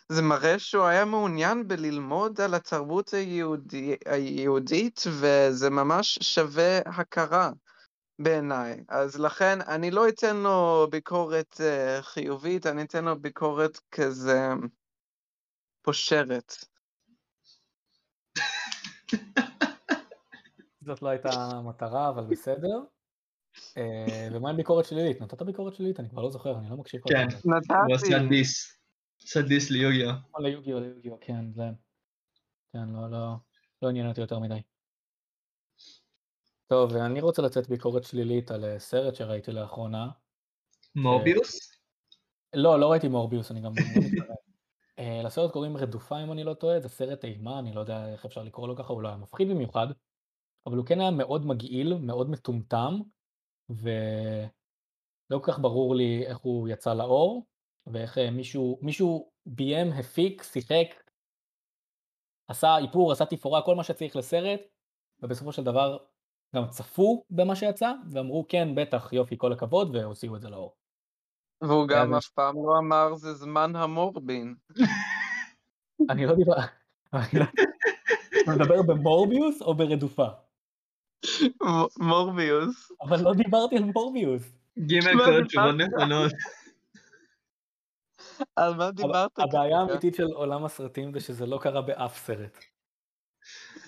זה 0.08 0.22
מראה 0.22 0.58
שהוא 0.58 0.84
היה 0.84 1.04
מעוניין 1.04 1.68
בללמוד 1.68 2.40
על 2.40 2.54
התרבות 2.54 3.14
היהודי, 3.14 3.96
היהודית, 4.06 5.00
וזה 5.20 5.70
ממש 5.70 6.18
שווה 6.22 6.78
הכרה 6.86 7.50
בעיניי. 8.18 8.84
אז 8.88 9.18
לכן 9.18 9.58
אני 9.60 9.90
לא 9.90 10.08
אתן 10.08 10.36
לו 10.36 10.86
ביקורת 10.90 11.60
uh, 11.60 12.02
חיובית, 12.02 12.66
אני 12.66 12.82
אתן 12.82 13.04
לו 13.04 13.20
ביקורת 13.20 13.80
כזה 13.90 14.48
פושרת. 15.82 16.54
זאת 20.85 21.03
לא 21.03 21.09
הייתה 21.09 21.30
המטרה, 21.33 22.09
אבל 22.09 22.24
בסדר. 22.24 22.80
אה, 23.76 24.28
ומה 24.33 24.51
עם 24.51 24.57
ביקורת 24.57 24.85
שלילית? 24.85 25.20
נתת 25.20 25.43
ביקורת 25.43 25.74
שלילית? 25.74 26.01
אני 26.01 26.09
כבר 26.11 26.22
לא 26.22 26.30
זוכר, 26.30 26.59
אני 26.59 26.70
לא 26.70 26.76
מקשיב 26.76 27.01
כל 27.01 27.09
כן. 27.09 27.26
הוא 27.45 27.95
עשה 27.95 28.18
דיס. 28.28 28.78
עשה 29.22 29.43
דיס 29.43 29.70
ליוגיו. 29.70 30.14
או 30.35 30.43
ליוגיו, 30.43 30.80
ליוגיו, 30.80 31.12
כן, 31.20 31.53
זה... 31.53 31.62
כן, 32.72 32.89
לא, 32.89 33.11
לא, 33.11 33.35
לא 33.83 33.89
עניין 33.89 34.09
אותי 34.09 34.20
יותר 34.20 34.39
מדי. 34.39 34.61
טוב, 36.66 36.97
אני 36.97 37.20
רוצה 37.20 37.43
לצאת 37.43 37.68
ביקורת 37.68 38.05
שלילית 38.05 38.51
על 38.51 38.64
אה, 38.64 38.78
סרט 38.78 39.14
שראיתי 39.14 39.53
לאחרונה. 39.53 40.09
מורביוס? 40.95 41.72
לא, 42.55 42.80
לא 42.80 42.91
ראיתי 42.91 43.09
מורביוס, 43.09 43.51
אני 43.51 43.61
גם 43.61 43.72
לא 43.76 43.85
מתקרב. 43.85 44.37
אה, 44.99 45.22
לסרט 45.24 45.53
קוראים 45.53 45.76
רדופה, 45.76 46.22
אם 46.22 46.33
אני 46.33 46.45
לא 46.45 46.55
טועה, 46.55 46.80
זה 46.80 46.89
סרט 46.89 47.24
אימה, 47.24 47.59
אני 47.59 47.72
לא 47.72 47.80
יודע 47.80 48.12
איך 48.12 48.24
אפשר 48.24 48.43
לקרוא 48.43 48.68
לו 48.68 48.76
ככה, 48.76 48.93
הוא 48.93 49.03
לא 49.03 49.09
היה 49.09 49.16
מפחיד 49.16 49.49
במיוחד, 49.49 49.87
אבל 50.66 50.76
הוא 50.76 50.86
כן 50.86 51.00
היה 51.00 51.10
מאוד 51.10 51.46
מגעיל, 51.46 51.94
מאוד 51.94 52.30
מטומטם, 52.30 52.92
ולא 53.70 54.48
כל 55.28 55.52
כך 55.52 55.58
ברור 55.58 55.94
לי 55.94 56.26
איך 56.26 56.38
הוא 56.38 56.68
יצא 56.68 56.94
לאור, 56.94 57.46
ואיך 57.86 58.18
אה, 58.18 58.30
מישהו, 58.30 58.78
מישהו 58.82 59.30
ביים, 59.46 59.92
הפיק, 59.92 60.42
שיחק, 60.42 60.86
עשה 62.48 62.78
איפור, 62.78 63.12
עשה 63.12 63.26
תפאורה, 63.26 63.62
כל 63.64 63.74
מה 63.74 63.84
שצריך 63.84 64.16
לסרט, 64.16 64.60
ובסופו 65.22 65.52
של 65.52 65.64
דבר 65.64 65.98
גם 66.56 66.68
צפו 66.68 67.24
במה 67.30 67.56
שיצא, 67.56 67.92
ואמרו 68.10 68.46
כן, 68.48 68.68
בטח, 68.74 69.12
יופי, 69.12 69.34
כל 69.38 69.52
הכבוד, 69.52 69.96
והוציאו 69.96 70.36
את 70.36 70.40
זה 70.40 70.50
לאור. 70.50 70.76
והוא 71.60 71.88
גם 71.88 72.14
אף 72.14 72.28
פעם 72.28 72.54
לא 72.56 72.78
אמר 72.78 73.14
זה 73.14 73.34
זמן 73.34 73.76
המורבין. 73.76 74.54
אני 76.10 76.26
לא 76.26 76.34
דיבר... 76.34 76.54
לא- 77.12 77.44
אתה 78.42 78.50
מדבר 78.50 78.82
במורביוס 78.82 79.62
או 79.62 79.74
ברדופה? 79.74 80.26
מורביוס. 81.98 82.92
אבל 83.02 83.20
לא 83.22 83.34
דיברתי 83.34 83.76
על 83.76 83.84
מורביוס. 83.84 84.42
גימל 84.78 85.24
כל 85.24 85.42
התשובות? 85.42 85.74
נכונות. 85.74 86.32
על 88.56 88.74
מה 88.74 88.90
דיברת? 88.90 89.38
הבעיה? 89.38 89.78
האמיתית 89.78 90.14
של 90.14 90.26
עולם 90.26 90.64
הסרטים 90.64 91.12
זה 91.12 91.20
שזה 91.20 91.46
לא 91.46 91.58
קרה 91.62 91.82
באף 91.82 92.18
סרט. 92.26 92.58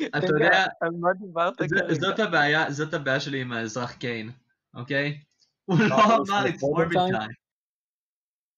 אתה 0.06 0.26
יודע, 0.26 0.64
על 0.80 0.90
מה 1.00 1.08
דיברת? 1.20 1.54
זאת 2.00 2.18
הבעיה, 2.18 2.70
זאת 2.70 2.94
הבעיה 2.94 3.20
שלי 3.20 3.40
עם 3.40 3.52
האזרח 3.52 3.92
קיין, 3.92 4.30
אוקיי? 4.74 5.20
הוא 5.64 5.78
לא 5.80 5.94
אבל 6.04 6.14
אמר 6.28 6.44
Time? 6.46 7.12
time. 7.14 7.32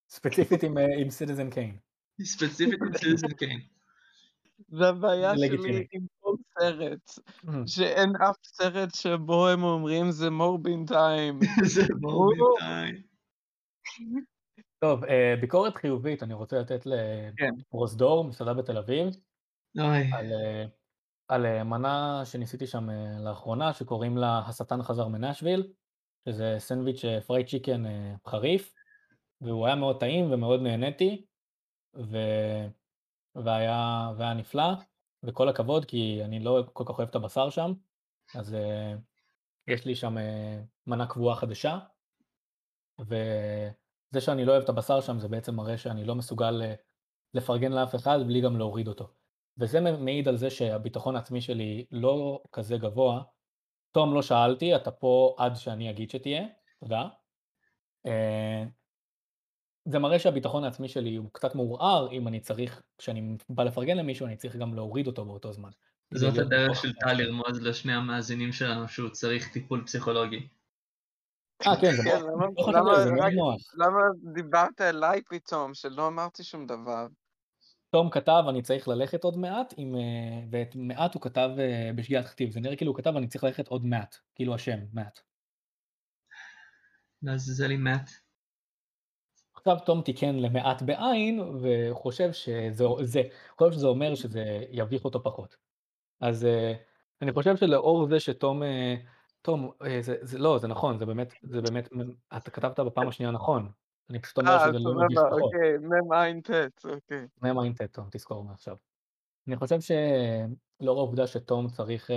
ספציפית 0.09 0.63
עם, 0.63 0.77
אה, 0.77 0.83
Citizen 1.09 1.49
Kane. 1.49 1.77
ספציפית 2.21 2.81
עם 2.81 2.97
Citizen 2.97 3.27
Kane. 3.27 3.59
זה 4.69 4.87
הבעיה 4.87 5.37
שלי. 5.37 5.87
עם 5.91 6.05
סרט, 6.59 7.19
שאין 7.65 8.15
אף 8.15 8.35
סרט 8.43 8.95
שבו 8.95 9.47
הם 9.47 9.63
אומרים 9.63 10.11
זה 10.11 10.29
Morbin 10.29 10.85
time. 10.85 11.39
זה 11.73 11.81
או. 12.03 12.29
time. 12.59 13.01
טוב, 14.79 15.03
אה, 15.03 15.35
ביקורת 15.41 15.75
חיובית 15.75 16.23
אני 16.23 16.33
רוצה 16.33 16.59
לתת 16.59 16.83
כן. 17.37 17.49
לפרוזדור, 17.57 18.23
מסעדה 18.23 18.53
בתל 18.53 18.77
אביב, 18.77 19.07
על, 19.77 20.31
אה, 20.33 20.65
על 21.27 21.45
אה, 21.45 21.63
מנה 21.63 22.21
שניסיתי 22.25 22.67
שם 22.67 22.89
אה, 22.89 23.19
לאחרונה, 23.19 23.73
שקוראים 23.73 24.17
לה 24.17 24.39
השטן 24.47 24.83
חזר 24.83 25.07
מנשוויל, 25.07 25.73
שזה 26.29 26.55
סנדוויץ' 26.59 27.01
fried 27.27 27.47
chicken 27.47 27.85
אה, 27.85 28.15
חריף, 28.27 28.73
והוא 29.41 29.65
היה 29.65 29.75
מאוד 29.75 29.99
טעים 29.99 30.31
ומאוד 30.31 30.61
נהניתי, 30.61 31.25
ו... 31.95 32.17
והיה, 33.35 34.11
והיה 34.17 34.33
נפלא, 34.33 34.73
וכל 35.27 35.49
הכבוד, 35.49 35.85
כי 35.85 36.23
אני 36.23 36.39
לא 36.39 36.63
כל 36.73 36.83
כך 36.87 36.97
אוהב 36.97 37.09
את 37.09 37.15
הבשר 37.15 37.49
שם, 37.49 37.73
אז 38.35 38.53
אה, 38.53 38.93
יש 39.67 39.85
לי 39.85 39.95
שם 39.95 40.17
אה, 40.17 40.61
מנה 40.87 41.07
קבועה 41.07 41.35
חדשה, 41.35 41.79
וזה 42.99 44.21
שאני 44.21 44.45
לא 44.45 44.51
אוהב 44.51 44.63
את 44.63 44.69
הבשר 44.69 45.01
שם 45.01 45.19
זה 45.19 45.27
בעצם 45.27 45.55
מראה 45.55 45.77
שאני 45.77 46.05
לא 46.05 46.15
מסוגל 46.15 46.61
אה, 46.61 46.73
לפרגן 47.33 47.71
לאף 47.71 47.95
אחד 47.95 48.19
בלי 48.27 48.41
גם 48.41 48.57
להוריד 48.57 48.87
אותו. 48.87 49.07
וזה 49.57 49.79
מעיד 49.79 50.27
על 50.27 50.37
זה 50.37 50.49
שהביטחון 50.49 51.15
העצמי 51.15 51.41
שלי 51.41 51.85
לא 51.91 52.43
כזה 52.51 52.77
גבוה. 52.77 53.23
תום, 53.91 54.13
לא 54.13 54.21
שאלתי, 54.21 54.75
אתה 54.75 54.91
פה 54.91 55.35
עד 55.37 55.55
שאני 55.55 55.89
אגיד 55.89 56.09
שתהיה, 56.09 56.43
תודה. 56.79 57.07
אה, 58.05 58.63
זה 59.91 59.99
מראה 59.99 60.19
שהביטחון 60.19 60.63
העצמי 60.63 60.87
שלי 60.87 61.15
הוא 61.15 61.29
קצת 61.33 61.55
מעורער, 61.55 62.11
אם 62.11 62.27
אני 62.27 62.39
צריך, 62.39 62.81
כשאני 62.97 63.37
בא 63.49 63.63
לפרגן 63.63 63.97
למישהו, 63.97 64.25
אני 64.25 64.37
צריך 64.37 64.55
גם 64.55 64.73
להוריד 64.73 65.07
אותו 65.07 65.25
באותו 65.25 65.53
זמן. 65.53 65.69
זאת 66.13 66.33
להיות 66.33 66.47
הדרך 66.47 66.81
של. 66.81 66.93
טל 66.93 67.13
לרמוז 67.13 67.61
לשני 67.61 67.93
המאזינים 67.93 68.51
שלנו 68.51 68.87
שהוא 68.87 69.09
צריך 69.09 69.53
טיפול 69.53 69.83
פסיכולוגי. 69.85 70.47
אה, 71.67 71.81
כן, 71.81 71.91
זה 71.91 72.03
כן, 72.03 72.21
מאוד, 72.21 72.75
למה- 72.75 73.05
לא 73.31 73.55
למה 73.85 73.99
דיברת 74.33 74.81
אליי 74.81 75.21
פתאום, 75.29 75.73
שלא 75.73 76.07
אמרתי 76.07 76.43
שום 76.43 76.67
דבר? 76.67 77.07
תום 77.89 78.09
כתב, 78.09 78.43
אני 78.49 78.61
צריך 78.61 78.87
ללכת 78.87 79.23
עוד 79.23 79.37
מעט, 79.37 79.73
עם, 79.77 79.95
אה, 79.95 80.01
ואת 80.51 80.75
מעט 80.75 81.13
הוא 81.13 81.21
כתב 81.21 81.49
אה, 81.59 81.91
בשגיאת 81.95 82.25
כתיב, 82.25 82.51
זה 82.51 82.59
נראה 82.59 82.75
כאילו 82.75 82.91
הוא 82.91 82.97
כתב, 82.97 83.13
אני 83.17 83.27
צריך 83.27 83.43
ללכת 83.43 83.67
עוד 83.67 83.85
מעט, 83.85 84.15
כאילו 84.35 84.55
השם, 84.55 84.77
מעט. 84.93 85.19
לעזאזל 87.23 87.71
עם 87.71 87.83
מאט. 87.83 88.09
עכשיו 89.67 89.85
תום 89.85 90.01
תיקן 90.01 90.35
למעט 90.35 90.81
בעין, 90.81 91.39
וחושב 91.61 92.31
שזה, 92.31 92.85
זה, 93.01 93.21
חושב 93.57 93.71
שזה 93.71 93.87
אומר 93.87 94.15
שזה 94.15 94.59
יביך 94.71 95.05
אותו 95.05 95.23
פחות. 95.23 95.55
אז 96.21 96.45
אה, 96.45 96.73
אני 97.21 97.31
חושב 97.31 97.55
שלאור 97.55 98.07
זה 98.07 98.19
שתום, 98.19 98.63
אה, 98.63 98.95
תום, 99.41 99.71
אה, 99.83 100.01
זה, 100.01 100.15
זה 100.21 100.37
לא, 100.37 100.57
זה 100.57 100.67
נכון, 100.67 100.97
זה 100.97 101.05
באמת, 101.05 101.33
זה 101.43 101.61
באמת, 101.61 101.89
אתה 102.37 102.51
כתבת 102.51 102.79
בפעם 102.79 103.07
השנייה 103.07 103.31
נכון. 103.31 103.71
אני 104.09 104.19
פשוט 104.19 104.37
אומר 104.37 104.59
שזה 104.59 104.71
לא 104.71 104.79
סבבה, 104.79 105.29
פחות. 105.29 105.41
אוקיי, 105.41 105.77
מ"ע 105.77 106.41
ט', 106.43 106.85
אוקיי. 106.85 107.27
מ"ע 107.41 107.73
ט', 107.77 107.81
תום, 107.81 108.07
תזכור 108.11 108.43
מעכשיו. 108.43 108.75
אני 109.47 109.55
חושב 109.55 109.77
שלאור 109.81 110.97
העובדה 110.99 111.27
שתום 111.27 111.67
צריך 111.67 112.09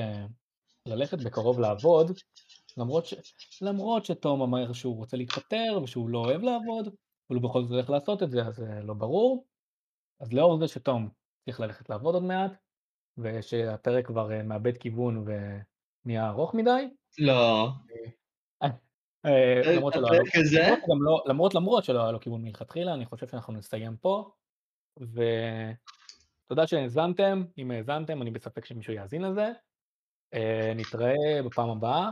ללכת 0.86 1.22
בקרוב 1.22 1.61
לעבוד, 1.61 2.11
למרות, 2.76 3.07
ש... 3.07 3.14
למרות 3.62 4.05
שתום 4.05 4.42
אמר 4.42 4.72
שהוא 4.72 4.96
רוצה 4.96 5.16
להתפטר 5.16 5.80
ושהוא 5.82 6.11
לא 6.11 6.18
אוהב 6.18 6.42
לעבוד, 6.42 6.94
אבל 7.31 7.39
הוא 7.39 7.51
בכל 7.51 7.62
זאת 7.62 7.70
הולך 7.70 7.91
לעשות 7.91 8.22
את 8.22 8.31
זה, 8.31 8.43
אז 8.47 8.55
זה 8.57 8.81
לא 8.83 8.95
ברור. 8.95 9.47
אז 10.20 10.33
לאור 10.33 10.59
זה 10.59 10.68
שתום 10.68 11.09
צריך 11.45 11.61
ללכת 11.61 11.91
לעבוד 11.91 12.14
עוד 12.14 12.22
מעט, 12.24 12.53
ושהפרק 13.18 14.07
כבר 14.07 14.33
אה, 14.33 14.43
מאבד 14.43 14.76
כיוון 14.76 15.24
ונהיה 15.26 16.28
ארוך 16.28 16.55
מדי. 16.55 16.91
לא. 17.18 17.68
אה, 19.26 19.72
למרות 19.76 19.93
שלא 19.93 20.09
היה 20.11 20.20
לו? 20.20 20.26
למרות 20.89 21.01
לא- 21.01 21.24
למרות 21.33 21.55
למרות 21.55 21.85
שלא 21.85 22.03
היה 22.03 22.12
לו 22.12 22.20
כיוון 22.20 22.43
מלכתחילה, 22.43 22.95
אני 22.95 23.07
חושב 23.07 23.28
שאנחנו 23.28 23.53
נסיים 23.53 23.97
פה. 23.97 24.31
ותודה 25.01 26.66
שהאזנתם, 26.66 27.45
אם 27.59 27.70
האזנתם, 27.70 28.22
אני 28.22 28.31
בספק 28.31 28.64
שמישהו 28.64 28.93
יאזין 28.93 29.22
לזה. 29.22 29.53
אה, 30.35 30.72
נתראה 30.76 31.43
בפעם 31.45 31.70
הבאה. 31.70 32.11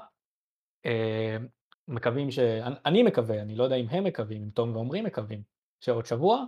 מקווים 1.88 2.30
ש... 2.30 2.38
אני- 2.86 3.02
מקווה, 3.02 3.42
אני 3.42 3.56
לא 3.56 3.64
יודע 3.64 3.76
אם 3.76 3.86
הם 3.90 4.04
מקווים, 4.04 4.42
אם 4.42 4.50
תום 4.50 4.76
ועומרי 4.76 5.02
מקווים, 5.02 5.42
שעוד 5.80 6.06
שבוע. 6.06 6.44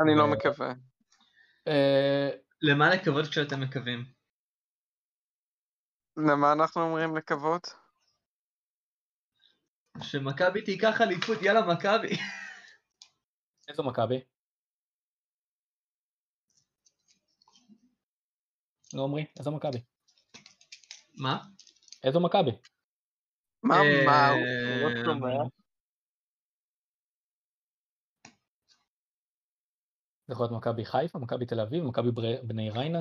אני 0.00 0.14
לא 0.18 0.22
ו- 0.22 0.30
מקווה. 0.32 0.72
אה, 1.68 2.28
למה 2.62 2.94
לקוות 2.94 3.26
כשאתם 3.26 3.60
מקווים? 3.60 4.04
למה 6.16 6.52
אנחנו 6.52 6.82
אומרים 6.82 7.16
לקוות? 7.16 7.74
שמכבי 10.02 10.62
תיקח 10.62 11.00
אליפות, 11.00 11.38
יאללה 11.42 11.60
מכבי. 11.74 12.16
איזו 13.68 13.82
מכבי? 13.82 14.20
לא 18.94 19.02
עומרי, 19.02 19.24
איזו 19.38 19.52
מכבי? 19.52 19.78
מה? 21.18 21.38
איזו 22.04 22.20
מכבי? 22.20 22.50
מה, 23.62 23.80
אה, 23.80 24.02
מה, 24.06 24.28
הוא 24.28 24.90
לא 24.90 25.04
שומע? 25.04 25.42
זה 30.26 30.32
יכול 30.32 30.44
להיות 30.44 30.56
מכבי 30.56 30.84
חיפה, 30.84 31.18
מכבי 31.18 31.46
תל 31.46 31.60
אביב, 31.60 31.84
מכבי 31.84 32.10
בני 32.42 32.70
ריינה, 32.70 33.00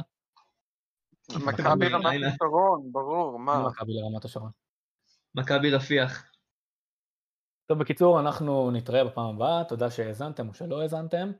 מכבי 1.37 1.87
רמת. 1.87 2.33
השרון, 2.33 2.91
ברור, 2.91 3.39
מה? 3.39 3.67
מכבי 3.67 3.93
לרמת 3.93 4.25
השרון. 4.25 4.51
מכבי 5.35 5.71
רפיח. 5.71 6.31
טוב, 7.65 7.79
בקיצור, 7.79 8.19
אנחנו 8.19 8.71
נתראה 8.71 9.03
בפעם 9.03 9.35
הבאה, 9.35 9.63
תודה 9.63 9.91
שהאזנתם 9.91 10.47
או 10.49 10.53
שלא 10.53 10.81
האזנתם, 10.81 11.31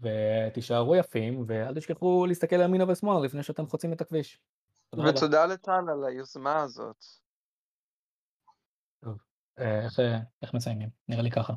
ותישארו 0.00 0.96
יפים, 0.96 1.44
ואל 1.46 1.74
תשכחו 1.74 2.26
להסתכל 2.26 2.60
ימינה 2.60 2.84
ושמאלה 2.88 3.20
לפני 3.20 3.42
שאתם 3.42 3.66
חוצים 3.66 3.92
את 3.92 4.00
הכביש. 4.00 4.40
ותודה 5.08 5.46
לטל 5.46 5.90
על 5.92 6.04
היוזמה 6.04 6.62
הזאת. 6.62 7.21
אה, 9.58 9.84
איך, 9.84 10.00
איך 10.42 10.54
מסיימים? 10.54 10.88
נראה 11.08 11.22
לי 11.22 11.30
ככה. 11.30 11.52